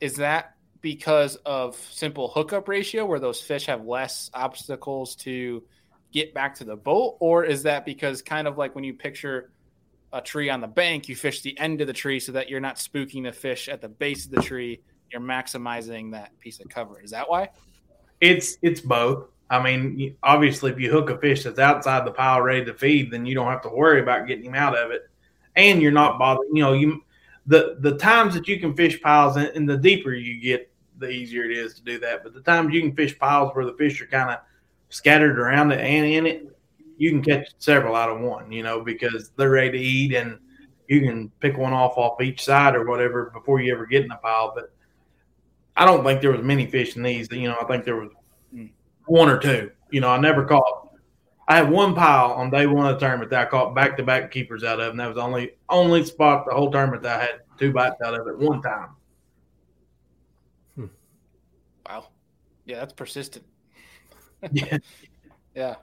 Is 0.00 0.16
that 0.16 0.54
because 0.80 1.36
of 1.36 1.76
simple 1.76 2.28
hookup 2.28 2.66
ratio 2.66 3.04
where 3.04 3.18
those 3.18 3.40
fish 3.40 3.66
have 3.66 3.84
less 3.84 4.30
obstacles 4.32 5.14
to 5.14 5.62
get 6.12 6.32
back 6.32 6.54
to 6.56 6.64
the 6.64 6.76
boat 6.76 7.16
or 7.20 7.44
is 7.44 7.64
that 7.64 7.84
because 7.84 8.22
kind 8.22 8.48
of 8.48 8.56
like 8.56 8.74
when 8.74 8.82
you 8.82 8.94
picture 8.94 9.52
a 10.12 10.20
tree 10.20 10.48
on 10.48 10.60
the 10.60 10.66
bank 10.66 11.08
you 11.08 11.14
fish 11.14 11.42
the 11.42 11.56
end 11.58 11.80
of 11.82 11.86
the 11.86 11.92
tree 11.92 12.18
so 12.18 12.32
that 12.32 12.48
you're 12.48 12.60
not 12.60 12.76
spooking 12.76 13.24
the 13.24 13.32
fish 13.32 13.68
at 13.68 13.80
the 13.82 13.88
base 13.88 14.24
of 14.24 14.32
the 14.32 14.40
tree 14.40 14.80
you're 15.12 15.20
maximizing 15.20 16.12
that 16.12 16.38
piece 16.40 16.60
of 16.60 16.68
cover 16.68 17.00
is 17.00 17.10
that 17.10 17.28
why 17.28 17.48
It's 18.20 18.56
it's 18.62 18.80
both. 18.80 19.28
I 19.50 19.60
mean, 19.60 20.16
obviously, 20.22 20.70
if 20.70 20.78
you 20.78 20.92
hook 20.92 21.10
a 21.10 21.18
fish 21.18 21.42
that's 21.42 21.58
outside 21.58 22.06
the 22.06 22.12
pile 22.12 22.40
ready 22.40 22.64
to 22.66 22.74
feed, 22.74 23.10
then 23.10 23.26
you 23.26 23.34
don't 23.34 23.48
have 23.48 23.62
to 23.62 23.68
worry 23.68 24.00
about 24.00 24.28
getting 24.28 24.44
him 24.44 24.54
out 24.54 24.78
of 24.78 24.92
it, 24.92 25.10
and 25.56 25.82
you're 25.82 25.90
not 25.90 26.20
bothered. 26.20 26.46
You 26.52 26.62
know, 26.62 26.72
you 26.72 27.02
the 27.46 27.76
the 27.80 27.96
times 27.96 28.34
that 28.34 28.46
you 28.46 28.60
can 28.60 28.76
fish 28.76 29.02
piles, 29.02 29.36
and, 29.36 29.48
and 29.48 29.68
the 29.68 29.76
deeper 29.76 30.12
you 30.12 30.40
get, 30.40 30.70
the 30.98 31.10
easier 31.10 31.44
it 31.44 31.50
is 31.50 31.74
to 31.74 31.82
do 31.82 31.98
that. 31.98 32.22
But 32.22 32.32
the 32.32 32.42
times 32.42 32.72
you 32.72 32.80
can 32.80 32.94
fish 32.94 33.18
piles 33.18 33.50
where 33.54 33.64
the 33.64 33.74
fish 33.74 34.00
are 34.00 34.06
kind 34.06 34.30
of 34.30 34.38
scattered 34.88 35.38
around 35.38 35.72
it 35.72 35.80
and 35.80 36.06
in 36.06 36.26
it, 36.26 36.56
you 36.96 37.10
can 37.10 37.22
catch 37.22 37.48
several 37.58 37.96
out 37.96 38.10
of 38.10 38.20
one. 38.20 38.52
You 38.52 38.62
know, 38.62 38.82
because 38.82 39.32
they're 39.36 39.50
ready 39.50 39.78
to 39.78 39.84
eat, 39.84 40.14
and 40.14 40.38
you 40.86 41.00
can 41.00 41.28
pick 41.40 41.56
one 41.56 41.72
off 41.72 41.98
off 41.98 42.20
each 42.20 42.44
side 42.44 42.76
or 42.76 42.84
whatever 42.84 43.30
before 43.34 43.60
you 43.60 43.74
ever 43.74 43.86
get 43.86 44.02
in 44.02 44.08
the 44.08 44.16
pile. 44.16 44.52
But 44.54 44.72
I 45.76 45.84
don't 45.84 46.04
think 46.04 46.20
there 46.20 46.32
was 46.32 46.42
many 46.42 46.66
fish 46.66 46.96
in 46.96 47.02
these. 47.02 47.28
You 47.30 47.48
know, 47.48 47.56
I 47.60 47.64
think 47.64 47.84
there 47.84 47.96
was 47.96 48.10
hmm. 48.52 48.66
one 49.06 49.28
or 49.28 49.38
two. 49.38 49.70
You 49.90 50.00
know, 50.00 50.08
I 50.08 50.18
never 50.18 50.44
caught. 50.44 50.88
I 51.48 51.56
had 51.56 51.70
one 51.70 51.94
pile 51.94 52.32
on 52.32 52.50
day 52.50 52.66
one 52.66 52.86
of 52.86 52.94
the 52.94 53.00
tournament 53.00 53.30
that 53.30 53.46
I 53.46 53.50
caught 53.50 53.74
back 53.74 53.96
to 53.96 54.04
back 54.04 54.30
keepers 54.30 54.62
out 54.62 54.78
of, 54.78 54.90
and 54.90 55.00
that 55.00 55.08
was 55.08 55.16
the 55.16 55.22
only 55.22 55.52
only 55.68 56.04
spot 56.04 56.46
the 56.46 56.54
whole 56.54 56.70
tournament 56.70 57.02
that 57.02 57.18
I 57.18 57.22
had 57.22 57.40
two 57.58 57.72
bites 57.72 58.00
out 58.04 58.14
of 58.14 58.28
at 58.28 58.38
one 58.38 58.62
time. 58.62 58.90
Hmm. 60.76 60.86
wow 61.86 62.06
yeah 62.64 62.78
that's 62.78 62.92
persistent 62.92 63.44
Yeah. 64.52 64.78
Yeah. 65.54 65.74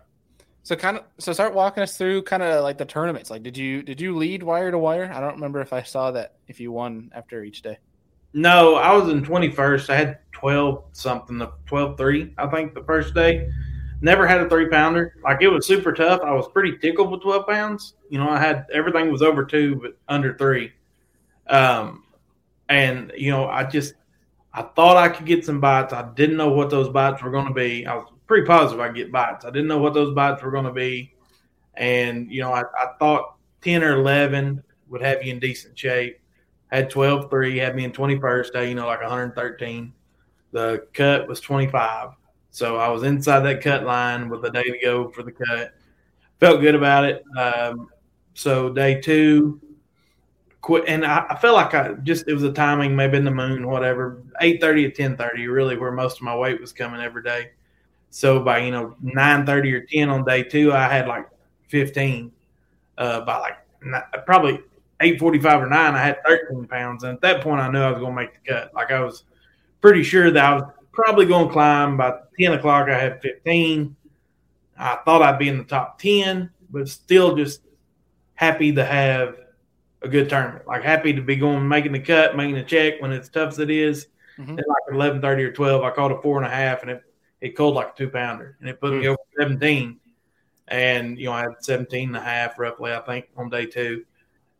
So 0.64 0.76
kind 0.76 0.98
of 0.98 1.04
so 1.18 1.32
start 1.32 1.54
walking 1.54 1.84
us 1.84 1.98
through 1.98 2.24
kind 2.24 2.44
of 2.44 2.64
like 2.64 2.78
the 2.78 2.86
tournaments. 2.86 3.30
Like 3.30 3.44
did 3.44 3.56
you 3.58 3.84
did 3.84 4.02
you 4.02 4.16
lead 4.16 4.44
wire 4.44 4.72
to 4.72 4.78
wire? 4.78 5.12
I 5.14 5.20
don't 5.22 5.36
remember 5.36 5.62
if 5.62 5.72
I 5.72 5.84
saw 5.84 6.12
that 6.12 6.36
if 6.48 6.60
you 6.60 6.72
won 6.72 7.12
after 7.14 7.44
each 7.44 7.62
day. 7.62 7.78
No, 8.38 8.76
I 8.76 8.96
was 8.96 9.10
in 9.10 9.24
twenty 9.24 9.50
first. 9.50 9.90
I 9.90 9.96
had 9.96 10.20
twelve 10.32 10.84
something, 10.92 11.40
the 11.40 11.54
12-3, 11.66 12.36
I 12.38 12.46
think, 12.46 12.76
the 12.76 12.84
first 12.84 13.16
day. 13.16 13.50
Never 14.02 14.28
had 14.28 14.42
a 14.42 14.48
three 14.48 14.70
pounder. 14.70 15.16
Like 15.24 15.42
it 15.42 15.48
was 15.48 15.66
super 15.66 15.92
tough. 15.92 16.22
I 16.22 16.32
was 16.34 16.48
pretty 16.50 16.78
tickled 16.78 17.10
with 17.10 17.24
twelve 17.24 17.48
pounds. 17.48 17.96
You 18.12 18.20
know, 18.20 18.30
I 18.30 18.38
had 18.38 18.68
everything 18.72 19.12
was 19.12 19.24
over 19.24 19.44
two, 19.44 19.78
but 19.78 19.98
under 20.08 20.38
three. 20.38 20.72
Um, 21.48 22.04
and 22.70 23.12
you 23.18 23.32
know, 23.32 23.48
I 23.48 23.64
just 23.64 23.96
I 24.54 24.62
thought 24.62 24.98
I 24.98 25.10
could 25.10 25.26
get 25.26 25.44
some 25.44 25.60
bites. 25.60 25.92
I 25.92 26.08
didn't 26.14 26.38
know 26.38 26.50
what 26.52 26.70
those 26.70 26.90
bites 26.90 27.24
were 27.24 27.32
going 27.32 27.48
to 27.48 27.54
be. 27.56 27.88
I 27.88 27.96
was 27.96 28.06
pretty 28.28 28.46
positive 28.46 28.80
I'd 28.80 28.94
get 28.94 29.12
bites. 29.12 29.46
I 29.46 29.50
didn't 29.50 29.68
know 29.68 29.80
what 29.80 29.96
those 29.96 30.14
bites 30.14 30.44
were 30.44 30.52
going 30.52 30.66
to 30.66 30.72
be, 30.72 31.12
and 31.74 32.32
you 32.32 32.42
know, 32.42 32.54
I, 32.54 32.62
I 32.62 32.94
thought 33.00 33.38
ten 33.64 33.84
or 33.84 33.94
eleven, 33.94 34.62
would 34.90 35.02
have 35.02 35.24
you 35.24 35.34
in 35.34 35.40
decent 35.40 35.76
shape. 35.80 36.20
Had 36.72 36.90
12 36.90 37.30
3, 37.30 37.58
had 37.58 37.76
me 37.76 37.86
in 37.86 37.92
21st 37.92 38.54
day, 38.54 38.70
you 38.70 38.76
know, 38.76 38.88
like 38.88 39.02
113. 39.02 39.94
The 40.52 40.86
cut 40.94 41.28
was 41.28 41.40
25. 41.40 42.10
So 42.52 42.78
I 42.78 42.90
was 42.90 43.04
inside 43.04 43.42
that 43.42 43.62
cut 43.62 43.84
line 43.84 44.30
with 44.30 44.44
a 44.46 44.52
day 44.52 44.64
to 44.64 44.80
go 44.82 45.10
for 45.10 45.24
the 45.24 45.32
cut. 45.32 45.74
Felt 46.40 46.62
good 46.62 46.76
about 46.76 47.06
it. 47.06 47.24
Um, 47.38 47.90
so 48.34 48.70
day 48.70 49.02
two, 49.02 49.62
quit, 50.62 50.86
and 50.88 51.06
I, 51.06 51.26
I, 51.30 51.40
felt 51.40 51.56
like 51.56 51.74
I 51.74 51.94
just 52.04 52.28
it 52.28 52.34
was 52.34 52.44
a 52.44 52.52
timing, 52.52 52.96
maybe 52.96 53.18
in 53.18 53.26
the 53.26 53.32
moon, 53.32 53.68
whatever. 53.68 54.22
Eight 54.42 54.62
thirty 54.62 54.84
to 54.84 54.92
ten 54.92 55.18
thirty, 55.18 55.48
really, 55.48 55.78
where 55.78 55.92
most 55.92 56.18
of 56.18 56.24
my 56.24 56.36
weight 56.36 56.62
was 56.62 56.74
coming 56.74 57.02
every 57.02 57.24
day. 57.24 57.52
So 58.10 58.40
by 58.40 58.60
you 58.60 58.72
know 58.72 58.96
nine 59.02 59.46
thirty 59.46 59.74
or 59.74 59.82
ten 59.82 60.10
on 60.10 60.24
day 60.24 60.44
two, 60.44 60.74
I 60.74 60.88
had 60.88 61.08
like 61.08 61.28
fifteen. 61.68 62.32
Uh, 62.98 63.22
by 63.22 63.38
like 63.38 64.26
probably 64.26 64.62
eight 65.02 65.20
forty 65.20 65.40
five 65.40 65.62
or 65.62 65.68
nine, 65.68 65.94
I 65.94 66.04
had 66.04 66.24
thirteen 66.26 66.66
pounds, 66.68 67.04
and 67.04 67.14
at 67.14 67.22
that 67.22 67.42
point, 67.42 67.62
I 67.62 67.70
knew 67.70 67.80
I 67.80 67.92
was 67.92 68.00
going 68.00 68.16
to 68.16 68.22
make 68.22 68.34
the 68.34 68.52
cut. 68.52 68.74
Like 68.74 68.92
I 68.92 69.02
was 69.02 69.24
pretty 69.82 70.04
sure 70.04 70.32
that 70.32 70.44
I 70.44 70.54
was 70.56 70.64
probably 70.92 71.26
going 71.26 71.48
to 71.48 71.54
climb. 71.54 71.98
By 71.98 72.20
ten 72.40 72.54
o'clock, 72.54 72.90
I 72.90 72.98
had 72.98 73.22
fifteen. 73.22 73.96
I 74.78 74.98
thought 75.06 75.22
I'd 75.22 75.40
be 75.40 75.50
in 75.50 75.58
the 75.58 75.64
top 75.64 76.00
ten, 76.00 76.52
but 76.70 76.88
still 76.88 77.36
just 77.36 77.62
happy 78.36 78.72
to 78.74 78.86
have 78.86 79.38
a 80.02 80.08
good 80.08 80.30
tournament. 80.30 80.68
Like 80.68 80.84
happy 80.84 81.14
to 81.14 81.22
be 81.22 81.36
going 81.36 81.68
making 81.68 81.92
the 81.92 82.00
cut, 82.00 82.36
making 82.36 82.56
the 82.56 82.64
check 82.64 83.02
when 83.02 83.12
it's 83.12 83.30
tough 83.30 83.54
as 83.54 83.60
it 83.60 83.70
is. 83.70 84.08
Mm-hmm. 84.38 84.56
like 84.56 84.84
eleven 84.92 85.20
thirty 85.20 85.44
or 85.44 85.52
twelve, 85.52 85.84
I 85.84 85.90
caught 85.90 86.12
a 86.12 86.22
four 86.22 86.38
and 86.38 86.46
a 86.46 86.50
half, 86.50 86.84
and 86.84 86.92
it 86.92 87.04
it 87.42 87.50
called 87.56 87.76
like 87.76 87.94
a 87.94 87.98
two 87.98 88.10
pounder, 88.10 88.56
and 88.60 88.70
it 88.70 88.80
put 88.80 88.92
mm-hmm. 88.92 89.02
me 89.02 89.08
over 89.08 89.18
seventeen. 89.38 90.00
And 90.68 91.18
you 91.18 91.26
know, 91.26 91.32
I 91.32 91.42
had 91.42 91.52
17 91.62 92.10
and 92.10 92.18
a 92.18 92.22
half 92.22 92.60
roughly, 92.60 92.92
I 92.92 93.00
think, 93.00 93.28
on 93.38 93.50
day 93.50 93.66
two. 93.66 94.04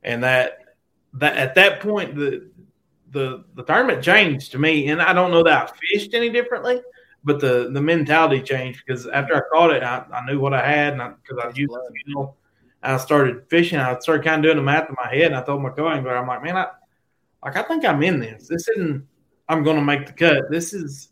And 0.08 0.24
that 0.24 0.60
that 1.14 1.36
at 1.36 1.56
that 1.56 1.82
point 1.82 2.16
the 2.16 2.50
the 3.12 3.44
the 3.56 3.64
tournament 3.64 4.02
changed 4.02 4.54
to 4.54 4.58
me, 4.58 4.88
and 4.88 5.02
I 5.02 5.12
don't 5.12 5.32
know 5.32 5.44
that 5.44 5.70
I 5.70 5.76
fished 5.76 6.14
any 6.14 6.30
differently, 6.30 6.82
but 7.26 7.42
the 7.42 7.70
the 7.74 7.82
mentality 7.82 8.42
changed 8.42 8.84
because 8.86 9.06
after 9.08 9.36
I 9.36 9.42
caught 9.52 9.72
it, 9.72 9.84
I, 9.84 10.06
I 10.14 10.26
knew 10.26 10.40
what 10.40 10.54
I 10.54 10.66
had, 10.66 10.94
and 10.94 11.14
because 11.22 11.44
I, 11.44 11.48
I 11.48 11.52
used 11.54 11.74
it, 11.74 11.94
you 12.06 12.16
know, 12.16 12.36
I 12.82 12.96
started 12.96 13.50
fishing. 13.50 13.80
I 13.80 14.00
started 14.00 14.24
kind 14.24 14.40
of 14.40 14.44
doing 14.44 14.56
the 14.56 14.64
math 14.64 14.88
in 14.88 14.96
my 14.96 15.14
head, 15.14 15.28
and 15.28 15.36
I 15.36 15.44
told 15.44 15.62
my 15.62 15.72
co-angler, 15.72 16.16
I'm 16.16 16.28
like, 16.28 16.42
man, 16.42 16.56
I 16.56 16.68
like 17.44 17.58
I 17.58 17.64
think 17.64 17.84
I'm 17.84 18.02
in 18.02 18.22
this. 18.22 18.48
This 18.48 18.70
isn't. 18.70 19.06
I'm 19.50 19.64
going 19.64 19.78
to 19.78 19.84
make 19.84 20.06
the 20.06 20.14
cut. 20.14 20.50
This 20.50 20.74
is. 20.74 21.10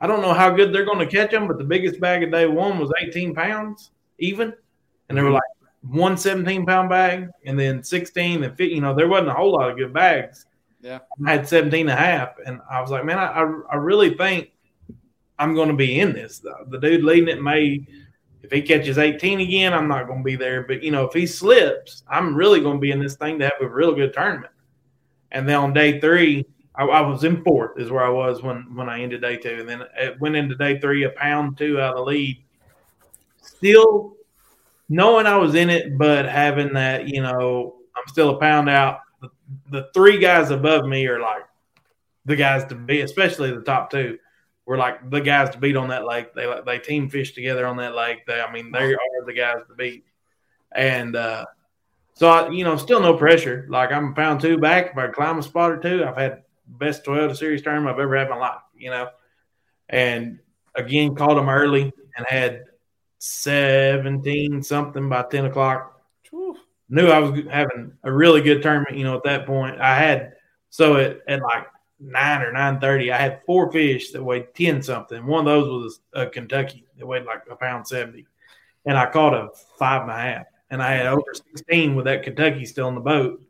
I 0.00 0.06
don't 0.06 0.22
know 0.22 0.32
how 0.32 0.50
good 0.50 0.72
they're 0.72 0.86
going 0.86 1.06
to 1.06 1.16
catch 1.16 1.32
them, 1.32 1.48
but 1.48 1.58
the 1.58 1.64
biggest 1.64 2.00
bag 2.00 2.22
of 2.22 2.30
day 2.30 2.46
one 2.46 2.78
was 2.78 2.90
18 2.98 3.34
pounds 3.34 3.90
even, 4.18 4.54
and 5.08 5.18
they 5.18 5.22
were 5.22 5.28
mm-hmm. 5.28 5.34
like 5.34 5.57
one 5.88 6.16
17 6.16 6.66
pound 6.66 6.88
bag, 6.88 7.28
and 7.44 7.58
then 7.58 7.82
16 7.82 8.44
and 8.44 8.56
50. 8.56 8.74
You 8.74 8.80
know, 8.80 8.94
there 8.94 9.08
wasn't 9.08 9.28
a 9.28 9.34
whole 9.34 9.52
lot 9.52 9.70
of 9.70 9.76
good 9.76 9.92
bags. 9.92 10.46
Yeah, 10.80 11.00
I 11.26 11.32
had 11.32 11.48
17 11.48 11.88
and 11.88 11.90
a 11.90 12.00
half, 12.00 12.34
and 12.44 12.60
I 12.70 12.80
was 12.80 12.90
like, 12.90 13.04
man, 13.04 13.18
I 13.18 13.40
I 13.70 13.76
really 13.76 14.14
think 14.14 14.52
I'm 15.38 15.54
going 15.54 15.68
to 15.68 15.74
be 15.74 16.00
in 16.00 16.12
this. 16.12 16.38
The, 16.38 16.54
the 16.68 16.78
dude 16.78 17.04
leading 17.04 17.28
it 17.28 17.42
may 17.42 17.86
if 18.42 18.52
he 18.52 18.62
catches 18.62 18.98
18 18.98 19.40
again, 19.40 19.74
I'm 19.74 19.88
not 19.88 20.06
going 20.06 20.20
to 20.20 20.24
be 20.24 20.36
there. 20.36 20.62
But 20.62 20.82
you 20.82 20.90
know, 20.90 21.04
if 21.04 21.12
he 21.12 21.26
slips, 21.26 22.02
I'm 22.08 22.34
really 22.34 22.60
going 22.60 22.76
to 22.76 22.80
be 22.80 22.92
in 22.92 23.00
this 23.00 23.16
thing 23.16 23.38
to 23.38 23.44
have 23.44 23.60
a 23.60 23.68
real 23.68 23.94
good 23.94 24.14
tournament. 24.14 24.52
And 25.32 25.48
then 25.48 25.56
on 25.56 25.72
day 25.72 26.00
three, 26.00 26.46
I, 26.74 26.84
I, 26.84 27.00
was 27.02 27.24
in 27.24 27.42
fourth, 27.42 27.78
is 27.78 27.90
where 27.90 28.04
I 28.04 28.08
was 28.08 28.42
when 28.42 28.74
when 28.74 28.88
I 28.88 29.02
ended 29.02 29.20
day 29.20 29.36
two, 29.36 29.56
and 29.60 29.68
then 29.68 29.82
it 29.96 30.18
went 30.20 30.36
into 30.36 30.54
day 30.54 30.78
three, 30.78 31.04
a 31.04 31.10
pound 31.10 31.58
two 31.58 31.80
out 31.80 31.90
of 31.90 31.96
the 31.96 32.02
lead. 32.04 32.42
Still 33.42 34.14
knowing 34.88 35.26
I 35.26 35.36
was 35.36 35.54
in 35.54 35.70
it, 35.70 35.98
but 35.98 36.26
having 36.26 36.74
that, 36.74 37.08
you 37.08 37.22
know, 37.22 37.76
I'm 37.96 38.06
still 38.08 38.30
a 38.30 38.38
pound 38.38 38.68
out. 38.68 39.00
The, 39.20 39.30
the 39.70 39.88
three 39.94 40.18
guys 40.18 40.50
above 40.50 40.84
me 40.86 41.06
are 41.06 41.20
like 41.20 41.44
the 42.24 42.36
guys 42.36 42.64
to 42.66 42.74
be, 42.74 43.00
especially 43.00 43.50
the 43.50 43.62
top 43.62 43.90
two 43.90 44.18
were 44.66 44.76
like 44.76 45.10
the 45.10 45.20
guys 45.20 45.50
to 45.50 45.58
beat 45.58 45.76
on 45.76 45.88
that 45.88 46.04
lake. 46.04 46.34
They 46.34 46.46
they 46.64 46.78
team 46.78 47.08
fish 47.08 47.32
together 47.32 47.66
on 47.66 47.78
that 47.78 47.94
lake. 47.94 48.26
They, 48.26 48.40
I 48.40 48.52
mean, 48.52 48.70
they 48.70 48.92
are 48.92 49.24
the 49.26 49.32
guys 49.32 49.62
to 49.68 49.74
beat. 49.74 50.04
And 50.72 51.16
uh, 51.16 51.46
so 52.12 52.28
I, 52.28 52.50
you 52.50 52.64
know, 52.64 52.76
still 52.76 53.00
no 53.00 53.16
pressure. 53.16 53.66
Like 53.70 53.92
I'm 53.92 54.12
a 54.12 54.14
pound 54.14 54.40
two 54.40 54.58
back. 54.58 54.90
If 54.92 54.98
I 54.98 55.08
climb 55.08 55.38
a 55.38 55.42
spot 55.42 55.72
or 55.72 55.78
two, 55.78 56.04
I've 56.04 56.18
had 56.18 56.42
best 56.66 57.04
Toyota 57.04 57.34
Series 57.34 57.62
tournament 57.62 57.94
I've 57.94 58.00
ever 58.00 58.16
had 58.16 58.26
in 58.26 58.34
my 58.34 58.38
life. 58.38 58.60
You 58.76 58.90
know, 58.90 59.08
and 59.88 60.38
again 60.74 61.14
called 61.14 61.38
them 61.38 61.48
early 61.48 61.90
and 62.16 62.26
had 62.28 62.64
seventeen 63.18 64.62
something 64.62 65.08
by 65.08 65.24
ten 65.24 65.46
o'clock. 65.46 66.00
Whew. 66.30 66.56
Knew 66.88 67.08
I 67.08 67.18
was 67.18 67.44
having 67.50 67.92
a 68.02 68.12
really 68.12 68.40
good 68.40 68.62
tournament. 68.62 68.96
You 68.96 69.04
know, 69.04 69.16
at 69.16 69.24
that 69.24 69.46
point, 69.46 69.80
I 69.80 69.94
had 69.98 70.34
so 70.70 70.96
at, 70.96 71.20
at 71.28 71.42
like 71.42 71.66
nine 72.00 72.42
or 72.42 72.52
nine 72.52 72.80
thirty, 72.80 73.12
I 73.12 73.18
had 73.18 73.42
four 73.44 73.70
fish 73.70 74.12
that 74.12 74.22
weighed 74.22 74.54
ten 74.54 74.82
something. 74.82 75.26
One 75.26 75.46
of 75.46 75.52
those 75.52 75.68
was 75.68 76.00
a 76.14 76.26
Kentucky 76.26 76.86
that 76.96 77.06
weighed 77.06 77.26
like 77.26 77.42
a 77.50 77.56
pound 77.56 77.86
seventy, 77.86 78.26
and 78.86 78.96
I 78.96 79.10
caught 79.10 79.34
a 79.34 79.50
five 79.78 80.02
and 80.02 80.10
a 80.10 80.16
half. 80.16 80.46
And 80.70 80.82
I 80.82 80.92
had 80.92 81.06
over 81.06 81.32
sixteen 81.32 81.94
with 81.94 82.04
that 82.04 82.22
Kentucky 82.22 82.66
still 82.66 82.88
in 82.88 82.94
the 82.94 83.00
boat. 83.00 83.42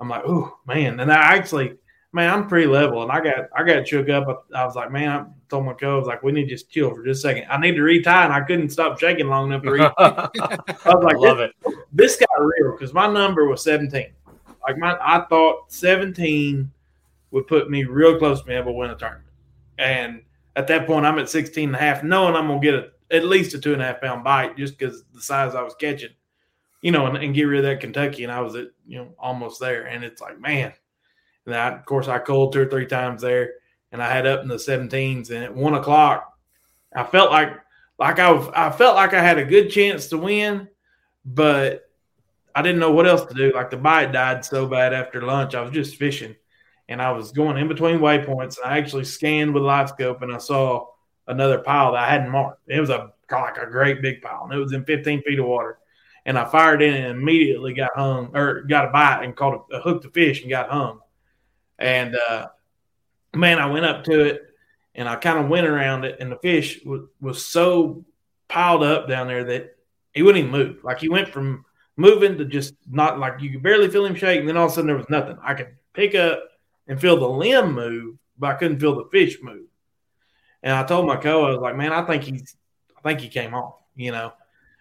I'm 0.00 0.08
like, 0.08 0.24
oh 0.26 0.58
man! 0.66 0.98
And 0.98 1.10
I 1.10 1.14
actually, 1.14 1.74
man, 2.12 2.32
I'm 2.32 2.48
pretty 2.48 2.66
level, 2.66 3.02
and 3.02 3.12
I 3.12 3.20
got 3.20 3.48
I 3.56 3.62
got 3.64 3.86
shook 3.86 4.08
up. 4.08 4.46
I, 4.54 4.60
I 4.60 4.64
was 4.64 4.76
like, 4.76 4.90
man, 4.90 5.08
I 5.08 5.24
told 5.48 5.64
my 5.64 5.72
coach, 5.72 5.82
I 5.84 5.96
was 5.96 6.06
like, 6.06 6.22
we 6.22 6.32
need 6.32 6.44
to 6.44 6.50
just 6.50 6.70
chill 6.70 6.94
for 6.94 7.04
just 7.04 7.18
a 7.18 7.28
second. 7.28 7.46
I 7.50 7.58
need 7.58 7.76
to 7.76 7.82
retie, 7.82 8.08
and 8.08 8.32
I 8.32 8.40
couldn't 8.40 8.70
stop 8.70 8.98
shaking 8.98 9.28
long 9.28 9.48
enough 9.48 9.62
to 9.62 9.70
retie. 9.70 9.84
I 9.98 10.28
was 10.94 11.04
like, 11.04 11.16
I 11.16 11.18
love 11.18 11.38
this, 11.38 11.50
it. 11.66 11.74
This 11.92 12.16
got 12.16 12.28
real 12.38 12.72
because 12.72 12.92
my 12.92 13.06
number 13.06 13.46
was 13.46 13.62
17. 13.62 14.12
Like 14.66 14.78
my, 14.78 14.98
I 15.00 15.24
thought 15.30 15.72
17 15.72 16.70
would 17.30 17.46
put 17.46 17.70
me 17.70 17.84
real 17.84 18.18
close 18.18 18.40
to 18.40 18.46
being 18.46 18.58
able 18.58 18.72
to 18.72 18.76
win 18.78 18.90
a 18.90 18.96
tournament. 18.96 19.24
And 19.78 20.22
at 20.56 20.66
that 20.66 20.86
point, 20.86 21.06
I'm 21.06 21.18
at 21.18 21.28
16 21.28 21.68
and 21.68 21.76
a 21.76 21.78
half, 21.78 22.02
knowing 22.02 22.34
I'm 22.34 22.48
going 22.48 22.60
to 22.60 22.66
get 22.66 22.74
a, 22.74 23.16
at 23.16 23.24
least 23.24 23.54
a 23.54 23.58
two 23.58 23.72
and 23.72 23.80
a 23.80 23.84
half 23.84 24.00
pound 24.00 24.24
bite 24.24 24.56
just 24.56 24.78
because 24.78 25.04
the 25.14 25.20
size 25.20 25.54
I 25.54 25.62
was 25.62 25.74
catching, 25.74 26.10
you 26.82 26.90
know, 26.90 27.06
and, 27.06 27.16
and, 27.16 27.34
get 27.34 27.44
rid 27.44 27.60
of 27.60 27.64
that 27.64 27.80
Kentucky. 27.80 28.24
And 28.24 28.32
I 28.32 28.40
was 28.40 28.56
at, 28.56 28.68
you 28.86 28.98
know, 28.98 29.14
almost 29.18 29.60
there. 29.60 29.86
And 29.86 30.04
it's 30.04 30.20
like, 30.20 30.40
man. 30.40 30.72
And 31.48 31.56
I, 31.56 31.70
of 31.70 31.84
course, 31.84 32.08
I 32.08 32.18
called 32.18 32.52
two 32.52 32.60
or 32.60 32.66
three 32.66 32.86
times 32.86 33.22
there 33.22 33.54
and 33.90 34.02
I 34.02 34.12
had 34.12 34.26
up 34.26 34.42
in 34.42 34.48
the 34.48 34.56
17s. 34.56 35.30
And 35.30 35.44
at 35.44 35.54
one 35.54 35.74
o'clock, 35.74 36.32
I 36.94 37.04
felt 37.04 37.30
like, 37.30 37.52
like 37.98 38.18
I, 38.18 38.30
I 38.54 38.70
felt 38.70 38.96
like 38.96 39.14
I 39.14 39.22
had 39.22 39.38
a 39.38 39.44
good 39.44 39.70
chance 39.70 40.08
to 40.08 40.18
win, 40.18 40.68
but 41.24 41.90
I 42.54 42.62
didn't 42.62 42.80
know 42.80 42.92
what 42.92 43.06
else 43.06 43.24
to 43.24 43.34
do. 43.34 43.52
Like 43.52 43.70
the 43.70 43.76
bite 43.76 44.12
died 44.12 44.44
so 44.44 44.66
bad 44.66 44.92
after 44.92 45.22
lunch. 45.22 45.54
I 45.54 45.62
was 45.62 45.72
just 45.72 45.96
fishing 45.96 46.36
and 46.88 47.02
I 47.02 47.12
was 47.12 47.32
going 47.32 47.58
in 47.58 47.68
between 47.68 47.98
waypoints, 47.98 48.58
and 48.58 48.72
I 48.72 48.78
actually 48.78 49.04
scanned 49.04 49.52
with 49.52 49.62
LiveScope, 49.62 50.22
and 50.22 50.32
I 50.32 50.38
saw 50.38 50.86
another 51.26 51.58
pile 51.58 51.92
that 51.92 52.02
I 52.02 52.10
hadn't 52.10 52.30
marked. 52.30 52.62
It 52.66 52.80
was 52.80 52.90
a 52.90 53.12
like 53.30 53.58
a 53.58 53.66
great 53.66 54.00
big 54.00 54.22
pile, 54.22 54.44
and 54.44 54.54
it 54.54 54.58
was 54.58 54.72
in 54.72 54.84
15 54.84 55.22
feet 55.22 55.38
of 55.38 55.46
water. 55.46 55.78
And 56.24 56.38
I 56.38 56.46
fired 56.46 56.82
in 56.82 56.94
and 56.94 57.20
immediately 57.20 57.74
got 57.74 57.90
hung 57.94 58.34
or 58.34 58.62
got 58.62 58.86
a 58.86 58.90
bite 58.90 59.22
and 59.22 59.36
caught 59.36 59.66
a, 59.70 59.80
hooked 59.80 60.06
a 60.06 60.10
fish 60.10 60.40
and 60.40 60.50
got 60.50 60.70
hung. 60.70 61.00
And 61.78 62.16
uh, 62.28 62.48
man, 63.34 63.58
I 63.58 63.66
went 63.66 63.86
up 63.86 64.04
to 64.04 64.20
it 64.20 64.42
and 64.94 65.08
I 65.08 65.16
kind 65.16 65.38
of 65.38 65.48
went 65.48 65.66
around 65.66 66.04
it, 66.04 66.16
and 66.18 66.32
the 66.32 66.36
fish 66.36 66.80
was, 66.84 67.02
was 67.20 67.44
so 67.44 68.04
piled 68.48 68.82
up 68.82 69.08
down 69.08 69.28
there 69.28 69.44
that 69.44 69.76
he 70.12 70.22
wouldn't 70.22 70.44
even 70.44 70.50
move. 70.50 70.82
Like 70.82 70.98
he 70.98 71.08
went 71.08 71.28
from 71.28 71.64
moving 71.96 72.36
to 72.38 72.44
just 72.44 72.74
not 72.90 73.18
like 73.18 73.40
you 73.40 73.50
could 73.50 73.62
barely 73.62 73.88
feel 73.88 74.04
him 74.04 74.16
shake, 74.16 74.40
and 74.40 74.48
then 74.48 74.56
all 74.56 74.66
of 74.66 74.72
a 74.72 74.74
sudden 74.74 74.88
there 74.88 74.96
was 74.96 75.08
nothing. 75.08 75.36
I 75.42 75.54
could 75.54 75.76
pick 75.92 76.14
up 76.14 76.42
and 76.88 77.00
feel 77.00 77.16
the 77.16 77.28
limb 77.28 77.74
move, 77.74 78.16
but 78.38 78.50
I 78.50 78.54
couldn't 78.54 78.80
feel 78.80 78.96
the 78.96 79.08
fish 79.10 79.38
move. 79.42 79.66
And 80.62 80.72
I 80.72 80.82
told 80.82 81.06
my 81.06 81.16
co, 81.16 81.44
I 81.44 81.50
was 81.50 81.60
like, 81.60 81.76
man, 81.76 81.92
I 81.92 82.04
think 82.04 82.24
he's, 82.24 82.56
I 82.96 83.00
think 83.02 83.20
he 83.20 83.28
came 83.28 83.54
off, 83.54 83.76
you 83.94 84.10
know. 84.10 84.32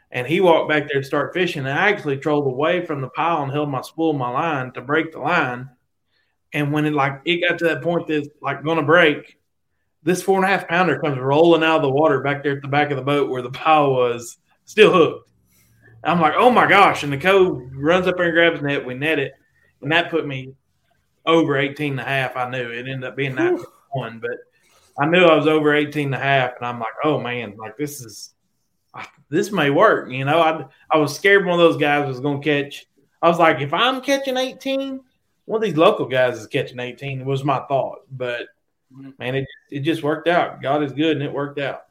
And 0.10 0.25
he 0.25 0.39
walked 0.39 0.69
back 0.69 0.88
there 0.88 1.01
to 1.01 1.07
start 1.07 1.33
fishing. 1.33 1.65
And 1.65 1.77
I 1.77 1.89
actually 1.89 2.17
trolled 2.17 2.47
away 2.47 2.86
from 2.86 3.01
the 3.01 3.10
pile 3.10 3.43
and 3.43 3.51
held 3.51 3.69
my 3.69 3.81
spool, 3.81 4.13
my 4.13 4.29
line 4.29 4.71
to 4.71 4.81
break 4.81 5.12
the 5.12 5.19
line. 5.19 5.69
And 6.58 6.73
when 6.73 6.87
it 6.87 6.93
like 6.93 7.21
it 7.23 7.47
got 7.47 7.60
to 7.60 7.65
that 7.65 7.83
point 7.83 8.08
that's 8.08 8.27
like 8.41 8.63
going 8.63 8.77
to 8.77 8.83
break, 8.83 9.37
this 10.01 10.23
four 10.23 10.37
and 10.37 10.45
a 10.45 10.47
half 10.47 10.67
pounder 10.67 10.99
comes 10.99 11.19
rolling 11.19 11.63
out 11.63 11.75
of 11.75 11.81
the 11.83 11.89
water 11.91 12.19
back 12.23 12.41
there 12.41 12.55
at 12.55 12.63
the 12.63 12.67
back 12.67 12.89
of 12.89 12.97
the 12.97 13.03
boat 13.03 13.29
where 13.29 13.43
the 13.43 13.51
pile 13.51 13.91
was 13.91 14.39
still 14.65 14.91
hooked. 14.91 15.29
I'm 16.03 16.19
like, 16.19 16.33
oh 16.35 16.49
my 16.49 16.65
gosh. 16.65 17.03
And 17.03 17.13
the 17.13 17.17
co 17.19 17.62
runs 17.75 18.08
up 18.08 18.17
there 18.17 18.25
and 18.25 18.33
grabs 18.33 18.63
net. 18.63 18.83
We 18.83 18.95
net 18.95 19.19
it. 19.19 19.33
And 19.83 19.91
that 19.91 20.10
put 20.10 20.25
me 20.25 20.55
over 21.27 21.58
18 21.58 21.91
and 21.91 21.99
a 21.99 22.03
half. 22.03 22.35
I 22.35 22.49
knew 22.49 22.71
it 22.71 22.87
ended 22.87 23.03
up 23.03 23.15
being 23.15 23.35
91, 23.35 24.19
but 24.19 24.31
I 24.99 25.05
knew 25.05 25.25
I 25.25 25.35
was 25.35 25.45
over 25.45 25.75
18 25.75 26.08
and 26.08 26.15
a 26.15 26.17
half. 26.17 26.53
And 26.58 26.65
I'm 26.65 26.79
like, 26.79 26.95
oh 27.03 27.19
man, 27.19 27.55
like 27.55 27.77
this 27.77 28.01
is, 28.01 28.33
this 29.29 29.51
may 29.51 29.69
work. 29.69 30.10
You 30.10 30.25
know, 30.25 30.41
I, 30.41 30.65
I 30.89 30.97
was 30.97 31.13
scared 31.13 31.45
one 31.45 31.60
of 31.60 31.71
those 31.71 31.79
guys 31.79 32.08
was 32.08 32.19
going 32.19 32.41
to 32.41 32.63
catch. 32.63 32.87
I 33.21 33.27
was 33.27 33.37
like, 33.37 33.62
if 33.62 33.75
I'm 33.75 34.01
catching 34.01 34.37
18, 34.37 35.01
one 35.48 35.63
of 35.63 35.67
these 35.67 35.77
local 35.77 36.06
guys 36.06 36.37
is 36.37 36.45
catching 36.45 36.79
18 36.79 37.25
was 37.25 37.43
my 37.43 37.60
thought. 37.67 38.00
But 38.12 38.48
mm-hmm. 38.93 39.12
man, 39.17 39.35
it, 39.35 39.48
it 39.71 39.79
just 39.79 40.04
worked 40.04 40.27
out. 40.27 40.62
God 40.62 40.83
is 40.83 40.91
good 40.91 41.15
and 41.15 41.23
it 41.23 41.31
worked 41.31 41.58
out. 41.58 41.83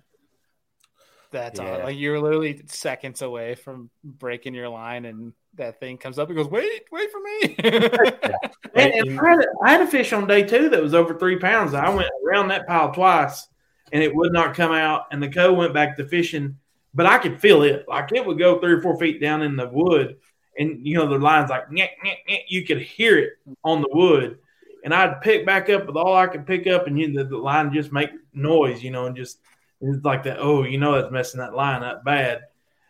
That's 1.31 1.59
yeah. 1.59 1.79
all. 1.79 1.85
Like 1.85 1.97
you're 1.99 2.21
literally 2.21 2.63
seconds 2.67 3.23
away 3.23 3.55
from 3.55 3.89
breaking 4.05 4.55
your 4.55 4.69
line 4.69 5.07
and 5.07 5.33
that 5.55 5.81
thing 5.81 5.97
comes 5.97 6.19
up. 6.19 6.29
and 6.29 6.37
goes, 6.37 6.49
"Wait, 6.49 6.83
wait 6.93 7.11
for 7.11 7.21
me." 7.21 7.57
and, 8.75 8.93
and 8.93 9.21
I, 9.21 9.31
had 9.31 9.39
a, 9.39 9.47
I 9.65 9.71
had 9.71 9.81
a 9.81 9.87
fish 9.87 10.13
on 10.13 10.27
day 10.27 10.43
two 10.43 10.69
that 10.69 10.83
was 10.83 10.93
over 10.93 11.19
three 11.19 11.39
pounds. 11.39 11.73
I 11.73 11.89
went 11.89 12.11
around 12.27 12.49
that 12.49 12.67
pile 12.67 12.93
twice, 12.93 13.49
and 13.91 14.03
it 14.03 14.15
would 14.15 14.35
not 14.35 14.55
come 14.55 14.73
out. 14.73 15.07
And 15.11 15.23
the 15.23 15.31
co 15.31 15.55
went 15.55 15.73
back 15.73 15.97
to 15.97 16.07
fishing, 16.07 16.59
but 16.95 17.07
I 17.07 17.17
could 17.17 17.41
feel 17.41 17.63
it. 17.63 17.87
Like 17.89 18.13
it 18.13 18.25
would 18.25 18.39
go 18.39 18.61
three 18.61 18.73
or 18.73 18.83
four 18.83 18.99
feet 18.99 19.19
down 19.19 19.43
in 19.43 19.57
the 19.57 19.69
wood, 19.69 20.19
and 20.59 20.87
you 20.87 20.97
know 20.97 21.09
the 21.09 21.19
line's 21.19 21.51
like 21.51 21.69
nyeh, 21.69 21.89
nyeh, 22.05 22.17
nyeh. 22.29 22.41
you 22.49 22.65
could 22.65 22.81
hear 22.81 23.19
it 23.19 23.33
on 23.65 23.81
the 23.81 23.89
wood. 23.91 24.39
And 24.85 24.95
I'd 24.95 25.21
pick 25.21 25.45
back 25.45 25.69
up 25.69 25.87
with 25.87 25.97
all 25.97 26.15
I 26.15 26.29
could 26.29 26.47
pick 26.47 26.69
up, 26.69 26.87
and 26.87 26.99
you 26.99 27.09
know, 27.09 27.25
the, 27.25 27.31
the 27.31 27.37
line 27.37 27.73
just 27.73 27.93
make 27.93 28.11
noise, 28.33 28.85
you 28.85 28.91
know, 28.91 29.07
and 29.07 29.17
just 29.17 29.41
it's 29.81 30.05
like 30.05 30.23
that. 30.25 30.39
Oh, 30.39 30.63
you 30.63 30.79
know, 30.79 31.01
that's 31.01 31.13
messing 31.13 31.41
that 31.41 31.55
line 31.55 31.83
up 31.83 32.05
bad. 32.05 32.43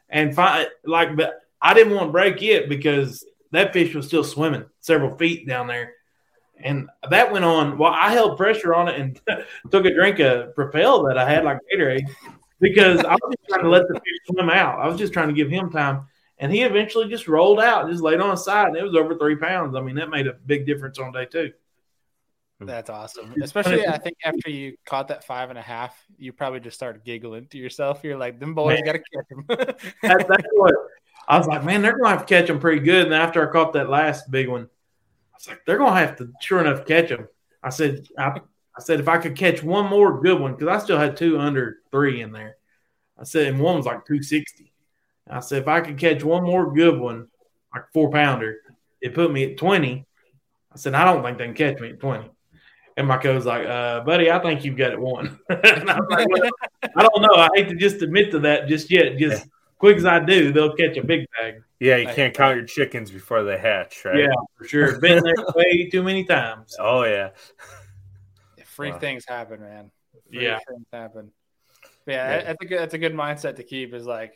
And 0.09 0.35
fi- 0.35 0.67
like, 0.85 1.17
but 1.17 1.41
I 1.61 1.75
didn't 1.75 1.95
want 1.95 2.09
to 2.09 2.12
break 2.12 2.43
it 2.43 2.69
because 2.69 3.25
that 3.53 3.73
fish 3.73 3.95
was 3.95 4.07
still 4.07 4.25
swimming 4.25 4.67
several 4.81 5.17
feet 5.17 5.47
down 5.47 5.67
there. 5.67 5.95
And 6.59 6.89
that 7.11 7.33
went 7.33 7.45
on. 7.45 7.77
Well, 7.77 7.93
I 7.93 8.12
held 8.12 8.39
pressure 8.39 8.75
on 8.75 8.89
it 8.89 9.01
and 9.01 9.21
took 9.71 9.85
a 9.85 9.95
drink 9.95 10.21
of 10.21 10.55
Propel 10.55 11.05
that 11.05 11.19
I 11.19 11.29
had, 11.29 11.45
like 11.45 11.59
Gatorade, 11.73 12.09
because 12.61 13.01
I 13.01 13.12
was 13.12 13.35
just 13.37 13.49
trying 13.49 13.64
to 13.64 13.71
let 13.71 13.89
the 13.89 13.95
fish 13.95 14.19
swim 14.31 14.51
out. 14.51 14.81
I 14.81 14.87
was 14.87 14.99
just 14.99 15.12
trying 15.12 15.29
to 15.29 15.35
give 15.35 15.51
him 15.51 15.71
time. 15.71 16.07
And 16.39 16.53
he 16.53 16.62
eventually 16.62 17.09
just 17.09 17.28
rolled 17.28 17.61
out, 17.61 17.84
and 17.84 17.91
just 17.91 18.03
laid 18.03 18.20
on 18.20 18.32
his 18.32 18.45
side, 18.45 18.68
and 18.68 18.76
it 18.76 18.82
was 18.82 18.95
over 18.95 19.16
three 19.16 19.37
pounds. 19.37 19.74
I 19.74 19.80
mean, 19.80 19.97
that 19.97 20.11
made 20.11 20.26
a 20.26 20.34
big 20.34 20.66
difference 20.66 20.99
on 20.99 21.12
day 21.12 21.26
two. 21.26 21.53
Hmm. 22.61 22.66
That's 22.66 22.89
awesome. 22.89 23.34
Especially, 23.43 23.87
I 23.87 23.99
think 23.99 24.16
after 24.24 24.51
you 24.51 24.76
caught 24.87 25.09
that 25.09 25.24
five 25.24 25.51
and 25.51 25.59
a 25.59 25.62
half, 25.62 25.95
you 26.18 26.32
probably 26.32 26.61
just 26.61 26.76
started 26.76 27.05
giggling 27.05 27.47
to 27.49 27.59
yourself. 27.59 28.01
You're 28.03 28.16
like, 28.16 28.41
"Them 28.41 28.55
boys 28.55 28.80
got 28.84 28.93
to 28.93 28.99
catch 28.99 29.30
him." 29.30 29.45
that, 29.49 30.26
that's 30.28 30.49
what 30.53 30.74
I 31.28 31.39
was 31.39 31.47
like. 31.47 31.64
Man, 31.64 31.82
they're 31.82 31.99
gonna 31.99 32.16
have 32.16 32.26
to 32.26 32.34
catch 32.34 32.49
him 32.49 32.59
pretty 32.59 32.80
good. 32.80 33.07
And 33.07 33.14
after 33.14 33.47
I 33.47 33.53
caught 33.53 33.74
that 33.74 33.91
last 33.91 34.30
big 34.30 34.49
one, 34.49 34.62
I 34.62 35.37
was 35.37 35.49
like, 35.49 35.61
they're 35.66 35.78
gonna 35.78 35.99
have 35.99 36.16
to 36.16 36.32
sure 36.41 36.61
enough 36.61 36.87
catch 36.87 37.11
him. 37.11 37.28
I 37.62 37.68
said, 37.70 38.07
I, 38.18 38.41
I 38.76 38.80
said 38.80 39.01
if 39.01 39.09
I 39.09 39.18
could 39.18 39.37
catch 39.37 39.62
one 39.62 39.91
more 39.91 40.20
good 40.22 40.41
one 40.41 40.53
because 40.53 40.68
I 40.68 40.82
still 40.82 40.99
had 40.99 41.16
two 41.16 41.39
under 41.39 41.78
three 41.91 42.22
in 42.22 42.32
there. 42.32 42.57
I 43.18 43.24
said, 43.24 43.49
and 43.49 43.61
one 43.61 43.76
was 43.76 43.87
like 43.87 44.07
two 44.07 44.22
sixty. 44.22 44.72
I 45.29 45.41
said 45.41 45.62
if 45.62 45.68
I 45.68 45.81
could 45.81 45.99
catch 45.99 46.22
one 46.22 46.45
more 46.45 46.72
good 46.72 46.99
one, 46.99 47.29
like 47.74 47.85
four 47.93 48.11
pounder, 48.11 48.59
it 49.01 49.14
put 49.14 49.33
me 49.33 49.53
at 49.53 49.59
twenty. 49.59 50.07
I 50.72 50.77
said 50.77 50.95
I 50.95 51.05
don't 51.05 51.22
think 51.22 51.39
they 51.39 51.45
can 51.45 51.55
catch 51.55 51.81
me 51.81 51.91
at 51.91 52.01
twenty. 52.01 52.31
And 52.99 53.07
my 53.07 53.18
coach 53.18 53.45
like, 53.45 53.66
uh, 53.66 54.01
buddy, 54.01 54.31
I 54.31 54.39
think 54.39 54.64
you've 54.64 54.77
got 54.77 54.93
it 54.93 55.01
one. 55.01 55.39
and 55.51 55.91
I, 55.91 55.99
like, 55.99 56.29
well, 56.31 56.51
I 56.97 57.03
don't 57.03 57.20
know. 57.20 57.35
I 57.35 57.49
hate 57.55 57.68
to 57.68 57.74
just 57.74 58.01
admit 58.01 58.31
to 58.31 58.39
that 58.41 58.68
just 58.68 58.91
yet. 58.91 59.18
Just 59.18 59.45
yeah. 59.45 59.51
quick 59.79 59.99
as 59.99 60.07
I 60.07 60.20
do, 60.20 60.51
they'll 60.51 60.74
catch 60.74 60.97
a 60.97 61.05
big 61.05 61.27
bag. 61.39 61.62
Yeah, 61.79 61.97
you 61.97 62.07
can't 62.07 62.33
count 62.33 62.57
your 62.57 62.64
chickens 62.64 63.11
before 63.11 63.43
they 63.43 63.59
hatch, 63.59 64.03
right? 64.07 64.20
Yeah, 64.20 64.29
for 64.57 64.66
sure. 64.66 64.99
Been 64.99 65.22
there 65.22 65.35
way 65.55 65.91
too 65.91 66.03
many 66.03 66.24
times. 66.24 66.74
Oh 66.81 67.05
yeah. 67.05 67.31
Freak 68.64 68.95
wow. 68.95 68.99
things 68.99 69.24
happen, 69.27 69.61
man. 69.61 69.91
Freak 70.31 70.43
yeah, 70.43 70.59
things 70.66 70.87
happen. 70.91 71.31
But 72.07 72.12
yeah, 72.12 72.31
yeah. 72.31 72.49
I, 72.49 72.51
I 72.51 72.55
think 72.55 72.70
that's 72.70 72.95
a 72.95 72.99
good 72.99 73.14
mindset 73.14 73.57
to 73.57 73.62
keep. 73.62 73.93
Is 73.93 74.07
like 74.07 74.35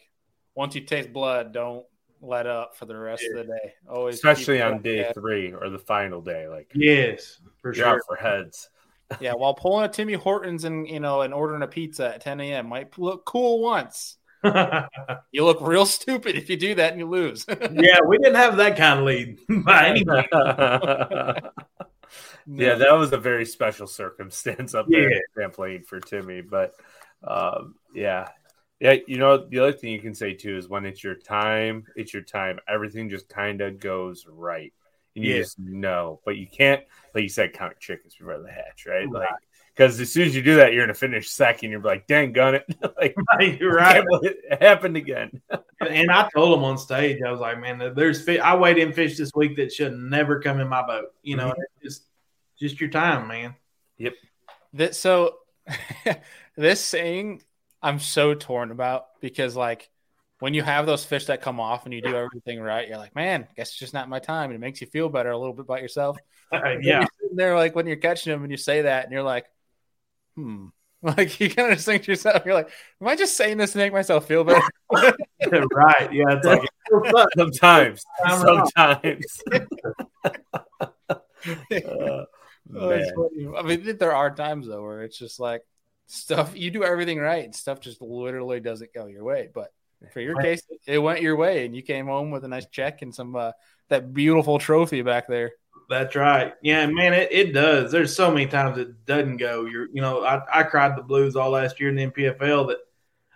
once 0.55 0.75
you 0.75 0.83
taste 0.83 1.13
blood, 1.13 1.53
don't 1.53 1.85
let 2.23 2.47
up 2.47 2.77
for 2.77 2.87
the 2.87 2.97
rest 2.97 3.23
yeah. 3.25 3.41
of 3.41 3.47
the 3.47 3.53
day. 3.53 3.75
Always, 3.89 4.17
especially 4.17 4.61
on 4.61 4.83
day 4.83 4.99
head. 4.99 5.15
three 5.15 5.53
or 5.53 5.69
the 5.71 5.79
final 5.79 6.21
day. 6.21 6.49
Like 6.49 6.71
yes, 6.75 7.41
for 7.61 7.73
sure, 7.75 7.87
out 7.87 8.01
for 8.07 8.17
heads. 8.17 8.69
yeah, 9.21 9.33
while 9.33 9.55
pulling 9.55 9.85
a 9.85 9.89
Timmy 9.89 10.15
Hortons 10.15 10.65
and 10.65 10.87
you 10.89 11.01
know 11.01 11.23
and 11.23 11.35
ordering 11.35 11.63
a 11.63 11.67
pizza 11.67 12.15
at 12.15 12.21
10 12.21 12.41
a.m. 12.41 12.69
might 12.69 12.97
look 12.99 13.25
cool 13.25 13.63
once. 13.63 14.17
you 15.33 15.45
look 15.45 15.59
real 15.61 15.85
stupid 15.85 16.35
if 16.35 16.49
you 16.49 16.57
do 16.57 16.75
that 16.75 16.93
and 16.93 17.01
you 17.01 17.07
lose. 17.07 17.45
yeah, 17.49 17.99
we 18.07 18.17
didn't 18.19 18.37
have 18.37 18.57
that 18.57 18.77
kind 18.77 19.01
of 19.01 19.05
lead 19.05 19.39
by 19.65 19.89
any 19.89 20.03
means. 20.05 20.27
yeah, 22.47 22.75
that 22.75 22.93
was 22.93 23.13
a 23.13 23.19
very 23.19 23.45
special 23.45 23.87
circumstance 23.87 24.75
up 24.75 24.87
there 24.89 25.13
yeah. 25.13 25.49
playing 25.53 25.83
for 25.83 26.01
Timmy. 26.01 26.41
But 26.41 26.73
um, 27.23 27.75
yeah, 27.95 28.29
yeah, 28.81 28.97
you 29.07 29.19
know, 29.19 29.47
the 29.47 29.59
other 29.59 29.73
thing 29.73 29.93
you 29.93 30.01
can 30.01 30.15
say 30.15 30.33
too 30.33 30.57
is 30.57 30.69
when 30.69 30.87
it's 30.87 31.05
your 31.05 31.15
time, 31.15 31.85
it's 31.97 32.15
your 32.15 32.23
time. 32.23 32.59
Everything 32.67 33.11
just 33.11 33.29
kind 33.29 33.61
of 33.61 33.79
goes 33.79 34.27
right. 34.27 34.73
And 35.15 35.25
you 35.25 35.35
yeah. 35.35 35.39
just 35.41 35.59
know, 35.59 36.21
but 36.25 36.39
you 36.39 36.47
can't, 36.47 36.83
like 37.15 37.23
you 37.23 37.29
said, 37.29 37.53
count 37.53 37.79
chickens 37.79 38.15
before 38.15 38.39
the 38.39 38.51
hatch, 38.51 38.87
right? 38.87 39.07
right. 39.11 39.13
Like, 39.13 39.29
because 39.75 40.01
as 40.01 40.11
soon 40.11 40.27
as 40.27 40.35
you 40.35 40.43
do 40.43 40.57
that, 40.57 40.73
you're 40.73 40.83
going 40.87 40.95
to 40.95 40.99
finish 40.99 41.31
second. 41.31 41.71
You're 41.71 41.83
like, 41.83 42.07
dang, 42.07 42.33
gun 42.33 42.55
it. 42.55 42.65
like, 42.97 43.61
you're 43.61 43.75
right. 43.77 44.03
It 44.23 44.63
happened 44.63 44.97
again. 44.97 45.43
and 45.81 46.11
I 46.11 46.29
told 46.35 46.57
him 46.57 46.65
on 46.65 46.79
stage, 46.79 47.21
I 47.27 47.31
was 47.31 47.41
like, 47.41 47.61
man, 47.61 47.93
there's 47.95 48.23
fish. 48.23 48.41
I 48.41 48.57
weighed 48.57 48.79
in 48.79 48.95
fish 48.95 49.19
this 49.19 49.33
week 49.35 49.57
that 49.57 49.73
should 49.73 49.93
never 49.93 50.41
come 50.41 50.59
in 50.59 50.69
my 50.69 50.87
boat. 50.87 51.09
You 51.23 51.37
know, 51.37 51.51
mm-hmm. 51.51 51.85
just, 51.85 52.05
just 52.59 52.81
your 52.81 52.91
time, 52.91 53.29
man. 53.29 53.55
Yep. 53.99 54.15
That, 54.75 54.95
so, 54.95 55.37
this 56.57 56.81
saying 56.81 57.43
I'm 57.83 57.99
so 57.99 58.35
torn 58.35 58.71
about 58.71 59.07
because 59.21 59.57
like 59.57 59.91
when 60.41 60.55
you 60.55 60.63
have 60.63 60.87
those 60.87 61.05
fish 61.05 61.27
that 61.27 61.43
come 61.43 61.61
off 61.61 61.85
and 61.85 61.95
you 61.95 62.01
do 62.01 62.17
everything 62.17 62.61
right, 62.61 62.89
you're 62.89 62.99
like, 62.99 63.15
man, 63.15 63.47
I 63.49 63.53
guess 63.55 63.69
it's 63.71 63.79
just 63.79 63.95
not 63.95 64.09
my 64.09 64.19
time. 64.19 64.51
And 64.51 64.55
it 64.55 64.61
makes 64.61 64.81
you 64.81 64.87
feel 64.87 65.09
better 65.09 65.31
a 65.31 65.39
little 65.39 65.53
bit 65.53 65.63
about 65.63 65.83
yourself. 65.83 66.19
Uh, 66.53 66.79
yeah. 66.83 67.07
They're 67.33 67.55
like 67.55 67.77
when 67.77 67.87
you're 67.87 67.95
catching 67.95 68.33
them 68.33 68.43
and 68.43 68.51
you 68.51 68.57
say 68.57 68.83
that 68.83 69.05
and 69.05 69.13
you're 69.13 69.23
like, 69.23 69.47
hmm. 70.35 70.67
Like 71.03 71.39
you 71.39 71.49
kind 71.49 71.71
of 71.71 71.77
just 71.77 71.87
think 71.87 72.03
to 72.03 72.11
yourself, 72.11 72.45
you're 72.45 72.55
like, 72.55 72.71
am 73.01 73.07
I 73.07 73.15
just 73.15 73.37
saying 73.37 73.57
this 73.57 73.71
to 73.73 73.79
make 73.79 73.93
myself 73.93 74.27
feel 74.27 74.43
better? 74.43 74.61
right. 74.91 76.13
Yeah. 76.13 76.25
It's 76.29 76.45
like 76.45 76.69
sometimes. 77.37 78.03
Sometimes. 78.29 79.43
uh, 81.09 82.25
oh, 82.75 83.57
I 83.57 83.63
mean, 83.63 83.97
there 83.97 84.15
are 84.15 84.35
times 84.35 84.67
though 84.67 84.83
where 84.83 85.05
it's 85.05 85.17
just 85.17 85.39
like, 85.39 85.63
stuff 86.11 86.57
you 86.57 86.71
do 86.71 86.83
everything 86.83 87.19
right 87.19 87.55
stuff 87.55 87.81
just 87.81 88.03
literally 88.03 88.61
doesn't 88.61 88.93
go 88.93 89.07
your 89.07 89.25
way. 89.25 89.49
But 89.53 89.73
for 90.13 90.21
your 90.21 90.41
case 90.41 90.63
it 90.87 90.99
went 90.99 91.21
your 91.21 91.37
way 91.37 91.67
and 91.67 91.77
you 91.77 91.83
came 91.83 92.07
home 92.07 92.31
with 92.31 92.45
a 92.45 92.49
nice 92.49 92.67
check 92.67 93.03
and 93.03 93.15
some 93.15 93.37
uh, 93.37 93.53
that 93.89 94.13
beautiful 94.13 94.59
trophy 94.59 95.03
back 95.03 95.29
there. 95.29 95.53
That's 95.89 96.17
right. 96.17 96.55
Yeah 96.63 96.87
man 96.87 97.13
it, 97.13 97.29
it 97.31 97.53
does. 97.53 97.93
There's 97.93 98.15
so 98.15 98.31
many 98.31 98.47
times 98.47 98.79
it 98.79 99.05
doesn't 99.07 99.37
go. 99.37 99.67
You're 99.67 99.89
you 99.93 100.01
know 100.01 100.25
i, 100.25 100.61
I 100.61 100.63
cried 100.65 100.97
the 100.97 101.03
blues 101.03 101.37
all 101.37 101.51
last 101.51 101.81
year 101.81 101.91
in 101.91 101.97
the 101.97 102.07
NPFL 102.07 102.69
that 102.69 102.79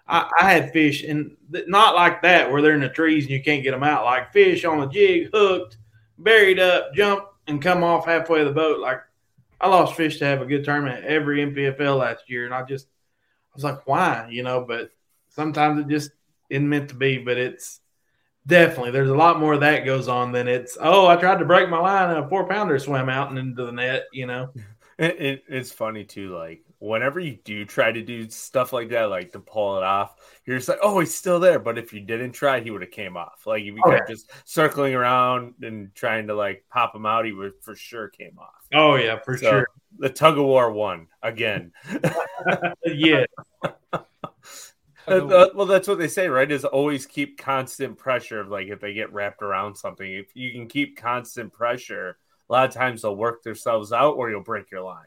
I, 0.06 0.30
I 0.40 0.52
had 0.52 0.72
fish 0.72 1.02
and 1.02 1.36
not 1.50 1.94
like 1.94 2.22
that 2.22 2.50
where 2.50 2.60
they're 2.60 2.74
in 2.74 2.80
the 2.80 2.88
trees 2.88 3.24
and 3.24 3.30
you 3.30 3.42
can't 3.42 3.62
get 3.62 3.70
them 3.70 3.82
out. 3.84 4.04
Like 4.04 4.32
fish 4.32 4.64
on 4.64 4.82
a 4.82 4.88
jig 4.88 5.30
hooked 5.32 5.78
buried 6.18 6.58
up 6.58 6.94
jump 6.94 7.26
and 7.46 7.60
come 7.60 7.82
off 7.82 8.06
halfway 8.06 8.40
of 8.40 8.46
the 8.46 8.52
boat. 8.52 8.80
Like 8.80 9.00
I 9.64 9.68
lost 9.68 9.94
fish 9.94 10.18
to 10.18 10.26
have 10.26 10.42
a 10.42 10.46
good 10.46 10.62
tournament 10.62 11.06
every 11.06 11.38
NPFL 11.38 11.98
last 11.98 12.28
year, 12.28 12.44
and 12.44 12.52
I 12.52 12.64
just 12.64 12.86
I 12.86 13.54
was 13.54 13.64
like, 13.64 13.86
why? 13.86 14.28
You 14.30 14.42
know, 14.42 14.60
but 14.60 14.90
sometimes 15.30 15.80
it 15.80 15.88
just 15.88 16.10
isn't 16.50 16.68
meant 16.68 16.90
to 16.90 16.94
be. 16.94 17.16
But 17.16 17.38
it's 17.38 17.80
definitely 18.46 18.90
there's 18.90 19.08
a 19.08 19.14
lot 19.14 19.40
more 19.40 19.56
that 19.56 19.86
goes 19.86 20.06
on 20.06 20.32
than 20.32 20.48
it's 20.48 20.76
oh 20.78 21.06
I 21.06 21.16
tried 21.16 21.38
to 21.38 21.46
break 21.46 21.70
my 21.70 21.78
line 21.78 22.10
and 22.10 22.26
a 22.26 22.28
four 22.28 22.46
pounder 22.46 22.78
swam 22.78 23.08
out 23.08 23.30
and 23.30 23.38
into 23.38 23.64
the 23.64 23.72
net. 23.72 24.04
You 24.12 24.26
know, 24.26 24.50
it, 24.98 25.18
it, 25.18 25.44
it's 25.48 25.72
funny 25.72 26.04
too. 26.04 26.36
Like 26.36 26.60
whenever 26.78 27.20
you 27.20 27.38
do 27.44 27.64
try 27.64 27.92
to 27.92 28.02
do 28.02 28.28
stuff 28.28 28.72
like 28.72 28.88
that, 28.90 29.04
like 29.04 29.32
to 29.32 29.38
pull 29.38 29.76
it 29.76 29.82
off, 29.82 30.16
you're 30.44 30.56
just 30.56 30.68
like, 30.68 30.78
oh, 30.82 31.00
he's 31.00 31.14
still 31.14 31.40
there. 31.40 31.58
But 31.58 31.78
if 31.78 31.92
you 31.92 32.00
didn't 32.00 32.32
try, 32.32 32.60
he 32.60 32.70
would 32.70 32.82
have 32.82 32.90
came 32.90 33.16
off. 33.16 33.46
Like 33.46 33.62
if 33.62 33.74
you 33.74 33.82
oh, 33.84 33.90
kept 33.90 34.08
yeah. 34.08 34.14
just 34.14 34.30
circling 34.44 34.94
around 34.94 35.54
and 35.62 35.94
trying 35.94 36.26
to 36.26 36.34
like 36.34 36.64
pop 36.70 36.94
him 36.94 37.06
out, 37.06 37.24
he 37.24 37.32
would 37.32 37.52
for 37.60 37.74
sure 37.74 38.08
came 38.08 38.38
off. 38.38 38.66
Oh 38.72 38.96
yeah, 38.96 39.18
for 39.18 39.36
so, 39.36 39.50
sure. 39.50 39.68
The 39.98 40.10
tug 40.10 40.38
of 40.38 40.44
war 40.44 40.72
won 40.72 41.06
again. 41.22 41.72
yeah. 42.84 43.24
well, 45.06 45.66
that's 45.66 45.88
what 45.88 45.98
they 45.98 46.08
say, 46.08 46.28
right? 46.28 46.50
Is 46.50 46.64
always 46.64 47.06
keep 47.06 47.38
constant 47.38 47.96
pressure. 47.96 48.40
Of 48.40 48.48
like 48.48 48.68
if 48.68 48.80
they 48.80 48.94
get 48.94 49.12
wrapped 49.12 49.42
around 49.42 49.76
something, 49.76 50.10
if 50.10 50.34
you 50.34 50.52
can 50.52 50.66
keep 50.66 50.96
constant 50.96 51.52
pressure, 51.52 52.18
a 52.48 52.52
lot 52.52 52.68
of 52.68 52.74
times 52.74 53.02
they'll 53.02 53.16
work 53.16 53.42
themselves 53.42 53.92
out, 53.92 54.16
or 54.16 54.30
you'll 54.30 54.42
break 54.42 54.70
your 54.70 54.82
line. 54.82 55.06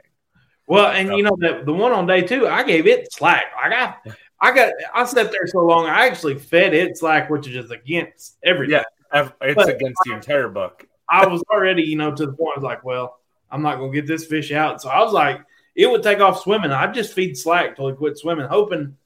Well, 0.68 0.92
and 0.92 1.18
you 1.18 1.24
know 1.24 1.36
the 1.40 1.64
the 1.66 1.74
one 1.74 1.94
on 1.94 2.06
day 2.06 2.22
two, 2.22 2.46
I 2.48 2.64
gave 2.64 2.88
it 2.88 3.12
slack. 3.14 3.46
I 3.62 3.70
got, 3.70 4.06
I 4.42 4.52
got, 4.52 4.74
I 4.94 5.06
sat 5.06 5.32
there 5.32 5.48
so 5.48 5.60
long. 5.60 5.86
I 5.86 6.06
actually 6.06 6.38
fed 6.38 6.74
it 6.74 6.98
slack, 6.98 7.30
which 7.30 7.48
is 7.48 7.54
just 7.54 7.72
against 7.72 8.38
everything. 8.44 8.82
Yeah, 9.14 9.30
it's 9.42 9.56
but 9.56 9.70
against 9.70 10.02
the 10.06 10.14
entire 10.14 10.50
book. 10.50 10.86
I 11.10 11.26
was 11.26 11.42
already, 11.50 11.84
you 11.84 11.96
know, 11.96 12.14
to 12.14 12.26
the 12.26 12.34
point. 12.34 12.58
I 12.58 12.60
was 12.60 12.66
like, 12.66 12.84
well, 12.84 13.18
I'm 13.50 13.62
not 13.62 13.78
gonna 13.78 13.94
get 13.94 14.08
this 14.08 14.26
fish 14.26 14.52
out. 14.52 14.82
So 14.82 14.90
I 14.90 15.00
was 15.00 15.14
like, 15.14 15.40
it 15.74 15.90
would 15.90 16.04
take 16.04 16.20
off 16.20 16.42
swimming. 16.42 16.72
I'd 16.72 16.94
just 16.94 17.14
feed 17.14 17.38
slack 17.38 17.78
till 17.78 17.88
he 17.88 17.96
quit 17.96 18.18
swimming, 18.18 18.48
hoping, 18.48 18.98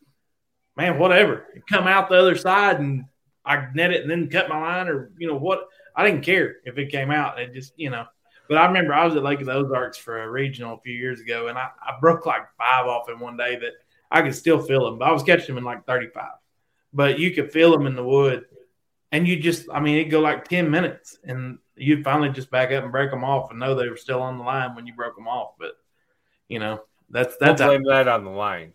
man, 0.75 0.97
whatever, 0.97 1.45
come 1.69 1.85
out 1.85 2.09
the 2.09 2.15
other 2.15 2.35
side 2.35 2.79
and 2.79 3.05
I 3.45 3.67
net 3.75 3.91
it 3.91 4.01
and 4.01 4.09
then 4.09 4.29
cut 4.29 4.49
my 4.49 4.59
line 4.59 4.87
or 4.87 5.11
you 5.17 5.27
know 5.27 5.37
what. 5.37 5.67
I 5.95 6.05
didn't 6.05 6.23
care 6.23 6.55
if 6.63 6.77
it 6.77 6.89
came 6.89 7.11
out. 7.11 7.39
It 7.39 7.53
just, 7.53 7.73
you 7.75 7.89
know. 7.89 8.05
But 8.51 8.57
I 8.57 8.65
remember 8.65 8.93
I 8.93 9.05
was 9.05 9.15
at 9.15 9.23
Lake 9.23 9.39
of 9.39 9.45
the 9.45 9.53
Ozarks 9.53 9.97
for 9.97 10.21
a 10.21 10.29
regional 10.29 10.73
a 10.75 10.81
few 10.81 10.93
years 10.93 11.21
ago, 11.21 11.47
and 11.47 11.57
I, 11.57 11.69
I 11.81 11.97
broke 12.01 12.25
like 12.25 12.41
five 12.57 12.85
off 12.85 13.07
in 13.09 13.17
one 13.17 13.37
day 13.37 13.55
that 13.55 13.75
I 14.11 14.21
could 14.21 14.35
still 14.35 14.61
feel 14.61 14.83
them. 14.83 14.99
But 14.99 15.07
I 15.07 15.13
was 15.13 15.23
catching 15.23 15.55
them 15.55 15.59
in 15.59 15.63
like 15.63 15.85
35. 15.85 16.31
But 16.91 17.17
you 17.17 17.31
could 17.31 17.49
feel 17.49 17.71
them 17.71 17.87
in 17.87 17.95
the 17.95 18.03
wood 18.03 18.43
and 19.13 19.25
you 19.25 19.39
just, 19.39 19.67
I 19.73 19.79
mean, 19.79 19.99
it'd 19.99 20.11
go 20.11 20.19
like 20.19 20.49
10 20.49 20.69
minutes 20.69 21.17
and 21.23 21.59
you'd 21.77 22.03
finally 22.03 22.27
just 22.27 22.51
back 22.51 22.73
up 22.73 22.83
and 22.83 22.91
break 22.91 23.09
them 23.09 23.23
off 23.23 23.51
and 23.51 23.59
know 23.61 23.73
they 23.73 23.87
were 23.87 23.95
still 23.95 24.21
on 24.21 24.37
the 24.37 24.43
line 24.43 24.75
when 24.75 24.85
you 24.85 24.95
broke 24.95 25.15
them 25.15 25.29
off. 25.29 25.53
But, 25.57 25.77
you 26.49 26.59
know, 26.59 26.81
that's, 27.09 27.37
that's, 27.39 27.61
blame 27.61 27.83
that 27.87 28.09
on 28.09 28.25
the 28.25 28.31
line. 28.31 28.73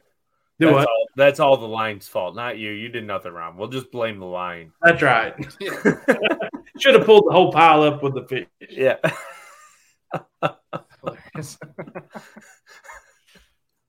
Do 0.58 0.68
that's 0.68 0.74
what? 0.74 0.88
all, 0.88 1.06
that's 1.16 1.38
all 1.38 1.58
the 1.58 1.68
line's 1.68 2.08
fault, 2.08 2.34
not 2.34 2.56
you. 2.56 2.70
You 2.70 2.88
did 2.88 3.04
nothing 3.04 3.34
wrong. 3.34 3.58
We'll 3.58 3.68
just 3.68 3.90
blame 3.90 4.20
the 4.20 4.24
line. 4.24 4.72
That's 4.80 5.02
right. 5.02 5.34
Should 6.78 6.94
have 6.94 7.04
pulled 7.04 7.26
the 7.26 7.32
whole 7.32 7.52
pile 7.52 7.82
up 7.82 8.02
with 8.02 8.14
the 8.14 8.22
fish. 8.22 8.46
Yeah. 8.70 8.96
Hilarious. 11.36 11.58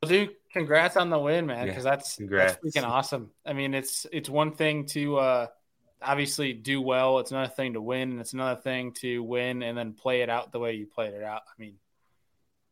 well, 0.01 0.09
dude, 0.09 0.29
congrats 0.53 0.97
on 0.97 1.09
the 1.09 1.19
win, 1.19 1.45
man. 1.45 1.65
Yeah, 1.65 1.71
Because 1.71 1.83
that's 1.83 2.15
congrats. 2.17 2.57
that's 2.63 2.75
freaking 2.77 2.87
awesome. 2.87 3.31
I 3.45 3.53
mean, 3.53 3.73
it's 3.73 4.05
it's 4.11 4.29
one 4.29 4.51
thing 4.53 4.85
to 4.87 5.17
uh, 5.17 5.47
obviously 6.01 6.53
do 6.53 6.81
well. 6.81 7.19
It's 7.19 7.31
another 7.31 7.49
thing 7.51 7.73
to 7.73 7.81
win, 7.81 8.11
and 8.11 8.19
it's 8.19 8.33
another 8.33 8.59
thing 8.61 8.93
to 9.01 9.23
win 9.23 9.63
and 9.63 9.77
then 9.77 9.93
play 9.93 10.21
it 10.21 10.29
out 10.29 10.51
the 10.51 10.59
way 10.59 10.73
you 10.73 10.85
played 10.87 11.13
it 11.13 11.23
out. 11.23 11.41
I 11.47 11.53
mean, 11.61 11.75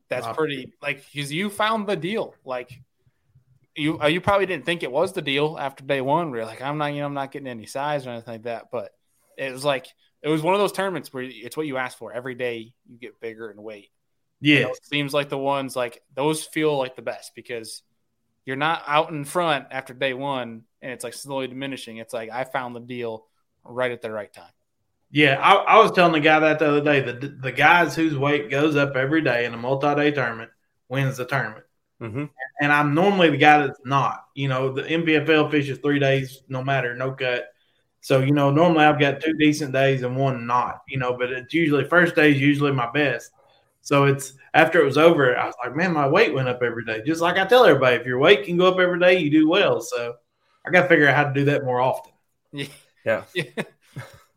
that's 0.10 0.26
Wow. 0.28 0.34
pretty 0.34 0.74
like 0.82 1.04
because 1.12 1.32
you 1.34 1.50
found 1.50 1.88
the 1.88 1.96
deal. 1.96 2.36
Like 2.46 2.80
you 3.76 4.00
uh, 4.00 4.08
you 4.08 4.22
probably 4.22 4.46
didn't 4.46 4.66
think 4.66 4.84
it 4.84 4.92
was 4.92 5.14
the 5.14 5.22
deal 5.22 5.58
after 5.60 5.84
day 5.84 6.02
one. 6.02 6.30
Where 6.30 6.42
you're 6.42 6.48
like, 6.48 6.62
I'm 6.62 6.78
not, 6.78 6.94
you 6.94 7.00
know, 7.00 7.08
I'm 7.08 7.14
not 7.14 7.32
getting 7.32 7.48
any 7.48 7.66
size 7.66 8.06
or 8.06 8.12
anything 8.12 8.34
like 8.36 8.44
that. 8.44 8.66
But 8.72 8.92
it 9.38 9.52
was 9.52 9.66
like 9.66 9.88
it 10.22 10.30
was 10.30 10.42
one 10.42 10.54
of 10.54 10.60
those 10.60 10.72
tournaments 10.72 11.12
where 11.14 11.24
it's 11.24 11.58
what 11.58 11.68
you 11.68 11.78
ask 11.78 11.98
for. 11.98 12.14
Every 12.14 12.36
day 12.36 12.74
you 12.88 12.98
get 13.00 13.20
bigger 13.20 13.50
in 13.52 13.62
weight. 13.62 13.90
Yeah. 14.42 14.64
Those 14.66 14.80
seems 14.84 15.14
like 15.14 15.30
the 15.30 15.38
ones 15.38 15.76
like 15.76 16.02
those 16.14 16.44
feel 16.44 16.78
like 16.78 16.96
the 16.96 17.02
best 17.02 17.34
because 17.36 17.82
you're 18.46 18.56
not 18.56 18.84
out 18.86 19.10
in 19.10 19.26
front 19.26 19.68
after 19.72 19.94
day 19.94 20.14
one 20.14 20.64
and 20.82 20.92
it's 20.92 21.04
like 21.04 21.14
slowly 21.14 21.48
diminishing. 21.48 21.98
It's 21.98 22.14
like 22.14 22.30
I 22.30 22.44
found 22.44 22.76
the 22.76 22.80
deal 22.80 23.26
right 23.64 23.92
at 23.92 24.02
the 24.02 24.12
right 24.12 24.32
time. 24.32 24.52
Yeah, 25.12 25.40
I, 25.42 25.54
I 25.54 25.82
was 25.82 25.92
telling 25.92 26.14
the 26.14 26.20
guy 26.20 26.40
that 26.40 26.60
the 26.60 26.68
other 26.68 26.84
day. 26.84 27.00
The 27.00 27.28
the 27.28 27.52
guys 27.52 27.96
whose 27.96 28.18
weight 28.18 28.50
goes 28.50 28.76
up 28.76 28.96
every 28.96 29.22
day 29.22 29.46
in 29.46 29.54
a 29.54 29.58
multi-day 29.58 30.12
tournament 30.12 30.52
wins 30.90 31.18
the 31.18 31.26
tournament. 31.26 31.66
hmm 32.00 32.26
And 32.60 32.72
I'm 32.72 32.94
normally 32.94 33.30
the 33.30 33.38
guy 33.38 33.66
that's 33.66 33.80
not. 33.86 34.26
You 34.36 34.50
know, 34.50 34.74
the 34.74 34.84
NPFL 34.84 35.50
fishes 35.50 35.80
three 35.80 36.00
days, 36.00 36.44
no 36.50 36.64
matter, 36.64 36.96
no 36.96 37.12
cut. 37.12 37.46
So 38.02 38.20
you 38.20 38.34
know, 38.34 38.52
normally 38.52 38.86
I've 38.86 39.00
got 39.00 39.22
two 39.22 39.34
decent 39.36 39.72
days 39.74 40.04
and 40.04 40.18
one 40.18 40.46
not. 40.46 40.82
You 40.88 40.98
know, 41.00 41.18
but 41.18 41.32
it's 41.32 41.54
usually 41.54 41.86
first 41.86 42.16
day 42.16 42.32
is 42.32 42.42
usually 42.42 42.74
my 42.74 42.92
best. 42.92 43.32
So 43.86 44.06
it's 44.06 44.34
after 44.56 44.82
it 44.82 44.86
was 44.86 44.98
over, 44.98 45.38
I 45.38 45.46
was 45.46 45.54
like, 45.64 45.76
man, 45.76 45.94
my 45.94 46.08
weight 46.08 46.34
went 46.34 46.48
up 46.48 46.64
every 46.64 46.84
day. 46.84 47.04
Just 47.06 47.22
like 47.22 47.38
I 47.38 47.46
tell 47.46 47.66
everybody, 47.66 47.96
if 47.98 48.06
your 48.06 48.18
weight 48.18 48.44
can 48.44 48.58
go 48.58 48.68
up 48.68 48.80
every 48.80 49.00
day, 49.00 49.20
you 49.20 49.30
do 49.30 49.48
well. 49.48 49.80
So 49.80 50.16
I 50.66 50.72
got 50.72 50.82
to 50.82 50.88
figure 50.88 51.08
out 51.08 51.16
how 51.16 51.26
to 51.26 51.34
do 51.34 51.46
that 51.46 51.64
more 51.64 51.80
often. 51.80 52.12
Yeah. 53.06 53.26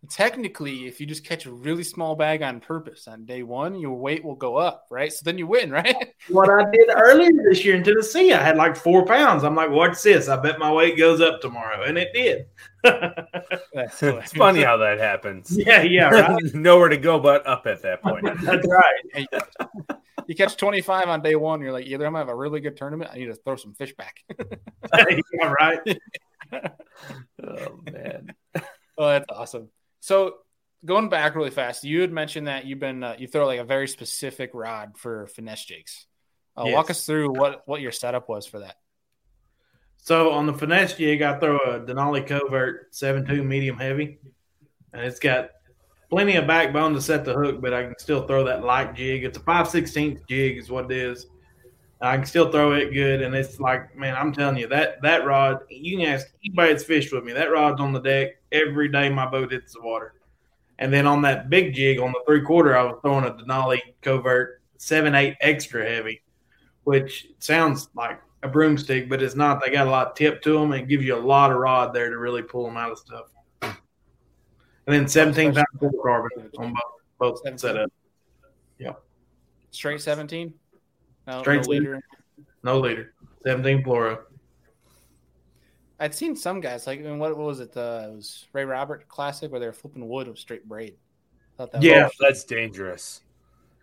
Technically, 0.09 0.87
if 0.87 1.01
you 1.01 1.07
just 1.07 1.25
catch 1.25 1.47
a 1.47 1.51
really 1.51 1.85
small 1.85 2.17
bag 2.17 2.43
on 2.43 2.61
purpose 2.61 3.07
on 3.09 3.25
day 3.25 3.43
one, 3.43 3.79
your 3.79 3.97
weight 3.97 4.25
will 4.25 4.35
go 4.35 4.57
up, 4.57 4.87
right? 4.91 5.13
So 5.13 5.21
then 5.25 5.37
you 5.39 5.47
win, 5.47 5.71
right? 5.73 6.15
what 6.29 6.49
I 6.49 6.71
did 6.71 6.89
earlier 6.95 7.31
this 7.49 7.65
year 7.65 7.77
in 7.77 7.85
Tennessee. 7.85 8.33
I 8.33 8.43
had 8.43 8.57
like 8.57 8.77
four 8.77 9.05
pounds. 9.05 9.45
I'm 9.45 9.55
like, 9.55 9.71
what's 9.71 10.03
this? 10.03 10.29
I 10.29 10.37
bet 10.37 10.59
my 10.59 10.73
weight 10.73 10.97
goes 10.97 11.21
up 11.21 11.41
tomorrow. 11.41 11.85
And 11.85 11.99
it 11.99 12.09
did. 12.15 12.47
That's 12.83 14.03
It's 14.03 14.33
funny 14.33 14.63
how 14.63 14.77
that 14.79 14.99
happens. 14.99 15.57
yeah, 15.57 15.83
yeah, 15.83 16.09
right. 16.09 16.43
Nowhere 16.55 16.89
to 16.89 16.97
go 16.97 17.19
but 17.19 17.47
up 17.47 17.67
at 17.67 17.83
that 17.83 18.03
point. 18.03 18.25
That's 18.43 18.67
right. 18.67 19.27
you 20.27 20.35
catch 20.35 20.57
25 20.57 21.09
on 21.09 21.23
day 21.23 21.35
one, 21.35 21.61
you're 21.61 21.73
like, 21.73 21.87
either 21.87 22.07
I'm 22.07 22.13
gonna 22.13 22.25
have 22.25 22.29
a 22.29 22.35
really 22.35 22.61
good 22.61 22.77
tournament, 22.77 23.11
I 23.13 23.19
need 23.19 23.27
to 23.27 23.35
throw 23.35 23.57
some 23.57 23.75
fish 23.75 23.95
back. 23.95 24.25
yeah, 24.39 25.55
right. 25.61 25.99
Oh 27.43 27.81
man. 27.93 28.35
Oh, 28.97 29.09
that's 29.09 29.27
awesome. 29.29 29.69
So 30.01 30.37
going 30.85 31.09
back 31.09 31.35
really 31.35 31.51
fast, 31.51 31.85
you 31.85 32.01
had 32.01 32.13
mentioned 32.13 32.47
that 32.47 32.67
you've 32.67 32.79
been 32.79 33.03
uh, 33.03 33.17
you 33.19 33.27
throw 33.27 33.47
like 33.47 33.61
a 33.61 33.65
very 33.65 33.89
specific 33.89 34.51
rod 34.55 34.97
for 34.97 35.27
finesse 35.29 35.65
jigs. 35.65 36.07
Uh, 36.57 36.65
Walk 36.67 36.91
us 36.91 37.07
through 37.07 37.33
what 37.33 37.63
what 37.67 37.81
your 37.81 37.93
setup 37.93 38.29
was 38.29 38.47
for 38.47 38.61
that. 38.61 38.77
So 39.99 40.31
on 40.31 40.47
the 40.47 40.55
finesse 40.55 40.95
jig, 40.95 41.23
I 41.23 41.39
throw 41.39 41.59
a 41.59 41.81
Denali 41.81 42.27
Kovert 42.27 42.93
7.2 42.93 43.45
medium 43.45 43.77
heavy, 43.77 44.19
and 44.93 45.03
it's 45.03 45.19
got 45.19 45.51
plenty 46.09 46.37
of 46.37 46.47
backbone 46.47 46.95
to 46.95 47.01
set 47.01 47.25
the 47.25 47.35
hook, 47.35 47.61
but 47.61 47.75
I 47.75 47.83
can 47.85 47.99
still 47.99 48.27
throw 48.27 48.45
that 48.45 48.65
light 48.65 48.95
jig. 48.95 49.25
It's 49.25 49.37
a 49.37 49.41
5 49.41 49.67
16th 49.67 50.27
jig, 50.29 50.57
is 50.57 50.71
what 50.71 50.91
it 50.91 50.97
is. 50.97 51.27
I 52.01 52.17
can 52.17 52.27
still 52.27 52.51
throw 52.51 52.73
it 52.73 52.93
good, 52.93 53.23
and 53.23 53.35
it's 53.35 53.59
like, 53.59 53.97
man, 53.97 54.15
I'm 54.17 54.33
telling 54.33 54.57
you 54.57 54.69
that 54.69 55.03
that 55.03 55.27
rod. 55.27 55.59
You 55.69 55.99
can 55.99 56.07
ask 56.07 56.29
anybody 56.45 56.73
that's 56.73 56.85
fished 56.85 57.13
with 57.13 57.25
me. 57.25 57.33
That 57.33 57.51
rod's 57.51 57.81
on 57.81 57.93
the 57.93 58.01
deck 58.01 58.38
every 58.53 58.89
day 58.89 59.09
my 59.09 59.29
boat 59.29 59.53
hits 59.53 59.75
the 59.75 59.83
water. 59.83 60.15
And 60.79 60.93
then 60.93 61.07
on 61.07 61.23
that 61.23 61.51
big 61.51 61.75
jig 61.75 61.99
on 61.99 62.13
the 62.13 62.23
three 62.27 62.43
quarter, 62.43 62.77
I 62.77 62.83
was 62.85 62.99
throwing 63.03 63.25
a 63.25 63.31
Denali 63.31 63.81
Kovert 64.03 64.59
seven 64.77 65.15
eight 65.15 65.37
extra 65.41 65.85
heavy, 65.89 66.23
which 66.85 67.29
sounds 67.41 67.89
like 67.95 68.21
a 68.43 68.49
broomstick, 68.49 69.09
but 69.09 69.23
it's 69.23 69.35
not. 69.35 69.63
They 69.65 69.73
got 69.73 69.89
a 69.89 69.91
lot 69.91 70.09
of 70.09 70.15
tip 70.15 70.41
to 70.43 70.53
them 70.53 70.73
and 70.73 70.83
it 70.83 70.89
gives 70.89 71.05
you 71.05 71.17
a 71.17 71.19
lot 71.19 71.51
of 71.51 71.59
rod 71.59 71.93
there 71.93 72.11
to 72.11 72.19
really 72.19 72.43
pull 72.43 72.65
them 72.65 72.77
out 72.77 72.93
of 72.93 72.99
stuff. 72.99 73.27
And 73.63 73.77
then 74.87 75.09
17 75.09 75.55
pound 75.55 75.67
fluorocarbon 75.79 76.51
on 76.59 76.75
both, 77.19 77.43
both 77.43 77.61
setup. 77.61 77.91
Straight 79.71 80.01
17? 80.01 80.53
No, 81.27 81.41
Straight 81.41 81.65
no 81.65 81.69
leader. 81.69 82.01
No 82.63 82.81
leader. 82.81 83.13
17 83.45 83.85
fluoro. 83.85 84.21
I'd 86.01 86.15
seen 86.15 86.37
some 86.37 86.61
guys 86.61 86.87
like 86.87 87.01
I 87.01 87.03
mean, 87.03 87.19
what, 87.19 87.37
what 87.37 87.47
was 87.47 87.61
it? 87.61 87.77
Uh, 87.77 88.07
it 88.09 88.15
was 88.15 88.47
Ray 88.53 88.65
Robert 88.65 89.09
Classic 89.09 89.51
where 89.51 89.61
they 89.61 89.67
were 89.67 89.73
flipping 89.73 90.09
wood 90.09 90.29
with 90.29 90.39
straight 90.39 90.69
braid. 90.69 90.97
That 91.57 91.83
Yeah. 91.83 92.09
Oh, 92.09 92.17
that's 92.21 92.45
dangerous. 92.45 93.23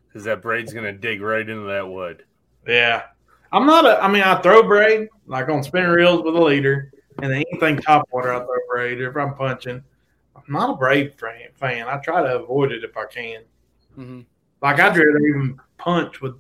Because 0.07 0.23
that 0.23 0.41
braid's 0.41 0.73
gonna 0.73 0.93
dig 0.93 1.21
right 1.21 1.47
into 1.47 1.67
that 1.67 1.87
wood. 1.87 2.23
Yeah. 2.67 3.03
I'm 3.51 3.65
not 3.65 3.85
a, 3.85 4.01
I 4.03 4.07
mean, 4.07 4.23
I 4.23 4.41
throw 4.41 4.63
braid 4.63 5.09
like 5.27 5.49
on 5.49 5.63
spinning 5.63 5.89
reels 5.89 6.23
with 6.23 6.35
a 6.35 6.41
leader, 6.41 6.91
and 7.21 7.31
anything 7.31 7.77
top 7.77 8.07
water, 8.11 8.33
I 8.33 8.39
throw 8.39 8.55
braid. 8.69 9.01
If 9.01 9.15
I'm 9.15 9.35
punching, 9.35 9.83
I'm 10.35 10.43
not 10.47 10.71
a 10.71 10.75
braid 10.75 11.19
fan. 11.19 11.49
fan. 11.55 11.87
I 11.87 11.97
try 11.97 12.21
to 12.21 12.39
avoid 12.41 12.71
it 12.71 12.83
if 12.83 12.95
I 12.95 13.05
can. 13.05 13.41
Mhm. 13.97 14.25
Like 14.61 14.79
I'd 14.79 14.97
rather 14.97 15.17
even 15.19 15.59
punch 15.77 16.21
with 16.21 16.35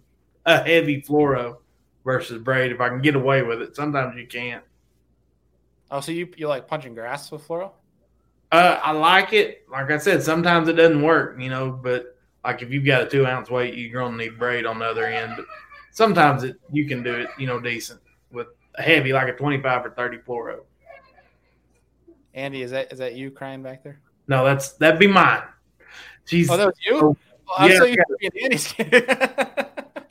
a 0.45 0.63
heavy 0.63 1.01
fluoro 1.01 1.57
versus 2.03 2.41
braid 2.41 2.71
if 2.71 2.79
I 2.79 2.89
can 2.89 3.01
get 3.01 3.15
away 3.15 3.43
with 3.43 3.61
it. 3.61 3.75
Sometimes 3.75 4.15
you 4.17 4.27
can't. 4.27 4.63
Oh, 5.91 5.99
so 5.99 6.11
you 6.11 6.29
you 6.37 6.47
like 6.47 6.67
punching 6.67 6.93
grass 6.93 7.31
with 7.31 7.47
fluoro? 7.47 7.71
Uh, 8.51 8.79
I 8.81 8.91
like 8.91 9.33
it. 9.33 9.63
Like 9.69 9.91
I 9.91 9.97
said, 9.97 10.23
sometimes 10.23 10.67
it 10.67 10.73
doesn't 10.73 11.01
work, 11.01 11.39
you 11.39 11.49
know. 11.49 11.71
But 11.71 12.17
like 12.43 12.61
if 12.61 12.71
you've 12.71 12.85
got 12.85 13.03
a 13.03 13.07
two 13.07 13.25
ounce 13.25 13.49
weight, 13.49 13.75
you're 13.75 14.01
gonna 14.01 14.17
need 14.17 14.39
braid 14.39 14.65
on 14.65 14.79
the 14.79 14.85
other 14.85 15.05
end. 15.05 15.33
But 15.35 15.45
sometimes 15.91 16.43
it 16.43 16.57
you 16.71 16.87
can 16.87 17.03
do 17.03 17.13
it, 17.13 17.29
you 17.37 17.47
know, 17.47 17.59
decent 17.59 18.01
with 18.31 18.47
a 18.75 18.81
heavy 18.81 19.13
like 19.13 19.27
a 19.27 19.33
25 19.33 19.85
or 19.85 19.89
30 19.91 20.17
fluoro. 20.19 20.59
Andy, 22.33 22.61
is 22.61 22.71
that 22.71 22.91
is 22.91 22.99
that 22.99 23.15
you 23.15 23.31
crying 23.31 23.63
back 23.63 23.83
there? 23.83 23.99
No, 24.27 24.43
that's 24.43 24.73
that'd 24.73 24.99
be 24.99 25.07
mine. 25.07 25.43
She's 26.25 26.49
Oh, 26.49 26.57
that 26.57 26.67
was 26.67 26.75
you. 26.85 26.97
Oh, 26.97 27.17
I 27.57 27.69
yeah, 27.69 27.77
saw 27.77 27.83
you 27.85 27.97
being 28.19 28.43
Andy's 28.43 28.73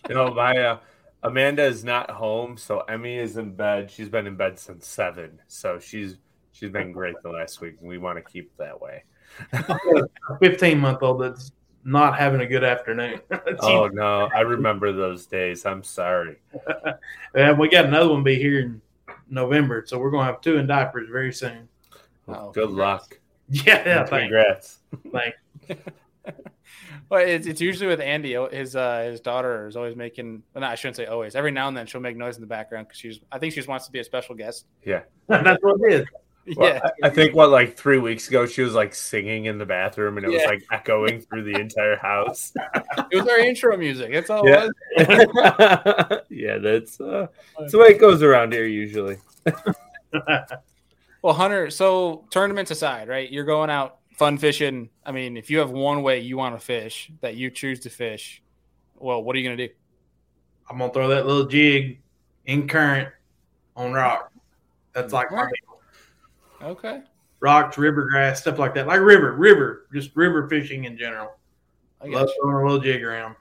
You 0.08 0.14
know, 0.14 0.32
my 0.32 0.56
uh, 0.56 0.78
Amanda 1.24 1.64
is 1.64 1.84
not 1.84 2.10
home, 2.10 2.56
so 2.56 2.80
Emmy 2.80 3.16
is 3.18 3.36
in 3.38 3.54
bed. 3.54 3.90
She's 3.90 4.08
been 4.08 4.26
in 4.26 4.36
bed 4.36 4.58
since 4.58 4.86
seven, 4.86 5.40
so 5.46 5.78
she's 5.78 6.18
she's 6.52 6.70
been 6.70 6.92
great 6.92 7.16
the 7.22 7.30
last 7.30 7.60
week, 7.60 7.76
and 7.80 7.88
we 7.88 7.98
want 7.98 8.18
to 8.18 8.22
keep 8.32 8.54
that 8.58 8.78
way. 8.80 9.04
15 10.40 10.78
month 10.78 11.02
old 11.02 11.20
that's 11.22 11.50
not 11.82 12.16
having 12.18 12.40
a 12.40 12.46
good 12.46 12.62
afternoon. 12.64 13.20
Oh 13.60 13.88
no, 13.88 14.28
I 14.34 14.40
remember 14.40 14.92
those 14.92 15.26
days. 15.26 15.66
I'm 15.66 15.82
sorry. 15.82 16.36
Uh, 17.36 17.52
we 17.58 17.68
got 17.68 17.86
another 17.86 18.08
one 18.10 18.22
be 18.22 18.36
here 18.36 18.60
in 18.60 18.80
November, 19.28 19.82
so 19.86 19.98
we're 19.98 20.10
gonna 20.10 20.24
have 20.24 20.40
two 20.40 20.56
in 20.56 20.68
diapers 20.68 21.08
very 21.10 21.32
soon. 21.32 21.68
Oh, 22.28 22.52
Good 22.52 22.68
congrats. 22.68 23.02
luck. 23.10 23.18
Yeah, 23.48 23.82
yeah, 23.84 24.06
thank, 24.06 24.30
Congrats. 24.30 24.78
thank. 25.12 25.34
Well, 27.10 27.20
it's, 27.20 27.46
it's 27.46 27.60
usually 27.60 27.88
with 27.88 28.00
Andy. 28.00 28.34
His 28.50 28.74
uh, 28.76 29.02
his 29.10 29.20
daughter 29.20 29.66
is 29.66 29.76
always 29.76 29.96
making. 29.96 30.42
Well, 30.54 30.62
no, 30.62 30.68
I 30.68 30.74
shouldn't 30.74 30.96
say 30.96 31.06
always. 31.06 31.34
Every 31.34 31.50
now 31.50 31.68
and 31.68 31.76
then 31.76 31.86
she'll 31.86 32.00
make 32.00 32.16
noise 32.16 32.36
in 32.36 32.40
the 32.40 32.46
background 32.46 32.88
because 32.88 32.98
she's. 32.98 33.20
I 33.30 33.38
think 33.38 33.52
she 33.52 33.56
just 33.56 33.68
wants 33.68 33.86
to 33.86 33.92
be 33.92 33.98
a 33.98 34.04
special 34.04 34.34
guest. 34.34 34.66
Yeah. 34.84 35.02
That's 35.28 35.62
what 35.62 35.80
it 35.80 35.92
is. 35.92 36.06
Well, 36.58 36.74
yeah, 36.74 36.80
I, 37.02 37.06
I 37.06 37.08
think 37.08 37.34
what 37.34 37.48
like 37.48 37.74
three 37.74 37.96
weeks 37.96 38.28
ago 38.28 38.44
she 38.44 38.60
was 38.60 38.74
like 38.74 38.94
singing 38.94 39.46
in 39.46 39.56
the 39.56 39.64
bathroom 39.64 40.18
and 40.18 40.26
it 40.26 40.28
was 40.28 40.44
like 40.44 40.62
echoing 40.70 41.22
through 41.22 41.44
the 41.50 41.58
entire 41.58 41.96
house. 41.96 42.52
it 43.10 43.16
was 43.16 43.26
our 43.26 43.38
intro 43.38 43.74
music. 43.78 44.12
That's 44.12 44.28
all. 44.28 44.46
Yeah. 44.46 44.68
Yeah, 46.28 46.58
that's 46.58 47.00
uh, 47.00 47.28
that's 47.58 47.72
the 47.72 47.78
way 47.78 47.86
it 47.86 47.98
goes 47.98 48.22
around 48.22 48.52
here 48.52 48.66
usually. 48.66 49.16
Well, 51.24 51.32
Hunter. 51.32 51.70
So 51.70 52.26
tournaments 52.28 52.70
aside, 52.70 53.08
right? 53.08 53.32
You're 53.32 53.46
going 53.46 53.70
out 53.70 53.96
fun 54.14 54.38
fishing. 54.38 54.90
I 55.04 55.12
mean, 55.12 55.36
if 55.36 55.50
you 55.50 55.58
have 55.58 55.70
one 55.70 56.02
way 56.02 56.20
you 56.20 56.36
want 56.36 56.58
to 56.58 56.64
fish 56.64 57.10
that 57.20 57.36
you 57.36 57.50
choose 57.50 57.80
to 57.80 57.90
fish, 57.90 58.42
well, 58.96 59.22
what 59.22 59.36
are 59.36 59.38
you 59.38 59.44
gonna 59.48 59.56
do? 59.68 59.72
I'm 60.70 60.78
gonna 60.78 60.92
throw 60.92 61.08
that 61.08 61.26
little 61.26 61.46
jig 61.46 62.00
in 62.46 62.66
current 62.68 63.08
on 63.76 63.92
rock. 63.92 64.32
That's 64.92 65.12
like 65.12 65.28
Okay. 66.62 67.02
rocks, 67.40 67.76
river 67.76 68.08
grass, 68.08 68.40
stuff 68.40 68.58
like 68.58 68.74
that. 68.74 68.86
Like 68.86 69.00
river, 69.00 69.32
river, 69.32 69.86
just 69.92 70.16
river 70.16 70.48
fishing 70.48 70.84
in 70.84 70.96
general. 70.96 71.36
I 72.00 72.06
Love 72.06 72.28
got 72.28 72.34
throwing 72.40 72.56
a 72.56 72.62
little 72.64 72.80
jig 72.80 73.02
around. 73.02 73.34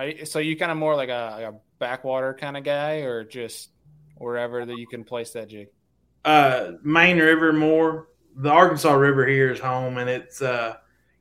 you. 0.00 0.26
so 0.26 0.38
you 0.40 0.56
kind 0.56 0.70
of 0.72 0.76
more 0.76 0.94
like 0.96 1.08
a, 1.08 1.36
like 1.36 1.54
a 1.54 1.54
backwater 1.78 2.34
kind 2.34 2.56
of 2.56 2.64
guy, 2.64 2.96
or 2.98 3.24
just 3.24 3.70
wherever 4.16 4.66
that 4.66 4.76
you 4.76 4.86
can 4.86 5.04
place 5.04 5.30
that 5.32 5.48
jig. 5.48 5.68
uh 6.24 6.72
main 6.82 7.18
river 7.18 7.52
more 7.52 8.08
the 8.36 8.50
arkansas 8.50 8.92
river 8.92 9.26
here 9.26 9.50
is 9.52 9.60
home 9.60 9.98
and 9.98 10.10
it's 10.10 10.42
uh 10.42 10.76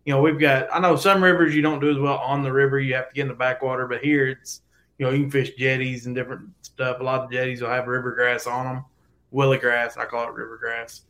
you 0.05 0.13
know 0.13 0.21
we've 0.21 0.39
got 0.39 0.67
i 0.73 0.79
know 0.79 0.95
some 0.95 1.23
rivers 1.23 1.55
you 1.55 1.61
don't 1.61 1.79
do 1.79 1.91
as 1.91 1.97
well 1.97 2.17
on 2.17 2.43
the 2.43 2.51
river. 2.51 2.79
You 2.79 2.95
have 2.95 3.09
to 3.09 3.13
get 3.13 3.23
in 3.23 3.27
the 3.27 3.33
backwater 3.33 3.87
but 3.87 4.01
here 4.03 4.27
it's 4.27 4.61
you 4.97 5.05
know 5.05 5.11
you 5.11 5.21
can 5.23 5.31
fish 5.31 5.51
jetties 5.57 6.05
and 6.05 6.15
different 6.15 6.49
stuff. 6.61 6.99
A 6.99 7.03
lot 7.03 7.21
of 7.21 7.31
jetties 7.31 7.61
will 7.61 7.69
have 7.69 7.87
river 7.87 8.13
grass 8.13 8.47
on 8.47 8.65
them 8.65 8.85
willow 9.31 9.57
grass 9.57 9.97
i 9.97 10.05
call 10.05 10.27
it 10.27 10.33
river 10.33 10.57
grass. 10.57 11.01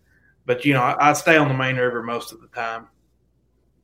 But 0.45 0.65
you 0.65 0.73
know 0.73 0.81
i, 0.81 1.09
I 1.09 1.13
stay 1.13 1.37
on 1.37 1.47
the 1.47 1.53
main 1.53 1.77
river 1.77 2.03
most 2.03 2.31
of 2.31 2.41
the 2.41 2.47
time. 2.47 2.87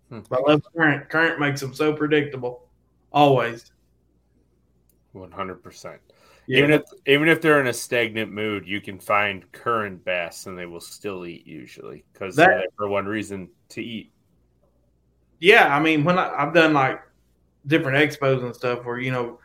Hmm. 0.09 0.21
i 0.31 0.39
love 0.39 0.63
current. 0.75 1.09
Current 1.09 1.39
makes 1.39 1.61
them 1.61 1.73
so 1.73 1.93
predictable 1.93 2.67
always. 3.11 3.71
One 5.13 5.31
hundred 5.31 5.63
percent. 5.63 5.99
Even 6.49 6.71
if 6.71 6.81
even 7.05 7.27
if 7.27 7.41
they're 7.41 7.61
in 7.61 7.67
a 7.67 7.73
stagnant 7.73 8.31
mood, 8.31 8.67
you 8.67 8.81
can 8.81 8.99
find 8.99 9.49
current 9.51 10.03
bass 10.03 10.47
and 10.47 10.57
they 10.57 10.65
will 10.65 10.81
still 10.81 11.25
eat 11.25 11.45
usually 11.45 12.03
because 12.11 12.35
they're 12.35 12.65
for 12.75 12.87
one 12.87 13.05
reason 13.05 13.49
to 13.69 13.83
eat. 13.83 14.11
yeah, 15.39 15.75
I 15.75 15.79
mean, 15.79 16.03
when 16.03 16.17
I, 16.17 16.33
I've 16.35 16.53
done 16.53 16.73
like 16.73 17.01
different 17.67 17.97
expos 17.97 18.43
and 18.43 18.55
stuff 18.55 18.83
where, 18.83 18.99
you 18.99 19.11
know, 19.11 19.39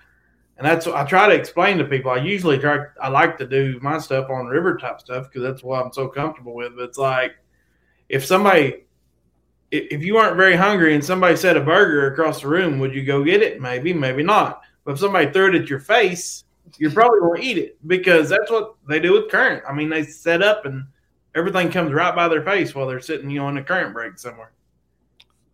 and 0.57 0.67
that's 0.67 0.87
what 0.87 0.97
I 0.97 1.05
try 1.05 1.29
to 1.29 1.35
explain 1.35 1.79
to 1.79 1.85
people. 1.85 2.11
I 2.11 2.19
usually 2.19 2.59
try, 2.59 2.87
I 3.01 3.09
like 3.09 3.37
to 3.39 3.47
do 3.47 3.79
my 3.83 3.99
stuff 3.99 4.31
on 4.31 4.47
river 4.47 4.77
type 4.77 5.01
stuff 5.01 5.29
because 5.29 5.43
that's 5.43 5.63
what 5.63 5.85
I'm 5.85 5.93
so 5.93 6.09
comfortable 6.09 6.55
with. 6.55 6.77
But 6.77 6.85
it's 6.85 6.99
like 6.99 7.33
if 8.09 8.25
somebody, 8.25 8.85
if, 9.71 10.03
you 10.03 10.17
aren't 10.17 10.37
very 10.37 10.55
hungry 10.55 10.95
and 10.95 11.05
somebody 11.05 11.37
said 11.37 11.57
a 11.57 11.61
burger 11.61 12.13
across 12.13 12.43
the 12.43 12.49
room, 12.49 12.79
would 12.79 12.95
you 12.95 13.03
go 13.05 13.25
get 13.25 13.43
it? 13.43 13.61
Maybe, 13.61 13.93
maybe 13.93 14.23
not. 14.23 14.63
But 14.85 14.93
if 14.93 15.01
somebody 15.01 15.31
threw 15.33 15.49
it 15.49 15.61
at 15.61 15.69
your 15.69 15.81
face, 15.81 16.45
you're 16.79 16.91
probably 16.91 17.21
going 17.21 17.41
to 17.41 17.47
eat 17.47 17.59
it 17.59 17.79
because 17.87 18.29
that's 18.29 18.51
what 18.51 18.75
they 18.89 19.01
do 19.01 19.13
with 19.13 19.31
current. 19.31 19.63
I 19.69 19.73
mean, 19.73 19.89
they 19.89 20.05
set 20.05 20.43
up 20.43 20.65
and 20.67 20.87
everything 21.35 21.71
comes 21.71 21.93
right 21.93 22.15
by 22.15 22.29
their 22.29 22.43
face 22.43 22.75
while 22.75 22.87
they're 22.87 23.01
sitting, 23.01 23.31
you 23.31 23.41
know, 23.41 23.49
in 23.49 23.57
a 23.59 23.65
current 23.65 23.93
break 23.93 24.19
somewhere. 24.19 24.53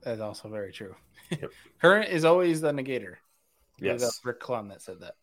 That's 0.02 0.20
also 0.20 0.48
very 0.48 0.72
true. 0.72 0.94
Yep. 1.30 1.50
Current 1.80 2.10
is 2.10 2.24
always 2.24 2.60
the 2.60 2.72
negator. 2.72 3.16
It 3.78 4.00
Yes, 4.00 4.20
Rick 4.24 4.40
Clunn 4.40 4.68
that 4.70 4.82
said 4.82 5.00
that. 5.00 5.14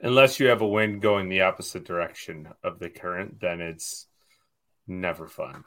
unless 0.00 0.38
you 0.38 0.48
have 0.48 0.60
a 0.60 0.66
wind 0.66 1.00
going 1.02 1.28
the 1.28 1.42
opposite 1.42 1.84
direction 1.84 2.48
of 2.62 2.78
the 2.78 2.90
current, 2.90 3.40
then 3.40 3.60
it's 3.60 4.06
never 4.86 5.26
fun. 5.28 5.64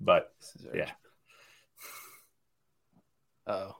But 0.00 0.32
This 0.40 0.56
is 0.56 0.62
very 0.62 0.78
Yeah. 0.78 0.90
Uh-oh. 3.46 3.76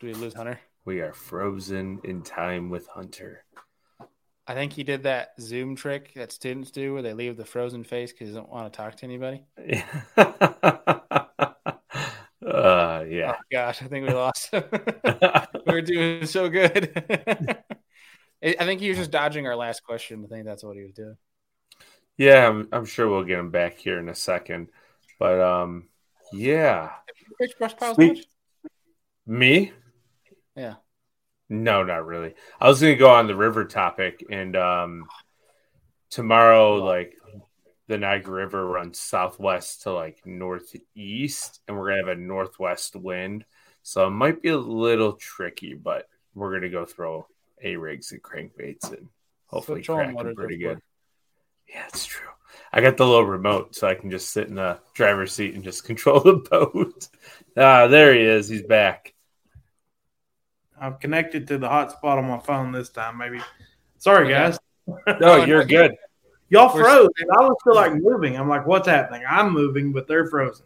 Do 0.00 0.06
we 0.08 0.14
lose 0.14 0.34
Hunter? 0.34 0.60
We 0.86 1.00
are 1.00 1.12
frozen 1.12 2.00
in 2.04 2.22
time 2.22 2.70
with 2.70 2.86
Hunter. 2.86 3.44
I 4.46 4.54
think 4.54 4.72
he 4.72 4.84
did 4.84 5.02
that 5.02 5.30
Zoom 5.40 5.74
trick 5.74 6.14
that 6.14 6.30
students 6.30 6.70
do 6.70 6.94
where 6.94 7.02
they 7.02 7.12
leave 7.12 7.36
the 7.36 7.44
frozen 7.44 7.82
face 7.82 8.12
because 8.12 8.28
they 8.28 8.38
don't 8.38 8.48
want 8.48 8.72
to 8.72 8.76
talk 8.76 8.94
to 8.96 9.04
anybody. 9.04 9.42
uh, 10.16 10.24
yeah. 13.08 13.34
Oh 13.34 13.42
gosh, 13.50 13.82
I 13.82 13.88
think 13.88 14.06
we 14.06 14.14
lost. 14.14 14.52
him. 14.52 14.62
we 15.66 15.72
were 15.72 15.82
doing 15.82 16.24
so 16.26 16.48
good. 16.48 16.94
I 18.42 18.54
I 18.60 18.64
think 18.64 18.80
he 18.80 18.88
was 18.88 18.98
just 18.98 19.10
dodging 19.10 19.48
our 19.48 19.56
last 19.56 19.82
question. 19.82 20.24
I 20.24 20.28
think 20.28 20.46
that's 20.46 20.62
what 20.62 20.76
he 20.76 20.84
was 20.84 20.92
doing. 20.92 21.16
Yeah, 22.16 22.46
I'm, 22.48 22.68
I'm 22.70 22.84
sure 22.84 23.08
we'll 23.08 23.24
get 23.24 23.40
him 23.40 23.50
back 23.50 23.76
here 23.76 23.98
in 23.98 24.08
a 24.08 24.14
second. 24.14 24.68
But 25.18 25.40
um, 25.40 25.88
yeah, 26.32 26.90
Fish 27.38 27.54
brush 27.58 27.76
piles 27.76 27.98
me? 29.26 29.72
Yeah. 30.56 30.74
No, 31.48 31.84
not 31.84 32.06
really. 32.06 32.34
I 32.60 32.68
was 32.68 32.80
gonna 32.80 32.96
go 32.96 33.10
on 33.10 33.26
the 33.26 33.36
river 33.36 33.64
topic, 33.64 34.24
and 34.30 34.56
um, 34.56 35.04
tomorrow, 36.10 36.76
like 36.76 37.14
the 37.86 37.98
Niagara 37.98 38.34
River 38.34 38.66
runs 38.66 38.98
southwest 38.98 39.82
to 39.82 39.92
like 39.92 40.26
northeast, 40.26 41.60
and 41.68 41.76
we're 41.76 41.90
gonna 41.90 42.08
have 42.08 42.18
a 42.18 42.20
northwest 42.20 42.96
wind, 42.96 43.44
so 43.82 44.06
it 44.08 44.10
might 44.10 44.42
be 44.42 44.48
a 44.48 44.58
little 44.58 45.12
tricky, 45.12 45.74
but 45.74 46.08
we're 46.34 46.52
gonna 46.52 46.68
go 46.68 46.84
throw 46.84 47.28
a 47.62 47.76
rigs 47.76 48.12
and 48.12 48.22
crankbaits 48.22 48.92
and 48.92 49.08
hopefully 49.46 49.82
So 49.82 49.94
crack 49.94 50.16
them 50.16 50.34
pretty 50.34 50.58
good. 50.58 50.80
Yeah, 51.68 51.84
it's 51.88 52.06
true. 52.06 52.28
I 52.72 52.80
got 52.80 52.96
the 52.96 53.06
little 53.06 53.24
remote, 53.24 53.74
so 53.74 53.86
I 53.86 53.94
can 53.94 54.10
just 54.10 54.30
sit 54.30 54.48
in 54.48 54.56
the 54.56 54.78
driver's 54.94 55.32
seat 55.32 55.54
and 55.54 55.64
just 55.64 55.84
control 55.86 56.20
the 56.20 56.34
boat. 56.34 57.08
Ah, 57.56 57.86
there 57.86 58.14
he 58.14 58.20
is. 58.20 58.48
He's 58.48 58.62
back. 58.62 59.14
I've 60.80 61.00
connected 61.00 61.46
to 61.48 61.58
the 61.58 61.68
hotspot 61.68 62.18
on 62.18 62.26
my 62.28 62.38
phone 62.38 62.72
this 62.72 62.88
time. 62.90 63.18
Maybe. 63.18 63.40
Sorry, 63.98 64.28
guys. 64.28 64.58
No, 65.20 65.44
you're 65.44 65.64
good. 65.64 65.96
Y'all 66.48 66.68
froze. 66.68 67.08
and 67.18 67.28
I 67.32 67.42
was 67.42 67.56
still 67.60 67.74
like 67.74 67.92
moving. 67.94 68.36
I'm 68.36 68.48
like, 68.48 68.68
what's 68.68 68.86
happening? 68.86 69.24
I'm 69.28 69.52
moving, 69.52 69.92
but 69.92 70.06
they're 70.06 70.26
frozen. 70.28 70.64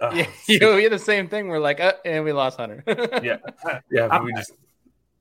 Ah, 0.00 0.10
Yeah, 0.12 0.26
you 0.48 0.58
know, 0.58 0.74
we 0.74 0.82
had 0.82 0.90
the 0.90 0.98
same 0.98 1.28
thing. 1.28 1.46
We're 1.46 1.60
like, 1.60 1.78
uh, 1.78 1.92
and 2.04 2.24
we 2.24 2.32
lost 2.32 2.56
Hunter. 2.58 2.82
Yeah. 3.22 3.36
yeah, 3.92 4.20
we 4.22 4.32
just 4.32 4.52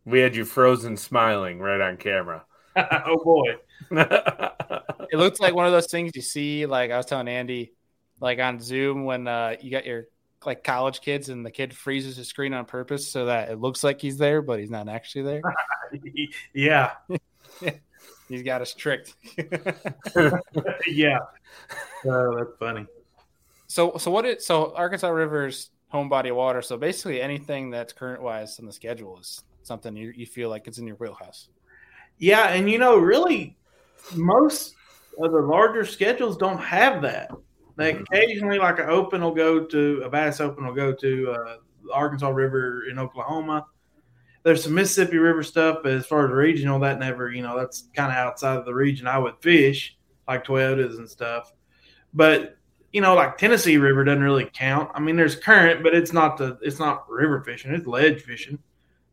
we 0.06 0.20
had 0.20 0.36
you 0.36 0.46
frozen 0.46 0.98
smiling 0.98 1.60
right 1.60 1.80
on 1.80 1.98
camera. 1.98 2.44
oh 2.76 3.24
boy. 3.24 3.56
it 3.92 5.18
looks 5.18 5.40
like 5.40 5.54
one 5.54 5.68
of 5.68 5.72
those 5.72 5.88
things 5.88 6.14
you 6.16 6.22
see. 6.24 6.66
Like 6.66 6.90
I 6.90 6.98
was 6.98 7.06
telling 7.06 7.28
Andy, 7.28 7.74
like 8.20 8.40
on 8.40 8.60
Zoom 8.60 9.06
when 9.06 9.28
uh, 9.28 9.58
you 9.62 9.70
got 9.70 9.86
your 9.86 10.06
like 10.46 10.64
college 10.64 11.02
kids 11.02 11.30
and 11.30 11.46
the 11.46 11.52
kid 11.52 11.74
freezes 11.74 12.18
his 12.18 12.28
screen 12.28 12.54
on 12.54 12.66
purpose 12.66 13.08
so 13.08 13.26
that 13.26 13.50
it 13.50 13.60
looks 13.60 13.84
like 13.84 14.02
he's 14.02 14.18
there, 14.18 14.42
but 14.42 14.60
he's 14.60 14.70
not 14.70 14.88
actually 14.88 15.24
there. 15.24 15.42
yeah. 16.54 16.92
He's 18.30 18.44
got 18.44 18.62
us 18.62 18.76
tricked. 18.76 19.16
yeah. 20.88 21.18
Oh, 22.06 22.36
that's 22.38 22.58
funny. 22.60 22.86
so, 23.66 23.98
so 23.98 24.12
what? 24.12 24.24
It 24.24 24.44
so 24.44 24.72
Arkansas 24.76 25.10
River's 25.10 25.72
home 25.88 26.10
body 26.10 26.30
of 26.30 26.36
water. 26.36 26.62
So 26.62 26.78
basically, 26.78 27.22
anything 27.22 27.72
that's 27.72 27.92
current 27.92 28.22
wise 28.22 28.60
on 28.60 28.68
the 28.68 28.72
schedule 28.72 29.18
is 29.20 29.44
something 29.64 29.96
you, 29.96 30.14
you 30.16 30.28
feel 30.28 30.50
like 30.50 30.68
it's 30.68 30.78
in 30.78 30.86
your 30.86 30.96
wheelhouse. 30.98 31.50
Yeah, 32.20 32.50
and 32.50 32.70
you 32.70 32.78
know, 32.78 32.98
really, 32.98 33.58
most 34.16 34.76
of 35.20 35.32
the 35.32 35.42
larger 35.42 35.84
schedules 35.84 36.38
don't 36.38 36.60
have 36.60 37.02
that. 37.02 37.32
They 37.80 37.92
occasionally, 37.92 38.60
like 38.60 38.80
an 38.80 38.90
open, 38.90 39.22
will 39.22 39.34
go 39.34 39.64
to 39.64 40.02
a 40.04 40.10
Bass 40.10 40.42
Open, 40.42 40.66
will 40.66 40.74
go 40.74 40.94
to 40.94 41.32
uh, 41.32 41.56
Arkansas 41.94 42.28
River 42.28 42.84
in 42.90 43.00
Oklahoma. 43.00 43.66
There's 44.44 44.66
some 44.66 44.74
Mississippi 44.74 45.18
River 45.18 45.44
stuff, 45.44 45.78
but 45.82 45.94
as 45.94 46.06
far 46.06 46.26
as 46.26 46.32
regional, 46.34 46.78
that 46.80 47.00
never, 47.00 47.32
you 47.32 47.42
know, 47.42 47.58
that's 47.58 47.88
kind 47.96 48.12
of 48.12 48.18
outside 48.18 48.58
of 48.58 48.66
the 48.66 48.74
region 48.74 49.08
I 49.08 49.18
would 49.18 49.36
fish, 49.40 49.98
like 50.28 50.46
Toyotas 50.46 50.98
and 50.98 51.10
stuff. 51.10 51.54
But 52.14 52.58
you 52.92 53.00
know, 53.00 53.16
like 53.16 53.38
Tennessee 53.38 53.78
River 53.78 54.04
doesn't 54.04 54.24
really 54.24 54.50
count. 54.54 54.92
I 54.94 55.00
mean, 55.00 55.16
there's 55.16 55.36
current, 55.36 55.82
but 55.82 55.96
it's 55.96 56.12
not 56.12 56.38
the 56.38 56.60
it's 56.62 56.80
not 56.80 57.10
river 57.10 57.42
fishing; 57.46 57.74
it's 57.74 57.88
ledge 57.88 58.24
fishing. 58.24 58.60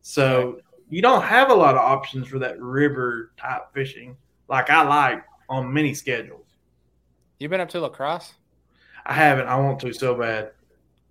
So 0.03 0.59
you 0.91 1.03
don't 1.03 1.23
have 1.23 1.51
a 1.51 1.55
lot 1.55 1.77
of 1.77 1.83
options 1.83 2.27
for 2.27 2.41
that 2.41 2.61
river 2.61 3.31
type 3.37 3.73
fishing 3.73 4.17
like 4.49 4.71
I 4.71 4.83
like 4.83 5.25
on 5.49 5.73
many 5.73 5.95
schedules. 5.95 6.47
You 7.39 7.49
been 7.49 7.61
up 7.61 7.69
to 7.71 7.81
La 7.81 7.91
Crosse? 7.91 8.35
I 9.07 9.13
haven't. 9.15 9.47
I 9.47 9.57
want 9.57 9.81
to 9.81 9.93
so 9.93 10.15
bad. 10.15 10.51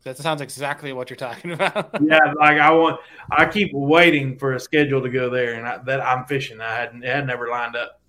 That 0.04 0.18
sounds 0.18 0.42
exactly 0.42 0.94
what 0.94 1.10
you're 1.10 1.18
talking 1.18 1.52
about. 1.54 1.90
Yeah, 2.02 2.20
like 2.38 2.60
I 2.60 2.70
want. 2.72 3.00
I 3.32 3.46
keep 3.46 3.72
waiting 3.74 4.38
for 4.38 4.54
a 4.54 4.60
schedule 4.60 5.02
to 5.02 5.10
go 5.10 5.30
there, 5.30 5.56
and 5.56 5.68
I, 5.68 5.78
that 5.86 6.02
I'm 6.02 6.26
fishing. 6.26 6.62
I 6.62 6.76
hadn't. 6.76 7.04
It 7.04 7.08
had 7.14 7.26
never 7.26 7.48
lined 7.50 7.76
up. 7.76 8.00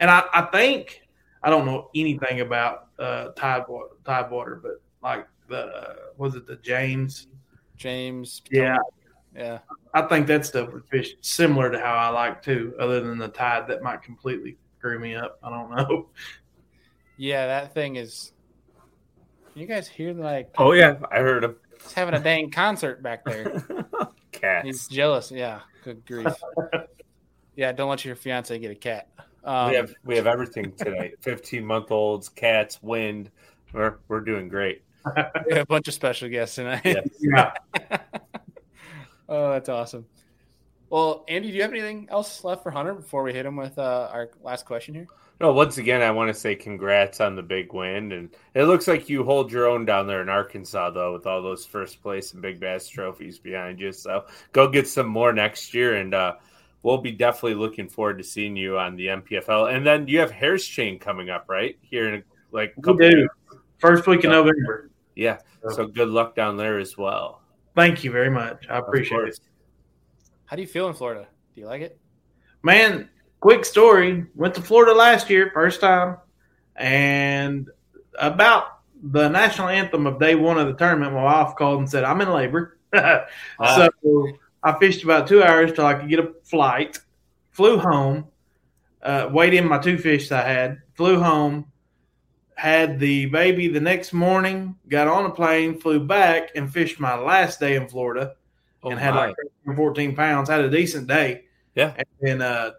And 0.00 0.10
I, 0.10 0.24
I 0.32 0.42
think 0.46 1.02
I 1.42 1.50
don't 1.50 1.66
know 1.66 1.90
anything 1.94 2.40
about 2.40 2.88
uh, 2.98 3.28
Tidewater, 3.36 3.90
Tidewater, 4.04 4.56
but 4.62 4.82
like 5.02 5.26
the 5.48 5.66
uh, 5.66 5.94
was 6.16 6.34
it 6.34 6.46
the 6.46 6.56
James? 6.56 7.28
James. 7.76 8.42
Yeah, 8.50 8.76
Yeah. 9.34 9.58
I 9.94 10.02
think 10.02 10.26
that 10.26 10.44
stuff 10.44 10.72
would 10.72 10.84
fish 10.90 11.14
similar 11.22 11.70
to 11.70 11.78
how 11.78 11.94
I 11.94 12.08
like 12.08 12.42
too. 12.42 12.74
Other 12.78 13.00
than 13.00 13.18
the 13.18 13.28
tide, 13.28 13.66
that 13.68 13.82
might 13.82 14.02
completely 14.02 14.58
screw 14.78 14.98
me 14.98 15.14
up. 15.14 15.38
I 15.42 15.50
don't 15.50 15.70
know. 15.70 16.08
Yeah, 17.20 17.48
that 17.48 17.74
thing 17.74 17.96
is. 17.96 18.32
Can 19.52 19.60
You 19.60 19.66
guys 19.66 19.86
hear 19.86 20.14
like 20.14 20.48
oh 20.56 20.72
yeah, 20.72 20.96
I 21.12 21.18
heard 21.18 21.44
him. 21.44 21.56
he's 21.82 21.92
having 21.92 22.14
a 22.14 22.18
dang 22.18 22.50
concert 22.50 23.02
back 23.02 23.26
there. 23.26 23.62
Cat. 24.32 24.64
He's 24.64 24.88
jealous. 24.88 25.30
Yeah. 25.30 25.60
Good 25.84 26.06
grief. 26.06 26.32
yeah, 27.56 27.72
don't 27.72 27.90
let 27.90 28.06
your 28.06 28.16
fiance 28.16 28.58
get 28.58 28.70
a 28.70 28.74
cat. 28.74 29.08
Um, 29.44 29.68
we 29.68 29.76
have 29.76 29.94
we 30.02 30.16
have 30.16 30.26
everything 30.26 30.72
today. 30.78 31.12
Fifteen 31.20 31.66
month 31.66 31.90
olds, 31.90 32.30
cats, 32.30 32.82
wind. 32.82 33.30
We're 33.74 33.98
we're 34.08 34.20
doing 34.20 34.48
great. 34.48 34.82
we 35.04 35.52
have 35.52 35.64
a 35.64 35.66
bunch 35.66 35.88
of 35.88 35.94
special 35.94 36.30
guests 36.30 36.54
tonight. 36.54 36.80
Yes. 36.86 37.06
Yeah, 37.20 37.52
oh, 39.28 39.50
that's 39.50 39.68
awesome. 39.68 40.06
Well, 40.90 41.24
Andy, 41.28 41.48
do 41.50 41.54
you 41.54 41.62
have 41.62 41.70
anything 41.70 42.08
else 42.10 42.42
left 42.42 42.64
for 42.64 42.72
Hunter 42.72 42.94
before 42.94 43.22
we 43.22 43.32
hit 43.32 43.46
him 43.46 43.56
with 43.56 43.78
uh, 43.78 44.10
our 44.12 44.30
last 44.42 44.66
question 44.66 44.92
here? 44.94 45.06
No, 45.40 45.52
once 45.52 45.78
again, 45.78 46.02
I 46.02 46.10
want 46.10 46.28
to 46.28 46.38
say 46.38 46.54
congrats 46.54 47.20
on 47.20 47.36
the 47.36 47.42
big 47.42 47.72
win, 47.72 48.12
and 48.12 48.28
it 48.54 48.64
looks 48.64 48.88
like 48.88 49.08
you 49.08 49.24
hold 49.24 49.50
your 49.50 49.68
own 49.68 49.86
down 49.86 50.06
there 50.06 50.20
in 50.20 50.28
Arkansas, 50.28 50.90
though, 50.90 51.14
with 51.14 51.26
all 51.26 51.40
those 51.42 51.64
first 51.64 52.02
place 52.02 52.32
and 52.32 52.42
big 52.42 52.60
bass 52.60 52.88
trophies 52.88 53.38
behind 53.38 53.80
you. 53.80 53.92
So 53.92 54.26
go 54.52 54.68
get 54.68 54.86
some 54.86 55.06
more 55.06 55.32
next 55.32 55.72
year, 55.72 55.96
and 55.96 56.12
uh, 56.12 56.34
we'll 56.82 56.98
be 56.98 57.12
definitely 57.12 57.54
looking 57.54 57.88
forward 57.88 58.18
to 58.18 58.24
seeing 58.24 58.56
you 58.56 58.76
on 58.76 58.96
the 58.96 59.06
NPFL. 59.06 59.74
And 59.74 59.86
then 59.86 60.08
you 60.08 60.18
have 60.18 60.30
Harris 60.30 60.66
Chain 60.66 60.98
coming 60.98 61.30
up, 61.30 61.46
right? 61.48 61.78
Here 61.80 62.12
in 62.12 62.24
like 62.50 62.74
a 62.76 62.82
couple 62.82 63.06
we 63.06 63.10
do. 63.10 63.28
First 63.78 64.06
week 64.06 64.24
in 64.24 64.30
November. 64.30 64.90
Yeah. 65.14 65.38
So 65.70 65.86
good 65.86 66.08
luck 66.08 66.34
down 66.34 66.56
there 66.56 66.78
as 66.78 66.98
well. 66.98 67.40
Thank 67.74 68.04
you 68.04 68.10
very 68.10 68.30
much. 68.30 68.66
I 68.68 68.78
appreciate 68.78 69.28
it. 69.28 69.40
How 70.50 70.56
do 70.56 70.62
you 70.62 70.68
feel 70.68 70.88
in 70.88 70.94
Florida? 70.94 71.28
Do 71.54 71.60
you 71.60 71.68
like 71.68 71.80
it? 71.80 71.96
Man, 72.64 73.08
quick 73.38 73.64
story. 73.64 74.26
Went 74.34 74.56
to 74.56 74.60
Florida 74.60 74.92
last 74.92 75.30
year, 75.30 75.48
first 75.54 75.80
time, 75.80 76.16
and 76.74 77.70
about 78.18 78.80
the 79.00 79.28
national 79.28 79.68
anthem 79.68 80.08
of 80.08 80.18
day 80.18 80.34
one 80.34 80.58
of 80.58 80.66
the 80.66 80.72
tournament, 80.72 81.12
my 81.12 81.22
wife 81.22 81.54
called 81.54 81.78
and 81.78 81.88
said, 81.88 82.02
"I'm 82.02 82.20
in 82.20 82.32
labor." 82.32 82.80
wow. 82.92 83.26
So 83.60 84.32
I 84.60 84.76
fished 84.80 85.04
about 85.04 85.28
two 85.28 85.40
hours 85.40 85.72
till 85.72 85.86
I 85.86 85.94
could 85.94 86.08
get 86.08 86.18
a 86.18 86.32
flight. 86.42 86.98
Flew 87.52 87.78
home, 87.78 88.26
uh, 89.04 89.28
weighed 89.30 89.54
in 89.54 89.68
my 89.68 89.78
two 89.78 89.98
fish 89.98 90.32
I 90.32 90.42
had. 90.42 90.82
Flew 90.94 91.20
home, 91.20 91.66
had 92.56 92.98
the 92.98 93.26
baby 93.26 93.68
the 93.68 93.80
next 93.80 94.12
morning. 94.12 94.74
Got 94.88 95.06
on 95.06 95.26
a 95.26 95.30
plane, 95.30 95.78
flew 95.78 96.00
back, 96.00 96.50
and 96.56 96.72
fished 96.72 96.98
my 96.98 97.16
last 97.16 97.60
day 97.60 97.76
in 97.76 97.86
Florida 97.86 98.34
oh 98.82 98.90
and 98.90 98.98
had 98.98 99.14
my. 99.14 99.26
like 99.26 99.76
14 99.76 100.14
pounds. 100.14 100.48
Had 100.48 100.60
a 100.60 100.70
decent 100.70 101.06
day. 101.06 101.44
Yeah. 101.74 101.94
And 101.96 102.06
then, 102.20 102.42
uh, 102.42 102.72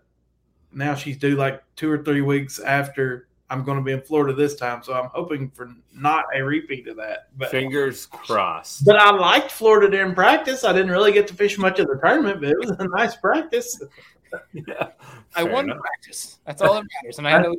now 0.74 0.96
she's 0.96 1.18
due 1.18 1.36
like 1.36 1.64
two 1.76 1.92
or 1.92 2.04
three 2.04 2.22
weeks 2.22 2.60
after 2.60 3.28
I'm 3.50 3.64
going 3.64 3.78
to 3.78 3.84
be 3.84 3.92
in 3.92 4.02
Florida 4.02 4.34
this 4.34 4.56
time. 4.56 4.82
So 4.82 4.94
I'm 4.94 5.10
hoping 5.14 5.50
for 5.52 5.70
not 5.94 6.26
a 6.34 6.42
repeat 6.42 6.88
of 6.88 6.96
that. 6.96 7.28
But 7.38 7.52
fingers 7.52 8.06
crossed. 8.06 8.86
But 8.86 8.96
I 8.96 9.12
liked 9.12 9.52
Florida 9.52 9.90
during 9.90 10.16
practice. 10.16 10.64
I 10.64 10.72
didn't 10.72 10.92
really 10.92 11.12
get 11.12 11.28
to 11.28 11.34
fish 11.34 11.58
much 11.58 11.80
of 11.80 11.88
the 11.88 12.00
tournament, 12.02 12.40
but 12.40 12.50
it 12.50 12.58
was 12.58 12.72
a 12.72 12.88
nice 12.88 13.18
practice. 13.18 13.82
yeah. 14.54 14.92
I 15.36 15.44
won 15.44 15.66
enough. 15.66 15.80
practice. 15.80 16.40
That's 16.46 16.62
all 16.62 16.76
that 16.76 16.86
matters. 17.04 17.18
And 17.18 17.28
I 17.28 17.42
know 17.42 17.54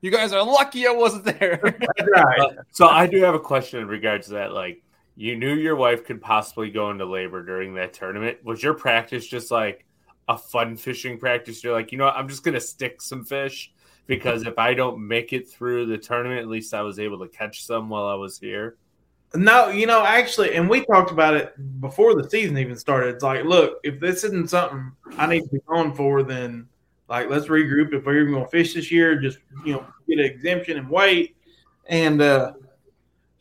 you 0.00 0.10
guys 0.10 0.32
are 0.32 0.44
lucky 0.44 0.86
I 0.86 0.92
wasn't 0.92 1.24
there. 1.24 1.60
right. 1.62 2.38
Uh, 2.40 2.62
so 2.70 2.88
I 2.88 3.06
do 3.06 3.22
have 3.22 3.34
a 3.34 3.40
question 3.40 3.80
in 3.80 3.88
regards 3.88 4.26
to 4.28 4.34
that. 4.34 4.52
Like, 4.52 4.82
you 5.16 5.36
knew 5.36 5.54
your 5.54 5.76
wife 5.76 6.04
could 6.04 6.20
possibly 6.20 6.70
go 6.70 6.90
into 6.90 7.04
labor 7.04 7.42
during 7.42 7.74
that 7.74 7.92
tournament. 7.92 8.38
Was 8.44 8.62
your 8.62 8.74
practice 8.74 9.26
just 9.26 9.50
like 9.50 9.84
a 10.28 10.36
fun 10.36 10.76
fishing 10.76 11.18
practice? 11.18 11.62
You're 11.62 11.74
like, 11.74 11.92
you 11.92 11.98
know 11.98 12.06
what? 12.06 12.16
I'm 12.16 12.28
just 12.28 12.42
going 12.42 12.54
to 12.54 12.60
stick 12.60 13.00
some 13.00 13.24
fish 13.24 13.72
because 14.06 14.46
if 14.46 14.58
I 14.58 14.74
don't 14.74 15.06
make 15.06 15.32
it 15.32 15.48
through 15.48 15.86
the 15.86 15.98
tournament, 15.98 16.40
at 16.40 16.48
least 16.48 16.74
I 16.74 16.82
was 16.82 16.98
able 16.98 17.18
to 17.20 17.28
catch 17.28 17.64
some 17.64 17.88
while 17.88 18.06
I 18.06 18.14
was 18.14 18.38
here. 18.38 18.76
No, 19.34 19.68
you 19.68 19.86
know, 19.86 20.04
actually, 20.04 20.54
and 20.54 20.70
we 20.70 20.84
talked 20.84 21.10
about 21.10 21.34
it 21.34 21.80
before 21.80 22.14
the 22.14 22.28
season 22.28 22.56
even 22.56 22.76
started. 22.76 23.16
It's 23.16 23.24
like, 23.24 23.44
look, 23.44 23.80
if 23.82 23.98
this 23.98 24.22
isn't 24.22 24.50
something 24.50 24.92
I 25.16 25.26
need 25.26 25.42
to 25.42 25.48
be 25.48 25.58
going 25.66 25.92
for, 25.92 26.22
then 26.22 26.68
like 27.08 27.28
let's 27.28 27.46
regroup. 27.46 27.92
If 27.92 28.04
we're 28.04 28.20
even 28.20 28.32
going 28.32 28.44
to 28.44 28.50
fish 28.50 28.74
this 28.74 28.92
year, 28.92 29.20
just 29.20 29.38
you 29.64 29.72
know, 29.72 29.86
get 30.08 30.20
an 30.20 30.24
exemption 30.24 30.78
and 30.78 30.88
wait. 30.88 31.36
And 31.86 32.22
uh, 32.22 32.52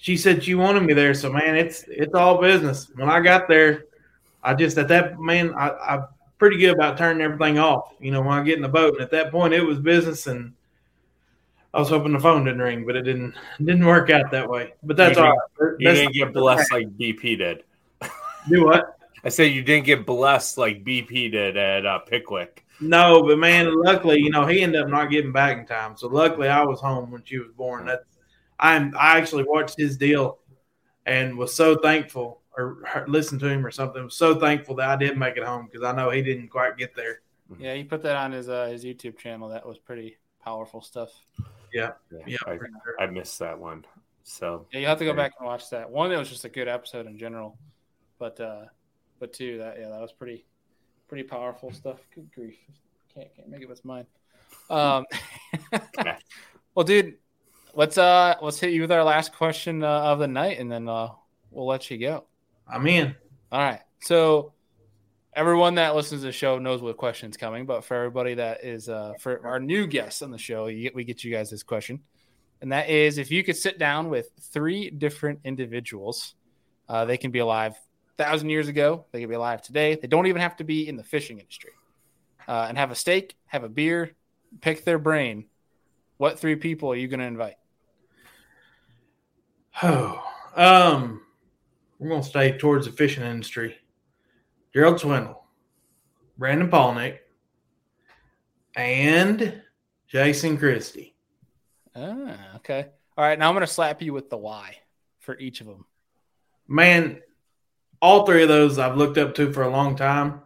she 0.04 0.18
said 0.18 0.44
she 0.44 0.54
wanted 0.54 0.84
me 0.84 0.94
there. 0.94 1.14
So 1.14 1.32
man, 1.32 1.56
it's 1.56 1.86
it's 1.88 2.14
all 2.14 2.42
business. 2.42 2.92
When 2.94 3.10
I 3.10 3.22
got 3.22 3.48
there, 3.48 3.86
I 4.44 4.54
just 4.54 4.78
at 4.78 4.90
that 4.90 5.18
man, 5.18 5.56
I, 5.56 5.70
I'm 5.70 6.06
pretty 6.38 6.58
good 6.58 6.76
about 6.76 6.98
turning 6.98 7.22
everything 7.24 7.58
off. 7.58 7.94
You 8.02 8.12
know, 8.12 8.20
when 8.20 8.38
I 8.38 8.44
get 8.44 8.58
in 8.58 8.62
the 8.62 8.68
boat, 8.68 8.96
and 8.96 9.02
at 9.02 9.12
that 9.12 9.32
point, 9.32 9.54
it 9.54 9.64
was 9.64 9.80
business, 9.80 10.28
and 10.28 10.52
I 11.74 11.80
was 11.80 11.88
hoping 11.88 12.12
the 12.12 12.20
phone 12.20 12.44
didn't 12.44 12.62
ring, 12.62 12.86
but 12.86 12.98
it 12.98 13.04
didn't 13.04 13.34
didn't 13.60 13.86
work 13.86 14.10
out 14.10 14.30
that 14.32 14.50
way. 14.50 14.74
But 14.84 14.98
that's 14.98 15.18
you 15.18 15.24
all. 15.24 15.38
Right. 15.58 15.76
You 15.80 15.94
didn't 15.94 16.14
get 16.14 16.34
blessed 16.34 16.70
like 16.74 16.90
BP 16.98 17.38
did. 17.38 17.64
Do 18.50 18.66
what? 18.66 18.98
I 19.24 19.30
said 19.30 19.54
you 19.54 19.64
didn't 19.64 19.86
get 19.86 20.06
blessed 20.06 20.58
like 20.58 20.84
BP 20.84 21.32
did 21.32 21.56
at 21.56 21.86
uh, 21.86 22.00
Pickwick. 22.00 22.66
No, 22.82 23.24
but 23.24 23.40
man, 23.40 23.74
luckily, 23.74 24.20
you 24.20 24.32
know, 24.32 24.46
he 24.46 24.64
ended 24.64 24.82
up 24.82 24.90
not 24.90 25.10
getting 25.12 25.32
back 25.32 25.58
in 25.58 25.66
time. 25.66 25.96
So 25.96 26.10
luckily, 26.10 26.50
I 26.50 26.62
was 26.62 26.82
home 26.82 27.10
when 27.10 27.24
she 27.24 27.40
was 27.40 27.52
born. 27.56 27.86
That's 27.86 28.04
I'm 28.60 28.94
I 28.98 29.18
actually 29.18 29.44
watched 29.44 29.78
his 29.78 29.98
deal 29.98 30.40
and 31.06 31.38
was 31.38 31.54
so 31.54 31.76
thankful 31.78 32.42
or 32.58 33.06
listened 33.08 33.42
to 33.42 33.48
him 33.48 33.66
or 33.66 33.72
something. 33.72 34.04
Was 34.04 34.16
so 34.16 34.40
thankful 34.40 34.76
that 34.76 34.90
I 34.90 34.96
did 34.96 35.18
make 35.18 35.38
it 35.38 35.44
home 35.44 35.68
because 35.72 35.86
I 35.86 35.96
know 35.96 36.10
he 36.10 36.22
didn't 36.22 36.50
quite 36.50 36.78
get 36.78 36.96
there. 36.96 37.22
Yeah, 37.60 37.76
he 37.76 37.84
put 37.84 38.02
that 38.04 38.16
on 38.16 38.32
his 38.32 38.50
uh, 38.50 38.68
his 38.68 38.84
YouTube 38.84 39.18
channel. 39.18 39.50
That 39.50 39.66
was 39.66 39.78
pretty 39.78 40.18
powerful 40.44 40.82
stuff. 40.82 41.10
Yeah, 41.74 41.92
yeah, 42.12 42.20
yeah 42.28 42.38
I, 42.46 42.56
sure. 42.56 42.70
I, 43.00 43.06
missed 43.08 43.40
that 43.40 43.58
one. 43.58 43.86
So 44.24 44.68
yeah, 44.72 44.80
you 44.80 44.88
have 44.88 45.00
to 45.00 45.06
go 45.06 45.14
back 45.14 45.34
and 45.40 45.48
watch 45.48 45.70
that. 45.72 45.90
One, 45.90 46.12
it 46.12 46.18
was 46.18 46.30
just 46.30 46.46
a 46.46 46.50
good 46.50 46.68
episode 46.68 47.08
in 47.08 47.18
general, 47.18 47.58
but 48.20 48.40
uh, 48.40 48.66
but 49.20 49.34
two, 49.34 49.58
that 49.58 49.78
yeah, 49.80 49.90
that 49.90 50.02
was 50.02 50.12
pretty 50.12 50.46
pretty 51.08 51.24
powerful 51.24 51.72
stuff. 51.72 52.00
Good 52.14 52.32
grief, 52.34 52.56
can't 53.14 53.34
can't 53.36 53.50
make 53.50 53.62
it 53.62 53.70
with 53.70 53.84
mine. 53.84 54.06
Um, 54.70 55.06
well, 56.76 56.86
dude, 56.86 57.16
let's 57.74 57.98
uh 57.98 58.36
let's 58.42 58.60
hit 58.60 58.72
you 58.72 58.82
with 58.82 58.92
our 58.92 59.04
last 59.04 59.34
question 59.34 59.84
uh, 59.84 59.88
of 59.88 60.20
the 60.20 60.28
night, 60.28 60.60
and 60.60 60.72
then 60.72 60.88
uh, 60.88 61.10
we'll 61.52 61.66
let 61.66 61.90
you 61.90 61.98
go. 61.98 62.26
I'm 62.68 62.86
in. 62.88 63.16
All 63.52 63.60
right. 63.60 63.82
So 64.02 64.54
everyone 65.36 65.76
that 65.76 65.96
listens 65.96 66.22
to 66.22 66.28
the 66.28 66.32
show 66.32 66.60
knows 66.60 66.82
what 66.82 66.98
question's 66.98 67.38
coming, 67.38 67.66
but 67.66 67.84
for 67.84 67.96
everybody 67.96 68.36
that 68.36 68.64
is 68.64 68.90
uh, 68.90 69.14
for 69.20 69.46
our 69.46 69.60
new 69.60 69.88
guests 69.88 70.22
on 70.22 70.32
the 70.32 70.38
show, 70.38 70.70
get, 70.70 70.96
we 70.96 71.04
get 71.04 71.24
you 71.24 71.32
guys 71.32 71.50
this 71.50 71.64
question, 71.64 72.00
and 72.62 72.72
that 72.72 72.90
is 72.90 73.18
if 73.18 73.32
you 73.32 73.44
could 73.44 73.58
sit 73.58 73.80
down 73.80 74.10
with 74.10 74.30
three 74.40 74.90
different 74.90 75.40
individuals, 75.44 76.36
uh, 76.90 77.06
they 77.06 77.18
can 77.18 77.32
be 77.32 77.40
alive 77.40 77.76
thousand 78.18 78.50
years 78.50 78.68
ago, 78.68 79.06
they 79.12 79.20
can 79.20 79.30
be 79.30 79.36
alive 79.36 79.62
today. 79.62 79.96
They 79.96 80.08
don't 80.08 80.28
even 80.28 80.42
have 80.42 80.56
to 80.58 80.64
be 80.64 80.88
in 80.88 80.98
the 80.98 81.04
fishing 81.04 81.40
industry, 81.40 81.72
uh, 82.48 82.66
and 82.70 82.78
have 82.78 82.92
a 82.92 82.96
steak, 82.96 83.36
have 83.48 83.64
a 83.64 83.70
beer, 83.70 84.12
pick 84.62 84.86
their 84.86 85.00
brain. 85.00 85.46
What 86.18 86.40
three 86.40 86.56
people 86.56 86.92
are 86.92 86.96
you 86.96 87.08
going 87.08 87.20
to 87.20 87.26
invite? 87.26 87.56
Oh, 89.82 90.24
um, 90.56 91.22
we're 92.00 92.10
gonna 92.10 92.24
stay 92.24 92.58
towards 92.58 92.86
the 92.86 92.92
fishing 92.92 93.24
industry. 93.24 93.78
Gerald 94.74 95.00
Swindle, 95.00 95.44
Brandon 96.38 96.70
Palaniuk, 96.70 97.20
and 98.76 99.62
Jason 100.08 100.58
Christie. 100.58 101.16
Ah, 101.96 102.56
okay. 102.58 102.88
All 103.18 103.24
right. 103.24 103.38
Now 103.38 103.50
I'm 103.50 103.56
gonna 103.56 103.68
slap 103.68 104.02
you 104.02 104.14
with 104.14 104.30
the 104.30 104.38
why 104.38 104.78
for 105.20 105.38
each 105.38 105.62
of 105.62 105.68
them. 105.68 105.86
Man, 106.68 107.22
all 108.02 108.26
three 108.26 108.44
of 108.44 108.50
those 108.50 108.80
I've 108.80 108.98
looked 108.98 109.18
up 109.18 109.36
to 109.36 109.52
for 109.54 109.64
a 109.64 109.70
long 109.70 109.96
time. 109.96 110.42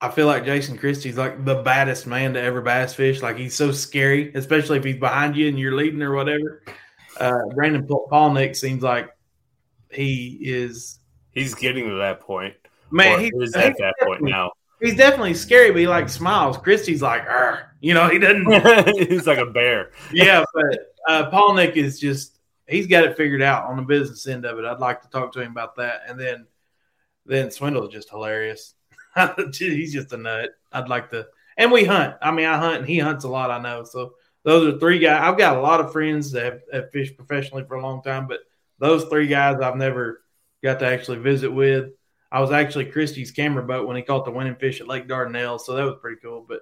I 0.00 0.10
feel 0.10 0.26
like 0.26 0.44
Jason 0.44 0.76
Christie's 0.76 1.16
like 1.16 1.44
the 1.44 1.62
baddest 1.62 2.06
man 2.06 2.34
to 2.34 2.40
ever 2.40 2.60
bass 2.60 2.94
fish. 2.94 3.22
Like 3.22 3.36
he's 3.36 3.54
so 3.54 3.72
scary, 3.72 4.32
especially 4.34 4.78
if 4.78 4.84
he's 4.84 4.98
behind 4.98 5.36
you 5.36 5.48
and 5.48 5.58
you're 5.58 5.74
leading 5.74 6.02
or 6.02 6.14
whatever. 6.14 6.62
Uh, 7.18 7.40
Brandon 7.54 7.86
Palaniuk 7.86 8.56
seems 8.56 8.82
like 8.82 9.10
he 9.90 10.38
is. 10.40 10.98
He's 11.32 11.54
getting 11.54 11.88
to 11.88 11.96
that 11.96 12.20
point. 12.20 12.54
Man, 12.90 13.20
he, 13.20 13.32
is 13.34 13.54
at 13.54 13.76
that 13.78 13.94
point 14.02 14.22
now. 14.22 14.52
He's 14.80 14.96
definitely 14.96 15.34
scary, 15.34 15.70
but 15.70 15.80
he 15.80 15.86
like 15.86 16.08
smiles. 16.08 16.58
Christie's 16.58 17.02
like, 17.02 17.24
you 17.80 17.94
know, 17.94 18.08
he 18.08 18.18
doesn't. 18.18 19.08
he's 19.10 19.26
like 19.26 19.38
a 19.38 19.46
bear. 19.46 19.90
yeah, 20.12 20.44
but 20.54 20.78
uh, 21.08 21.30
Palaniuk 21.30 21.76
is 21.76 21.98
just 21.98 22.38
he's 22.66 22.86
got 22.86 23.04
it 23.04 23.16
figured 23.16 23.42
out 23.42 23.64
on 23.64 23.76
the 23.76 23.82
business 23.82 24.26
end 24.26 24.44
of 24.44 24.58
it. 24.58 24.64
I'd 24.64 24.80
like 24.80 25.02
to 25.02 25.08
talk 25.08 25.32
to 25.32 25.40
him 25.40 25.52
about 25.52 25.76
that, 25.76 26.02
and 26.08 26.18
then 26.18 26.46
then 27.24 27.50
Swindle 27.50 27.86
is 27.86 27.92
just 27.92 28.10
hilarious. 28.10 28.74
he's 29.52 29.92
just 29.92 30.12
a 30.12 30.16
nut. 30.16 30.50
I'd 30.72 30.88
like 30.88 31.10
to, 31.10 31.26
and 31.56 31.72
we 31.72 31.84
hunt. 31.84 32.16
I 32.20 32.30
mean, 32.30 32.46
I 32.46 32.58
hunt, 32.58 32.78
and 32.78 32.86
he 32.86 32.98
hunts 32.98 33.24
a 33.24 33.28
lot. 33.28 33.50
I 33.50 33.60
know, 33.60 33.84
so 33.84 34.14
those 34.46 34.72
are 34.72 34.78
three 34.78 35.00
guys. 35.00 35.20
I've 35.22 35.36
got 35.36 35.56
a 35.56 35.60
lot 35.60 35.80
of 35.80 35.90
friends 35.90 36.30
that 36.30 36.44
have, 36.44 36.60
have 36.72 36.90
fished 36.92 37.16
professionally 37.16 37.64
for 37.66 37.74
a 37.74 37.82
long 37.82 38.00
time, 38.00 38.28
but 38.28 38.40
those 38.78 39.04
three 39.06 39.26
guys 39.26 39.60
I've 39.60 39.74
never 39.74 40.22
got 40.62 40.78
to 40.78 40.86
actually 40.86 41.18
visit 41.18 41.50
with. 41.50 41.90
I 42.30 42.40
was 42.40 42.52
actually 42.52 42.86
Christie's 42.86 43.32
camera 43.32 43.64
boat 43.64 43.88
when 43.88 43.96
he 43.96 44.02
caught 44.02 44.24
the 44.24 44.30
winning 44.30 44.54
fish 44.54 44.80
at 44.80 44.86
Lake 44.86 45.08
Dardanelle, 45.08 45.60
so 45.60 45.74
that 45.74 45.84
was 45.84 45.96
pretty 46.00 46.20
cool. 46.22 46.46
But 46.48 46.60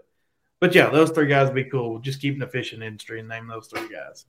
but 0.61 0.75
yeah, 0.75 0.89
those 0.89 1.11
three 1.11 1.27
guys 1.27 1.49
would 1.49 1.55
be 1.55 1.69
cool. 1.69 1.99
Just 1.99 2.23
keeping 2.23 2.41
the 2.41 2.47
fishing 2.47 2.81
industry 2.81 3.21
and 3.21 3.29
name 3.29 3.49
those 3.49 3.67
three 3.67 3.89
guys. 3.89 4.25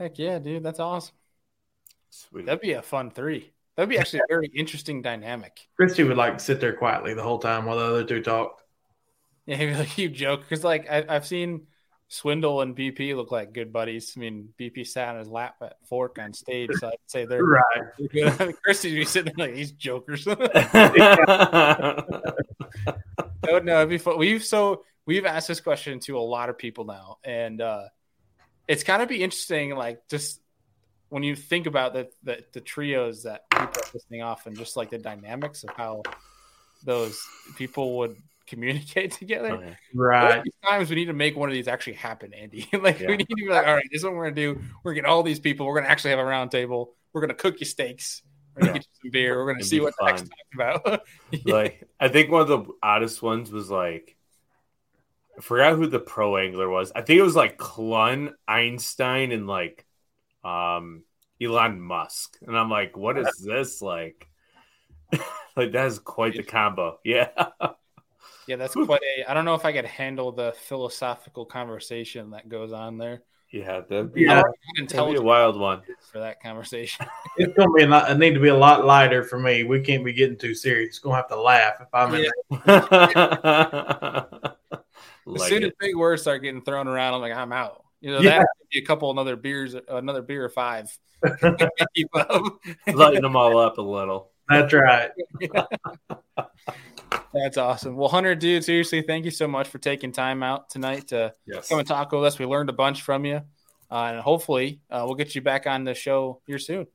Heck 0.00 0.18
yeah, 0.18 0.40
dude, 0.40 0.64
that's 0.64 0.80
awesome. 0.80 1.14
Sweet. 2.10 2.46
That'd 2.46 2.60
be 2.60 2.72
a 2.72 2.82
fun 2.82 3.12
three. 3.12 3.52
That'd 3.76 3.90
be 3.90 3.98
actually 3.98 4.20
a 4.20 4.28
very 4.28 4.50
interesting 4.56 5.02
dynamic. 5.02 5.68
Christie 5.76 6.02
would 6.02 6.16
like 6.16 6.40
sit 6.40 6.60
there 6.60 6.72
quietly 6.72 7.14
the 7.14 7.22
whole 7.22 7.38
time 7.38 7.64
while 7.64 7.78
the 7.78 7.84
other 7.84 8.04
two 8.04 8.22
talked. 8.22 8.64
Yeah, 9.46 9.54
he'd 9.54 9.66
be 9.70 9.74
like, 9.76 9.98
you 9.98 10.08
joke 10.08 10.40
because 10.40 10.64
like 10.64 10.90
I, 10.90 11.04
I've 11.08 11.26
seen 11.26 11.68
Swindle 12.08 12.62
and 12.62 12.74
BP 12.74 13.14
look 13.14 13.30
like 13.30 13.52
good 13.52 13.70
buddies. 13.70 14.14
I 14.16 14.20
mean, 14.20 14.48
BP 14.58 14.86
sat 14.86 15.10
on 15.10 15.18
his 15.18 15.28
lap 15.28 15.56
at 15.60 15.76
Fork 15.86 16.18
on 16.18 16.32
stage, 16.32 16.70
so 16.78 16.88
I'd 16.88 16.94
say 17.06 17.26
they're 17.26 17.44
right. 17.44 17.84
Good. 18.10 18.56
Christie's 18.64 18.94
be 18.94 19.04
sitting 19.04 19.34
there 19.36 19.48
like 19.48 19.54
these 19.54 19.72
jokers. 19.72 20.26
no, 20.26 20.34
no, 23.44 23.76
it'd 23.76 23.90
be 23.90 23.98
fun. 23.98 24.18
We've 24.18 24.42
so 24.42 24.84
we've 25.04 25.26
asked 25.26 25.48
this 25.48 25.60
question 25.60 26.00
to 26.00 26.16
a 26.16 26.20
lot 26.20 26.48
of 26.48 26.56
people 26.56 26.86
now, 26.86 27.18
and 27.24 27.60
uh, 27.60 27.88
it's 28.66 28.84
kind 28.84 29.02
of 29.02 29.08
be 29.08 29.22
interesting, 29.22 29.74
like 29.74 30.08
just 30.08 30.40
when 31.10 31.22
you 31.22 31.36
think 31.36 31.66
about 31.66 31.92
the, 31.92 32.08
the 32.22 32.42
the 32.52 32.62
trios 32.62 33.24
that 33.24 33.50
people 33.50 33.66
are 33.66 33.90
listening 33.92 34.22
off, 34.22 34.46
and 34.46 34.56
just 34.56 34.78
like 34.78 34.88
the 34.88 34.98
dynamics 34.98 35.62
of 35.62 35.70
how 35.76 36.02
those 36.84 37.20
people 37.56 37.98
would 37.98 38.16
communicate 38.48 39.12
together. 39.18 39.52
Okay. 39.52 39.76
Right. 39.94 40.42
Times 40.66 40.90
we 40.90 40.96
need 40.96 41.06
to 41.06 41.12
make 41.12 41.36
one 41.36 41.48
of 41.48 41.52
these 41.52 41.68
actually 41.68 41.94
happen, 41.94 42.32
Andy. 42.34 42.68
like 42.82 43.00
Yeah. 43.00 43.08
we 43.08 43.16
need 43.18 43.28
to 43.28 43.34
be 43.36 43.48
like, 43.48 43.66
all 43.66 43.74
right, 43.74 43.84
this 43.90 44.00
is 44.00 44.04
what 44.04 44.14
we're 44.14 44.24
gonna 44.30 44.34
do. 44.36 44.60
We're 44.82 44.92
gonna 44.92 45.02
get 45.02 45.08
all 45.10 45.22
these 45.22 45.40
people. 45.40 45.66
We're 45.66 45.76
gonna 45.80 45.88
actually 45.92 46.10
have 46.10 46.18
a 46.18 46.24
round 46.24 46.50
table. 46.50 46.94
We're 47.12 47.20
gonna 47.20 47.34
cook 47.34 47.60
you 47.60 47.66
steaks. 47.66 48.22
We're 48.54 48.60
gonna 48.60 48.72
Yeah. 48.72 48.78
get 48.78 48.86
you 48.86 49.00
some 49.02 49.10
beer. 49.10 49.36
We're 49.38 49.46
gonna 49.52 49.58
It'd 49.60 49.68
see 49.70 49.78
be 49.78 49.84
what 49.84 49.94
the 49.98 50.06
next 50.06 50.22
talk 50.22 50.80
about. 50.84 51.02
like 51.46 51.84
I 52.00 52.08
think 52.08 52.30
one 52.30 52.42
of 52.42 52.48
the 52.48 52.64
oddest 52.82 53.22
ones 53.22 53.50
was 53.50 53.70
like 53.70 54.16
I 55.36 55.40
forgot 55.40 55.76
who 55.76 55.86
the 55.86 56.00
pro 56.00 56.36
angler 56.36 56.68
was. 56.68 56.90
I 56.94 57.02
think 57.02 57.18
it 57.20 57.22
was 57.22 57.36
like 57.36 57.58
Clunn, 57.58 58.32
Einstein, 58.48 59.30
and 59.32 59.46
like 59.46 59.86
um 60.44 61.04
Elon 61.40 61.80
Musk. 61.80 62.36
And 62.46 62.58
I'm 62.58 62.68
like, 62.70 62.96
what 62.96 63.16
is 63.18 63.28
this 63.46 63.80
like? 63.80 64.26
like 65.56 65.72
that 65.72 65.86
is 65.86 65.98
quite 66.00 66.34
the 66.34 66.42
combo. 66.42 66.98
Yeah. 67.04 67.28
Yeah, 68.48 68.56
that's 68.56 68.74
quite 68.74 69.00
a. 69.18 69.30
I 69.30 69.34
don't 69.34 69.44
know 69.44 69.54
if 69.54 69.64
I 69.64 69.72
could 69.72 69.84
handle 69.84 70.32
the 70.32 70.52
philosophical 70.52 71.44
conversation 71.44 72.30
that 72.30 72.48
goes 72.48 72.72
on 72.72 72.98
there. 72.98 73.22
Yeah, 73.50 73.80
that'd 73.80 74.12
be, 74.12 74.22
Yeah. 74.22 74.42
don't 74.76 74.88
that'd 74.90 75.12
be 75.14 75.18
a 75.18 75.22
wild 75.22 75.58
one. 75.58 75.80
for 76.12 76.18
that 76.18 76.42
conversation. 76.42 77.06
It's 77.38 77.54
gonna 77.56 77.70
be 77.72 77.84
a 77.84 77.86
lot, 77.86 78.10
it 78.10 78.18
need 78.18 78.34
to 78.34 78.40
be 78.40 78.48
a 78.48 78.56
lot 78.56 78.84
lighter 78.84 79.22
for 79.22 79.38
me. 79.38 79.64
We 79.64 79.80
can't 79.80 80.04
be 80.04 80.12
getting 80.12 80.36
too 80.36 80.54
serious. 80.54 80.88
It's 80.88 80.98
gonna 80.98 81.16
have 81.16 81.28
to 81.28 81.40
laugh 81.40 81.74
if 81.80 81.88
I'm 81.94 82.14
in 82.14 82.24
Yeah. 82.24 82.30
there. 82.66 84.26
As 85.28 85.40
like 85.40 85.48
soon 85.50 85.64
as 85.64 85.72
big 85.78 85.94
words 85.94 86.22
start 86.22 86.42
getting 86.42 86.62
thrown 86.62 86.88
around, 86.88 87.12
I'm 87.14 87.20
like, 87.20 87.34
I'm 87.34 87.52
out. 87.52 87.84
You 88.00 88.12
know, 88.12 88.20
Yeah. 88.20 88.38
that 88.38 88.48
be 88.70 88.78
a 88.80 88.84
couple 88.84 89.10
another 89.10 89.36
beers, 89.36 89.74
another 89.88 90.22
beer 90.22 90.44
or 90.44 90.48
five. 90.48 90.90
Keep 91.94 92.08
up. 92.16 92.42
lighten 92.92 93.22
them 93.22 93.36
all 93.36 93.58
up 93.58 93.76
a 93.78 93.82
little. 93.82 94.30
That's 94.48 94.72
right. 94.72 95.10
That's 97.32 97.56
awesome. 97.56 97.96
Well, 97.96 98.08
Hunter, 98.08 98.34
dude, 98.34 98.64
seriously, 98.64 99.02
thank 99.02 99.24
you 99.24 99.30
so 99.30 99.46
much 99.46 99.68
for 99.68 99.78
taking 99.78 100.12
time 100.12 100.42
out 100.42 100.70
tonight 100.70 101.08
to 101.08 101.34
Yes. 101.46 101.68
come 101.68 101.78
and 101.78 101.86
talk 101.88 102.10
with 102.12 102.24
us. 102.24 102.38
We 102.38 102.46
learned 102.46 102.70
a 102.70 102.72
bunch 102.74 103.02
from 103.02 103.24
you, 103.24 103.42
uh, 103.90 103.94
and 103.94 104.20
hopefully, 104.20 104.80
uh, 104.90 105.02
we'll 105.04 105.14
get 105.14 105.34
you 105.34 105.40
back 105.42 105.66
on 105.66 105.84
the 105.84 105.94
show 105.94 106.40
here 106.46 106.58
soon. 106.58 106.86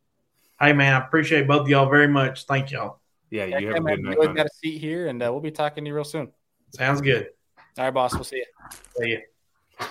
Hey 0.60 0.74
man, 0.74 0.94
I 0.94 1.06
appreciate 1.06 1.48
both 1.48 1.62
of 1.62 1.70
y'all 1.70 1.90
very 1.90 2.08
much. 2.08 2.46
Thank 2.46 2.72
y'all. 2.72 3.00
Yeah, 3.30 3.46
Yeah, 3.46 3.58
you 3.60 3.68
have 3.68 3.78
a 3.78 3.82
good 3.82 4.02
night. 4.04 4.18
always 4.18 4.36
got 4.36 4.46
a 4.46 4.50
seat 4.62 4.80
here, 4.80 5.08
and 5.08 5.22
uh, 5.22 5.32
we'll 5.32 5.42
be 5.42 5.52
talking 5.52 5.84
to 5.84 5.88
you 5.90 5.96
real 5.96 6.04
soon. 6.04 6.32
Sounds 6.72 7.02
good. 7.02 7.30
All 7.78 7.86
right, 7.86 7.94
boss. 7.94 8.14
We'll 8.14 8.24
see 8.24 8.38
you. 8.38 8.46
See 8.98 9.12
ya. 9.80 9.88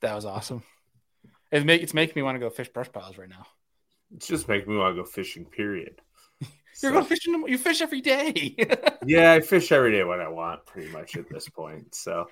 That 0.00 0.14
was 0.14 0.24
awesome. 0.24 0.62
It's, 1.50 1.64
make, 1.64 1.82
it's 1.82 1.94
making 1.94 2.14
me 2.16 2.22
want 2.22 2.34
to 2.34 2.40
go 2.40 2.50
fish 2.50 2.68
brush 2.68 2.90
piles 2.92 3.16
right 3.16 3.28
now. 3.28 3.46
It's 4.14 4.26
just 4.26 4.48
making 4.48 4.72
me 4.72 4.78
want 4.78 4.96
to 4.96 5.02
go 5.02 5.08
fishing, 5.08 5.44
period. 5.44 6.00
You're 6.82 6.90
So- 6.90 6.94
going 6.94 7.04
fishing. 7.06 7.44
You 7.48 7.58
fish 7.58 7.80
every 7.82 8.00
day. 8.00 8.56
Yeah, 9.06 9.32
I 9.34 9.40
fish 9.40 9.70
every 9.70 9.92
day 9.92 10.02
when 10.02 10.20
I 10.20 10.28
want, 10.28 10.64
pretty 10.64 10.88
much 10.90 11.14
at 11.16 11.28
this 11.28 11.46
point. 11.50 11.94
So, 11.94 12.26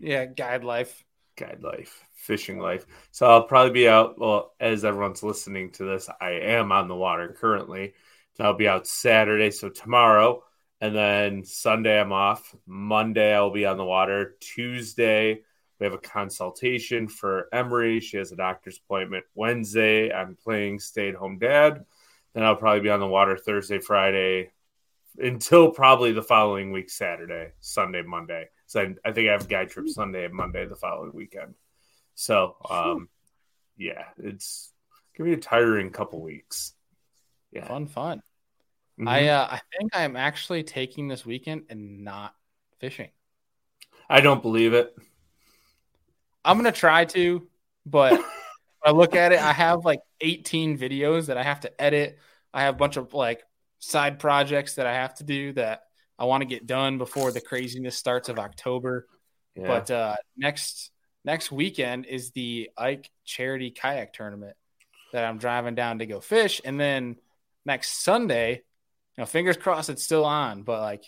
yeah, 0.00 0.24
guide 0.26 0.64
life. 0.64 1.04
guide 1.36 1.60
life, 1.62 2.02
fishing 2.16 2.58
life. 2.58 2.84
So, 3.12 3.26
I'll 3.26 3.44
probably 3.44 3.70
be 3.72 3.88
out. 3.88 4.18
Well, 4.18 4.52
as 4.58 4.84
everyone's 4.84 5.22
listening 5.22 5.70
to 5.74 5.84
this, 5.84 6.08
I 6.20 6.30
am 6.30 6.72
on 6.72 6.88
the 6.88 6.96
water 6.96 7.36
currently. 7.38 7.94
So 8.34 8.44
I'll 8.44 8.54
be 8.54 8.66
out 8.66 8.86
Saturday. 8.88 9.52
So, 9.52 9.68
tomorrow. 9.68 10.42
And 10.80 10.94
then 10.94 11.44
Sunday, 11.44 12.00
I'm 12.00 12.12
off. 12.12 12.52
Monday, 12.66 13.32
I'll 13.34 13.50
be 13.52 13.64
on 13.66 13.76
the 13.76 13.84
water. 13.84 14.36
Tuesday, 14.40 15.42
we 15.78 15.84
have 15.86 15.94
a 15.94 15.98
consultation 15.98 17.06
for 17.08 17.48
Emery. 17.52 18.00
She 18.00 18.16
has 18.16 18.32
a 18.32 18.36
doctor's 18.36 18.78
appointment. 18.84 19.24
Wednesday, 19.34 20.12
I'm 20.12 20.34
playing 20.36 20.80
stay 20.80 21.08
at 21.10 21.14
home 21.14 21.38
dad. 21.38 21.84
Then 22.34 22.44
I'll 22.44 22.56
probably 22.56 22.80
be 22.80 22.90
on 22.90 23.00
the 23.00 23.06
water 23.06 23.36
Thursday, 23.36 23.78
Friday, 23.78 24.50
until 25.18 25.70
probably 25.70 26.12
the 26.12 26.22
following 26.22 26.72
week, 26.72 26.90
Saturday, 26.90 27.52
Sunday, 27.60 28.02
Monday. 28.02 28.48
So 28.66 28.80
I, 28.80 28.94
I 29.08 29.12
think 29.12 29.28
I 29.28 29.32
have 29.32 29.44
a 29.44 29.48
guide 29.48 29.70
trip 29.70 29.88
Sunday 29.88 30.24
and 30.24 30.34
Monday 30.34 30.66
the 30.66 30.76
following 30.76 31.12
weekend. 31.12 31.54
So, 32.14 32.56
um, 32.68 33.08
yeah, 33.76 34.04
it's 34.18 34.72
gonna 35.16 35.30
be 35.30 35.34
a 35.34 35.40
tiring 35.40 35.90
couple 35.90 36.20
weeks. 36.20 36.74
Yeah, 37.52 37.66
Fun, 37.66 37.86
fun. 37.86 38.22
Mhm. 38.98 39.08
I 39.08 39.28
uh, 39.28 39.46
I 39.50 39.60
think 39.78 39.90
I'm 39.94 40.16
actually 40.16 40.64
taking 40.64 41.08
this 41.08 41.24
weekend 41.24 41.64
and 41.70 42.04
not 42.04 42.34
fishing. 42.78 43.10
I 44.08 44.20
don't 44.20 44.42
believe 44.42 44.74
it. 44.74 44.94
I'm 46.44 46.56
gonna 46.56 46.72
try 46.72 47.04
to, 47.06 47.48
but 47.86 48.12
when 48.12 48.22
I 48.84 48.90
look 48.90 49.14
at 49.14 49.32
it, 49.32 49.40
I 49.40 49.52
have 49.52 49.84
like 49.84 50.00
18 50.20 50.78
videos 50.78 51.26
that 51.26 51.36
I 51.36 51.42
have 51.42 51.60
to 51.60 51.80
edit. 51.80 52.18
I 52.52 52.62
have 52.62 52.74
a 52.74 52.78
bunch 52.78 52.96
of 52.96 53.14
like 53.14 53.42
side 53.78 54.18
projects 54.18 54.74
that 54.74 54.86
I 54.86 54.94
have 54.94 55.14
to 55.16 55.24
do 55.24 55.52
that 55.54 55.82
I 56.18 56.24
want 56.24 56.42
to 56.42 56.46
get 56.46 56.66
done 56.66 56.98
before 56.98 57.30
the 57.30 57.40
craziness 57.40 57.96
starts 57.96 58.28
of 58.28 58.38
October. 58.38 59.06
Yeah. 59.54 59.66
But 59.66 59.90
uh, 59.90 60.16
next 60.36 60.90
next 61.24 61.52
weekend 61.52 62.06
is 62.06 62.30
the 62.32 62.70
Ike 62.76 63.10
Charity 63.24 63.70
Kayak 63.70 64.12
Tournament 64.12 64.56
that 65.12 65.24
I'm 65.24 65.38
driving 65.38 65.74
down 65.74 66.00
to 66.00 66.06
go 66.06 66.20
fish, 66.20 66.60
and 66.64 66.78
then 66.78 67.16
next 67.64 68.02
Sunday, 68.02 68.52
you 69.16 69.22
know, 69.22 69.26
fingers 69.26 69.56
crossed 69.56 69.90
it's 69.90 70.04
still 70.04 70.24
on, 70.24 70.62
but 70.62 70.80
like 70.80 71.04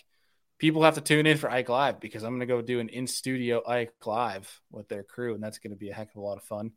people 0.57 0.83
have 0.83 0.95
to 0.95 1.01
tune 1.01 1.25
in 1.25 1.37
for 1.37 1.49
Ike 1.49 1.69
Live 1.69 1.99
because 1.99 2.23
I'm 2.23 2.33
gonna 2.33 2.45
go 2.45 2.61
do 2.61 2.79
an 2.79 2.89
in 2.89 3.07
studio 3.07 3.61
Ike 3.67 3.93
Live 4.05 4.61
with 4.71 4.87
their 4.87 5.03
crew, 5.03 5.33
and 5.33 5.43
that's 5.43 5.59
gonna 5.59 5.75
be 5.75 5.89
a 5.89 5.93
heck 5.93 6.09
of 6.11 6.17
a 6.17 6.21
lot 6.21 6.37
of 6.37 6.43
fun. 6.43 6.71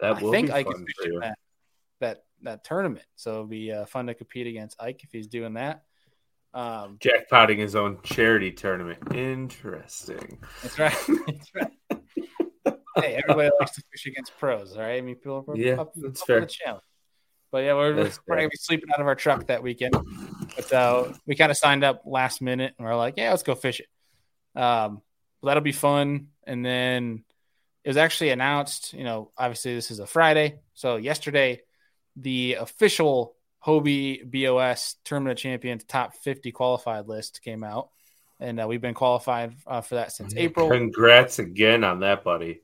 that 0.00 0.16
I 0.16 0.20
think 0.20 0.48
be 0.48 0.52
Ike 0.52 0.66
is 0.66 0.72
fun 0.72 0.86
for 0.86 1.02
fishing 1.02 1.20
that 1.20 1.38
that 2.00 2.24
that 2.42 2.64
tournament, 2.64 3.04
so 3.16 3.30
it'll 3.32 3.46
be 3.46 3.72
uh, 3.72 3.84
fun 3.86 4.06
to 4.06 4.14
compete 4.14 4.46
against 4.46 4.80
Ike 4.80 5.02
if 5.04 5.10
he's 5.12 5.26
doing 5.26 5.54
that. 5.54 5.82
Um, 6.54 6.98
Jackpotting 7.00 7.58
his 7.58 7.74
own 7.76 7.98
charity 8.02 8.52
tournament. 8.52 8.98
Interesting. 9.14 10.38
That's 10.62 10.78
right. 10.78 10.96
That's 11.26 11.50
right. 11.54 11.72
hey, 12.96 13.20
everybody 13.22 13.50
likes 13.60 13.72
to 13.72 13.82
fish 13.92 14.06
against 14.06 14.36
pros, 14.38 14.76
all 14.76 14.82
right? 14.82 14.96
I 14.96 15.00
mean, 15.00 15.16
people 15.16 15.44
are 15.48 15.56
Yeah, 15.56 15.80
up, 15.80 15.92
that's 15.94 16.22
up 16.22 16.26
fair. 16.26 16.46
challenge. 16.46 16.82
But 17.50 17.64
yeah, 17.64 17.74
we're, 17.74 17.94
we're 17.94 18.36
gonna 18.36 18.48
be 18.48 18.56
sleeping 18.58 18.90
out 18.94 19.00
of 19.00 19.06
our 19.06 19.14
truck 19.14 19.46
that 19.46 19.62
weekend. 19.62 19.94
But 20.56 20.72
uh, 20.72 21.12
we 21.26 21.34
kind 21.34 21.50
of 21.50 21.56
signed 21.56 21.82
up 21.84 22.02
last 22.04 22.42
minute, 22.42 22.74
and 22.78 22.86
we're 22.86 22.94
like, 22.96 23.14
yeah, 23.16 23.30
let's 23.30 23.42
go 23.42 23.54
fish 23.54 23.80
it. 23.80 24.58
Um, 24.60 25.00
that'll 25.42 25.62
be 25.62 25.72
fun. 25.72 26.28
And 26.46 26.64
then 26.64 27.24
it 27.84 27.88
was 27.88 27.96
actually 27.96 28.30
announced. 28.30 28.92
You 28.92 29.04
know, 29.04 29.32
obviously 29.36 29.74
this 29.74 29.90
is 29.90 29.98
a 29.98 30.06
Friday, 30.06 30.58
so 30.74 30.96
yesterday 30.96 31.60
the 32.20 32.54
official 32.54 33.34
Hobie 33.64 34.22
BOS 34.30 34.96
Tournament 35.04 35.38
of 35.38 35.42
Champions 35.42 35.84
top 35.84 36.14
50 36.14 36.52
qualified 36.52 37.08
list 37.08 37.42
came 37.42 37.64
out, 37.64 37.90
and 38.40 38.60
uh, 38.60 38.66
we've 38.66 38.80
been 38.80 38.94
qualified 38.94 39.54
uh, 39.66 39.80
for 39.80 39.96
that 39.96 40.12
since 40.12 40.34
April. 40.36 40.70
Congrats 40.70 41.38
again 41.38 41.84
on 41.84 42.00
that, 42.00 42.24
buddy. 42.24 42.60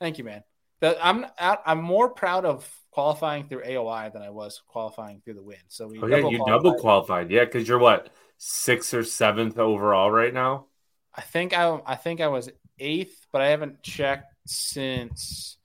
Thank 0.00 0.18
you, 0.18 0.24
man. 0.24 0.42
I'm 0.82 1.26
I'm 1.38 1.80
more 1.80 2.10
proud 2.10 2.44
of 2.44 2.70
qualifying 2.90 3.48
through 3.48 3.62
AOY 3.62 4.12
than 4.12 4.22
I 4.22 4.30
was 4.30 4.62
qualifying 4.66 5.20
through 5.20 5.34
the 5.34 5.42
win. 5.42 5.56
So 5.68 5.88
we 5.88 5.98
Oh 6.02 6.06
yeah, 6.06 6.28
you 6.28 6.44
double 6.46 6.74
qualified. 6.74 7.30
Yeah, 7.30 7.44
because 7.44 7.66
you're 7.66 7.78
what 7.78 8.10
sixth 8.36 8.92
or 8.92 9.02
seventh 9.02 9.58
overall 9.58 10.10
right 10.10 10.32
now. 10.32 10.66
I 11.14 11.22
think 11.22 11.56
I 11.56 11.80
I 11.86 11.94
think 11.94 12.20
I 12.20 12.28
was 12.28 12.50
eighth, 12.78 13.26
but 13.32 13.40
I 13.40 13.48
haven't 13.48 13.82
checked 13.82 14.34
since 14.46 15.56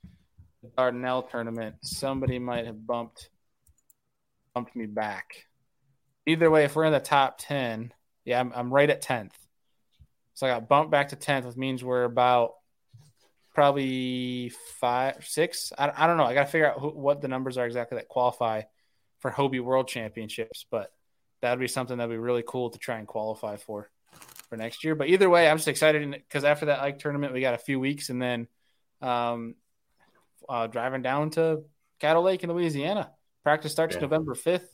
the 0.62 1.24
tournament. 1.30 1.76
Somebody 1.82 2.38
might 2.38 2.66
have 2.66 2.86
bumped 2.86 3.28
bumped 4.54 4.76
me 4.76 4.86
back. 4.86 5.46
Either 6.26 6.50
way, 6.50 6.64
if 6.64 6.76
we're 6.76 6.84
in 6.84 6.92
the 6.92 7.00
top 7.00 7.38
ten, 7.38 7.92
yeah, 8.24 8.38
I'm, 8.38 8.52
I'm 8.54 8.72
right 8.72 8.88
at 8.88 9.02
tenth. 9.02 9.36
So 10.34 10.46
I 10.46 10.50
got 10.50 10.68
bumped 10.68 10.90
back 10.90 11.08
to 11.08 11.16
tenth, 11.16 11.46
which 11.46 11.56
means 11.56 11.82
we're 11.82 12.04
about 12.04 12.54
probably 13.54 14.52
five, 14.80 15.26
six. 15.26 15.72
I, 15.76 15.92
I 15.94 16.06
don't 16.06 16.16
know. 16.16 16.24
I 16.24 16.34
got 16.34 16.46
to 16.46 16.50
figure 16.50 16.70
out 16.70 16.78
who, 16.78 16.88
what 16.88 17.20
the 17.20 17.28
numbers 17.28 17.58
are 17.58 17.66
exactly 17.66 17.98
that 17.98 18.08
qualify 18.08 18.62
for 19.20 19.30
Hobie 19.30 19.62
World 19.62 19.88
Championships, 19.88 20.64
but 20.70 20.92
that 21.40 21.50
would 21.50 21.60
be 21.60 21.68
something 21.68 21.98
that'd 21.98 22.10
be 22.10 22.18
really 22.18 22.44
cool 22.46 22.70
to 22.70 22.78
try 22.78 22.98
and 22.98 23.06
qualify 23.06 23.56
for 23.56 23.90
for 24.48 24.56
next 24.56 24.84
year. 24.84 24.94
But 24.94 25.08
either 25.08 25.28
way, 25.28 25.48
I'm 25.48 25.56
just 25.56 25.68
excited 25.68 26.10
because 26.10 26.44
after 26.44 26.66
that 26.66 26.80
Ike 26.80 26.98
tournament, 26.98 27.32
we 27.32 27.40
got 27.40 27.54
a 27.54 27.58
few 27.58 27.80
weeks, 27.80 28.10
and 28.10 28.20
then 28.20 28.48
um, 29.00 29.54
uh, 30.48 30.66
driving 30.66 31.02
down 31.02 31.30
to 31.30 31.62
Caddo 32.00 32.22
Lake 32.22 32.42
in 32.44 32.52
Louisiana. 32.52 33.10
Practice 33.44 33.72
starts 33.72 33.94
Yeah. 33.94 34.02
November 34.02 34.34
5th. 34.34 34.66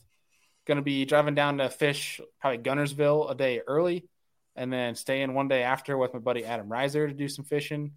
Going 0.65 0.77
to 0.77 0.83
be 0.83 1.05
driving 1.05 1.35
down 1.35 1.57
to 1.57 1.69
fish 1.69 2.21
probably 2.39 2.59
Guntersville 2.59 3.31
a 3.31 3.35
day 3.35 3.61
early, 3.65 4.07
and 4.55 4.71
then 4.71 4.93
staying 4.93 5.33
one 5.33 5.47
day 5.47 5.63
after 5.63 5.97
with 5.97 6.13
my 6.13 6.19
buddy 6.19 6.45
Adam 6.45 6.69
Reiser 6.69 7.07
to 7.07 7.13
do 7.13 7.27
some 7.27 7.45
fishing. 7.45 7.93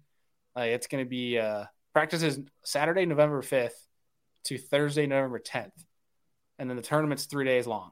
Like 0.55 0.71
it's 0.71 0.87
going 0.87 1.03
to 1.03 1.09
be 1.09 1.37
uh, 1.37 1.65
practice 1.93 2.23
is 2.23 2.39
Saturday, 2.63 3.05
November 3.05 3.41
5th 3.41 3.71
to 4.45 4.57
Thursday, 4.57 5.05
November 5.05 5.39
10th, 5.39 5.71
and 6.57 6.69
then 6.69 6.77
the 6.77 6.83
tournament's 6.83 7.25
three 7.25 7.45
days 7.45 7.67
long. 7.67 7.91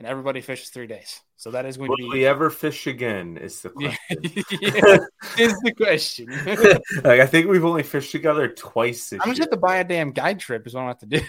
And 0.00 0.08
everybody 0.08 0.40
fishes 0.40 0.70
three 0.70 0.86
days. 0.86 1.20
So 1.36 1.50
that 1.50 1.66
is 1.66 1.76
going 1.76 1.90
Will 1.90 1.96
to 1.98 2.02
be. 2.04 2.08
we 2.20 2.26
ever 2.26 2.48
fish 2.48 2.86
again? 2.86 3.36
Is 3.36 3.60
the 3.60 3.68
question. 3.68 3.98
yeah, 4.62 4.96
is 5.38 5.54
the 5.60 5.74
question. 5.76 6.26
like 7.04 7.20
I 7.20 7.26
think 7.26 7.48
we've 7.48 7.66
only 7.66 7.82
fished 7.82 8.10
together 8.10 8.48
twice 8.48 9.10
this 9.10 9.20
I'm 9.22 9.28
just 9.28 9.40
year. 9.40 9.44
have 9.44 9.50
to 9.50 9.56
buy 9.58 9.76
a 9.76 9.84
damn 9.84 10.12
guide 10.12 10.40
trip. 10.40 10.66
Is 10.66 10.72
what 10.72 10.84
I 10.84 10.86
have 10.86 10.98
to 11.00 11.06
do. 11.06 11.20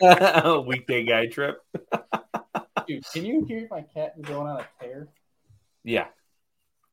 A 0.00 0.60
weekday 0.60 1.04
guide 1.04 1.32
trip. 1.32 1.60
Dude, 2.86 3.04
can 3.12 3.24
you 3.24 3.44
hear 3.46 3.66
my 3.68 3.82
cat 3.82 4.20
going 4.22 4.46
on 4.46 4.60
a 4.60 4.66
tear? 4.80 5.08
Yeah, 5.82 6.06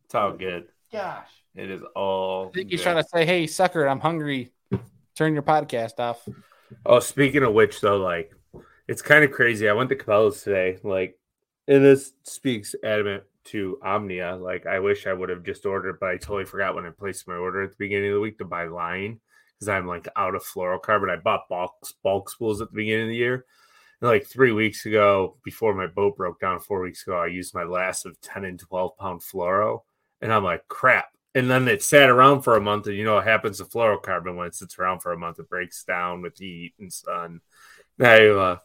it's 0.05 0.15
all 0.15 0.31
good. 0.33 0.69
Gosh, 0.91 1.29
It 1.53 1.69
is 1.69 1.83
all. 1.95 2.47
I 2.47 2.51
think 2.51 2.71
he's 2.71 2.81
trying 2.81 2.97
to 3.01 3.07
say, 3.07 3.25
"Hey, 3.25 3.45
sucker, 3.45 3.85
I'm 3.87 3.99
hungry. 3.99 4.53
Turn 5.15 5.33
your 5.33 5.43
podcast 5.43 5.99
off." 5.99 6.27
Oh, 6.83 6.99
speaking 6.99 7.43
of 7.43 7.53
which, 7.53 7.79
though, 7.79 7.97
like 7.97 8.31
it's 8.91 9.01
kind 9.01 9.23
of 9.23 9.31
crazy. 9.31 9.69
I 9.69 9.73
went 9.73 9.87
to 9.91 9.95
Cabela's 9.95 10.43
today, 10.43 10.77
like, 10.83 11.17
and 11.65 11.81
this 11.81 12.11
speaks 12.23 12.75
adamant 12.83 13.23
to 13.45 13.79
Omnia. 13.81 14.35
Like, 14.35 14.65
I 14.65 14.79
wish 14.79 15.07
I 15.07 15.13
would 15.13 15.29
have 15.29 15.43
just 15.43 15.65
ordered, 15.65 15.97
but 15.97 16.09
I 16.09 16.17
totally 16.17 16.43
forgot 16.43 16.75
when 16.75 16.85
I 16.85 16.89
placed 16.89 17.25
my 17.25 17.35
order 17.35 17.63
at 17.63 17.69
the 17.69 17.77
beginning 17.79 18.09
of 18.09 18.15
the 18.15 18.19
week 18.19 18.37
to 18.39 18.45
buy 18.45 18.65
line 18.65 19.21
because 19.53 19.69
I'm 19.69 19.87
like 19.87 20.09
out 20.17 20.35
of 20.35 20.43
fluorocarbon. 20.43 21.09
I 21.09 21.15
bought 21.15 21.47
bulk 21.47 21.73
bulk 22.03 22.29
spools 22.29 22.59
at 22.59 22.69
the 22.69 22.75
beginning 22.75 23.03
of 23.03 23.09
the 23.11 23.15
year. 23.15 23.45
And 24.01 24.09
like 24.09 24.27
three 24.27 24.51
weeks 24.51 24.85
ago, 24.85 25.37
before 25.45 25.73
my 25.73 25.87
boat 25.87 26.17
broke 26.17 26.41
down, 26.41 26.59
four 26.59 26.81
weeks 26.81 27.03
ago, 27.03 27.17
I 27.17 27.27
used 27.27 27.53
my 27.53 27.63
last 27.63 28.05
of 28.05 28.19
10 28.19 28.43
and 28.43 28.59
12 28.59 28.97
pound 28.97 29.21
fluoro. 29.21 29.83
And 30.19 30.33
I'm 30.33 30.43
like, 30.43 30.67
crap. 30.67 31.11
And 31.33 31.49
then 31.49 31.65
it 31.69 31.81
sat 31.81 32.09
around 32.09 32.41
for 32.41 32.57
a 32.57 32.61
month. 32.61 32.87
And 32.87 32.97
you 32.97 33.05
know 33.05 33.15
what 33.15 33.23
happens 33.23 33.59
to 33.59 33.63
fluorocarbon 33.63 34.35
when 34.35 34.47
it 34.47 34.55
sits 34.55 34.77
around 34.77 34.99
for 34.99 35.13
a 35.13 35.17
month? 35.17 35.39
It 35.39 35.49
breaks 35.49 35.81
down 35.85 36.21
with 36.21 36.39
heat 36.39 36.73
and 36.77 36.91
sun. 36.91 37.39
Now 37.97 38.15
uh, 38.15 38.57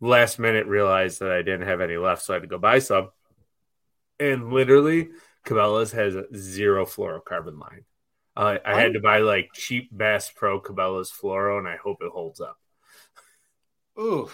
last 0.00 0.38
minute 0.38 0.66
realized 0.66 1.20
that 1.20 1.30
I 1.32 1.42
didn't 1.42 1.66
have 1.68 1.80
any 1.80 1.96
left. 1.96 2.22
So 2.24 2.32
I 2.32 2.36
had 2.36 2.42
to 2.42 2.48
go 2.48 2.58
buy 2.58 2.78
some. 2.78 3.10
And 4.20 4.52
literally, 4.52 5.10
Cabela's 5.46 5.92
has 5.92 6.16
zero 6.36 6.84
fluorocarbon 6.84 7.58
line. 7.60 7.84
Uh, 8.36 8.58
I 8.64 8.80
had 8.80 8.92
to 8.94 9.00
buy 9.00 9.18
like 9.18 9.50
cheap 9.54 9.88
Bass 9.90 10.30
Pro 10.34 10.60
Cabela's 10.60 11.10
fluoro, 11.10 11.58
and 11.58 11.66
I 11.68 11.76
hope 11.76 11.98
it 12.02 12.10
holds 12.12 12.40
up. 12.40 12.56
Ooh, 13.98 14.30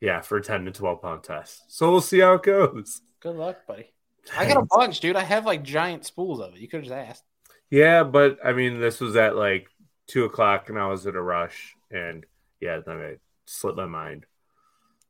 Yeah, 0.00 0.20
for 0.20 0.40
10 0.40 0.64
to 0.66 0.70
12 0.70 1.02
pound 1.02 1.24
test. 1.24 1.62
So 1.68 1.90
we'll 1.90 2.00
see 2.00 2.20
how 2.20 2.34
it 2.34 2.42
goes. 2.44 3.00
good 3.20 3.34
luck, 3.36 3.66
buddy. 3.66 3.92
I 4.36 4.46
got 4.46 4.62
a 4.62 4.66
bunch, 4.66 5.00
dude. 5.00 5.16
I 5.16 5.24
have 5.24 5.46
like 5.46 5.62
giant 5.62 6.04
spools 6.04 6.40
of 6.40 6.54
it. 6.54 6.60
You 6.60 6.68
could 6.68 6.84
have 6.84 6.88
just 6.88 6.94
asked. 7.10 7.24
Yeah, 7.70 8.04
but 8.04 8.38
I 8.44 8.52
mean, 8.52 8.80
this 8.80 9.00
was 9.00 9.16
at 9.16 9.36
like 9.36 9.68
two 10.06 10.24
o'clock 10.24 10.68
and 10.68 10.78
I 10.78 10.86
was 10.86 11.06
at 11.06 11.16
a 11.16 11.22
rush. 11.22 11.74
And 11.90 12.24
yeah, 12.60 12.80
then 12.84 12.98
it 13.00 13.20
slipped 13.46 13.76
my 13.78 13.86
mind. 13.86 14.26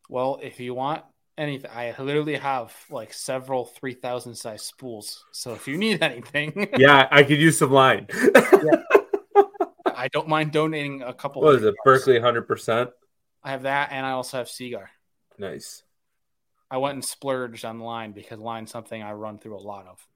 Well, 0.09 0.39
if 0.43 0.59
you 0.61 0.75
want 0.75 1.05
anything, 1.37 1.71
I 1.73 1.95
literally 1.99 2.37
have 2.37 2.75
like 2.91 3.13
several 3.13 3.67
3,000 3.67 4.35
size 4.35 4.63
spools. 4.63 5.25
So 5.33 5.53
if 5.55 5.69
you 5.69 5.77
need 5.77 6.03
anything, 6.03 6.69
Yeah, 6.79 7.07
I 7.11 7.23
could 7.23 7.39
use 7.39 7.59
some 7.59 7.71
line. 7.71 8.07
I 9.87 10.09
don't 10.13 10.29
mind 10.29 10.53
donating 10.53 11.03
a 11.03 11.13
couple. 11.13 11.43
what 11.43 11.57
is 11.57 11.65
it? 11.65 11.75
Berkley 11.85 12.19
100%? 12.21 12.91
I 13.43 13.51
have 13.51 13.63
that, 13.63 13.91
and 13.93 14.07
I 14.07 14.11
also 14.13 14.39
have 14.39 14.49
Seaguar. 14.49 14.91
Nice. 15.39 15.83
I 16.71 16.77
went 16.79 16.95
and 16.95 17.05
splurged 17.05 17.65
on 17.65 17.81
line 17.81 18.13
because 18.13 18.39
line's 18.39 18.71
something 18.71 19.03
I 19.03 19.13
run 19.13 19.39
through 19.39 19.57
a 19.57 19.61
lot 19.61 19.87
of. 19.87 20.07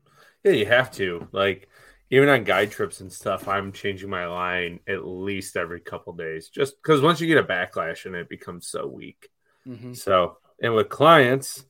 Yeah, 0.44 0.52
you 0.52 0.66
have 0.66 0.90
to. 0.92 1.26
Like, 1.32 1.68
even 2.10 2.28
on 2.28 2.44
guide 2.44 2.70
trips 2.70 3.00
and 3.00 3.12
stuff, 3.12 3.48
I'm 3.48 3.72
changing 3.72 4.10
my 4.10 4.26
line 4.26 4.80
at 4.86 5.04
least 5.06 5.56
every 5.56 5.80
couple 5.80 6.12
days 6.12 6.48
just 6.48 6.80
because 6.80 7.00
once 7.00 7.20
you 7.20 7.26
get 7.26 7.38
a 7.38 7.42
backlash 7.42 8.06
and 8.06 8.14
it 8.14 8.28
becomes 8.28 8.68
so 8.68 8.86
weak. 8.86 9.30
Mm-hmm. 9.66 9.94
So, 9.94 10.38
and 10.60 10.74
with 10.74 10.88
clients, 10.88 11.64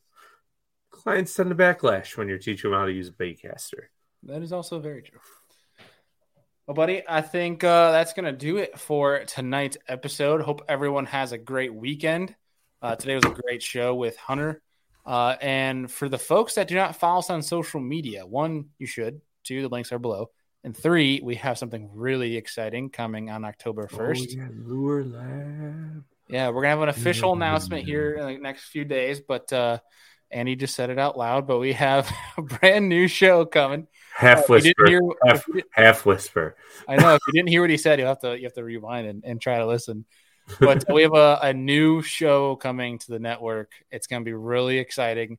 clients 0.90 1.34
tend 1.34 1.51
to 1.51 1.57
backlash 1.57 2.16
when 2.16 2.28
you're 2.28 2.38
teaching 2.38 2.70
them 2.70 2.78
how 2.78 2.86
to 2.86 2.93
use 2.93 3.09
a 3.09 3.12
baitcaster. 3.12 3.84
That 4.24 4.43
is 4.43 4.53
also 4.53 4.78
very 4.78 5.03
true. 5.03 5.18
Well, 6.66 6.74
buddy, 6.74 7.03
I 7.09 7.22
think 7.22 7.64
uh, 7.64 7.90
that's 7.90 8.12
going 8.12 8.24
to 8.24 8.32
do 8.32 8.59
it 8.59 8.78
for 8.78 9.24
tonight's 9.24 9.76
episode. 9.88 10.43
Hope 10.43 10.62
everyone 10.68 11.07
has 11.07 11.32
a 11.32 11.38
great 11.38 11.74
weekend. 11.74 12.34
Uh, 12.80 12.95
today 12.95 13.16
was 13.16 13.24
a 13.24 13.30
great 13.30 13.62
show 13.62 13.95
with 13.95 14.16
Hunter. 14.16 14.62
Uh, 15.05 15.34
and 15.40 15.90
for 15.90 16.09
the 16.09 16.18
folks 16.18 16.55
that 16.55 16.68
do 16.68 16.76
not 16.76 16.97
follow 16.97 17.18
us 17.18 17.30
on 17.30 17.43
social 17.43 17.80
media, 17.80 18.24
one, 18.24 18.66
you 18.78 18.86
should. 18.86 19.20
Two, 19.43 19.62
the 19.62 19.68
links 19.68 19.90
are 19.90 19.99
below. 19.99 20.30
And 20.62 20.76
three, 20.76 21.20
we 21.22 21.34
have 21.36 21.59
something 21.59 21.90
really 21.93 22.36
exciting 22.36 22.90
coming 22.90 23.28
on 23.28 23.45
October 23.45 23.88
1st. 23.88 24.20
Oh, 24.20 24.43
yeah, 24.43 24.49
lure 24.64 25.05
lab. 25.05 26.05
Yeah, 26.29 26.49
we're 26.49 26.62
gonna 26.62 26.70
have 26.70 26.83
an 26.83 26.89
official 26.89 27.33
announcement 27.33 27.85
here 27.85 28.14
in 28.14 28.27
the 28.27 28.39
next 28.39 28.64
few 28.68 28.85
days, 28.85 29.20
but 29.20 29.53
uh 29.53 29.79
Andy 30.31 30.57
just 30.57 30.75
said 30.75 30.89
it 30.89 30.99
out 30.99 31.18
loud. 31.18 31.47
But 31.47 31.59
we 31.59 31.75
have 31.75 32.11
a 32.39 32.43
brand 32.43 32.89
new 32.89 33.07
show 33.09 33.45
coming. 33.45 33.87
Half 34.14 34.49
If 34.51 34.64
you 34.64 34.75
didn't 34.75 34.77
whisper. 34.79 34.87
hear- 34.89 35.12
half, 35.27 35.45
half 35.73 36.07
whisper. 36.07 36.57
I 36.89 36.97
know 36.97 37.14
if 37.14 37.20
you 37.27 37.33
didn't 37.35 37.49
hear 37.51 37.61
what 37.61 37.70
he 37.70 37.77
said, 37.77 37.99
you 37.99 38.07
have 38.07 38.20
to 38.20 38.37
you 38.39 38.45
have 38.45 38.55
to 38.55 38.64
rewind 38.64 39.07
and, 39.07 39.25
and 39.25 39.41
try 39.41 39.59
to 39.59 39.66
listen. 39.66 40.05
But 40.59 40.85
we 40.93 41.03
have 41.03 41.14
a, 41.14 41.39
a 41.43 41.53
new 41.55 42.03
show 42.03 42.57
coming 42.57 42.99
to 42.99 43.11
the 43.11 43.18
network. 43.18 43.70
It's 43.91 44.07
gonna 44.07 44.25
be 44.25 44.33
really 44.33 44.79
exciting, 44.79 45.39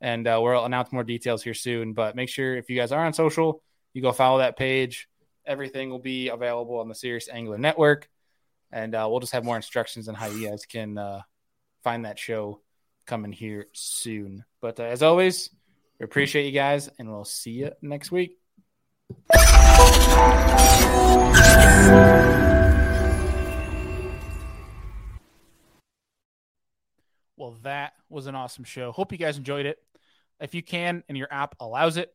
and 0.00 0.26
uh, 0.26 0.38
we'll 0.42 0.64
announce 0.64 0.92
more 0.92 1.02
details 1.04 1.42
here 1.42 1.54
soon. 1.54 1.94
But 1.94 2.14
make 2.14 2.28
sure 2.28 2.56
if 2.56 2.70
you 2.70 2.76
guys 2.76 2.92
are 2.92 3.04
on 3.04 3.12
social, 3.12 3.62
you 3.92 4.02
go 4.02 4.12
follow 4.12 4.38
that 4.38 4.56
page. 4.56 5.08
Everything 5.46 5.90
will 5.90 5.98
be 5.98 6.28
available 6.28 6.78
on 6.78 6.88
the 6.88 6.94
Serious 6.94 7.28
Angler 7.28 7.58
Network, 7.58 8.08
and 8.76 8.94
uh, 8.94 9.06
we'll 9.10 9.20
just 9.20 9.32
have 9.32 9.42
more 9.42 9.56
instructions 9.56 10.06
on 10.06 10.14
how 10.14 10.26
you 10.26 10.50
guys 10.50 10.66
can 10.66 10.98
uh, 10.98 11.22
find 11.82 12.04
that 12.04 12.18
show 12.18 12.60
coming 13.06 13.32
here 13.32 13.66
soon. 13.72 14.44
But 14.60 14.78
uh, 14.78 14.82
as 14.82 15.02
always, 15.02 15.48
we 15.98 16.04
appreciate 16.04 16.44
you 16.44 16.52
guys, 16.52 16.90
and 16.98 17.10
we'll 17.10 17.24
see 17.24 17.52
you 17.52 17.70
next 17.80 18.12
week. 18.12 18.36
Well, 27.38 27.56
that 27.62 27.94
was 28.10 28.26
an 28.26 28.34
awesome 28.34 28.64
show. 28.64 28.92
Hope 28.92 29.10
you 29.10 29.16
guys 29.16 29.38
enjoyed 29.38 29.64
it. 29.64 29.78
If 30.38 30.54
you 30.54 30.62
can 30.62 31.02
and 31.08 31.16
your 31.16 31.28
app 31.30 31.54
allows 31.60 31.96
it, 31.96 32.14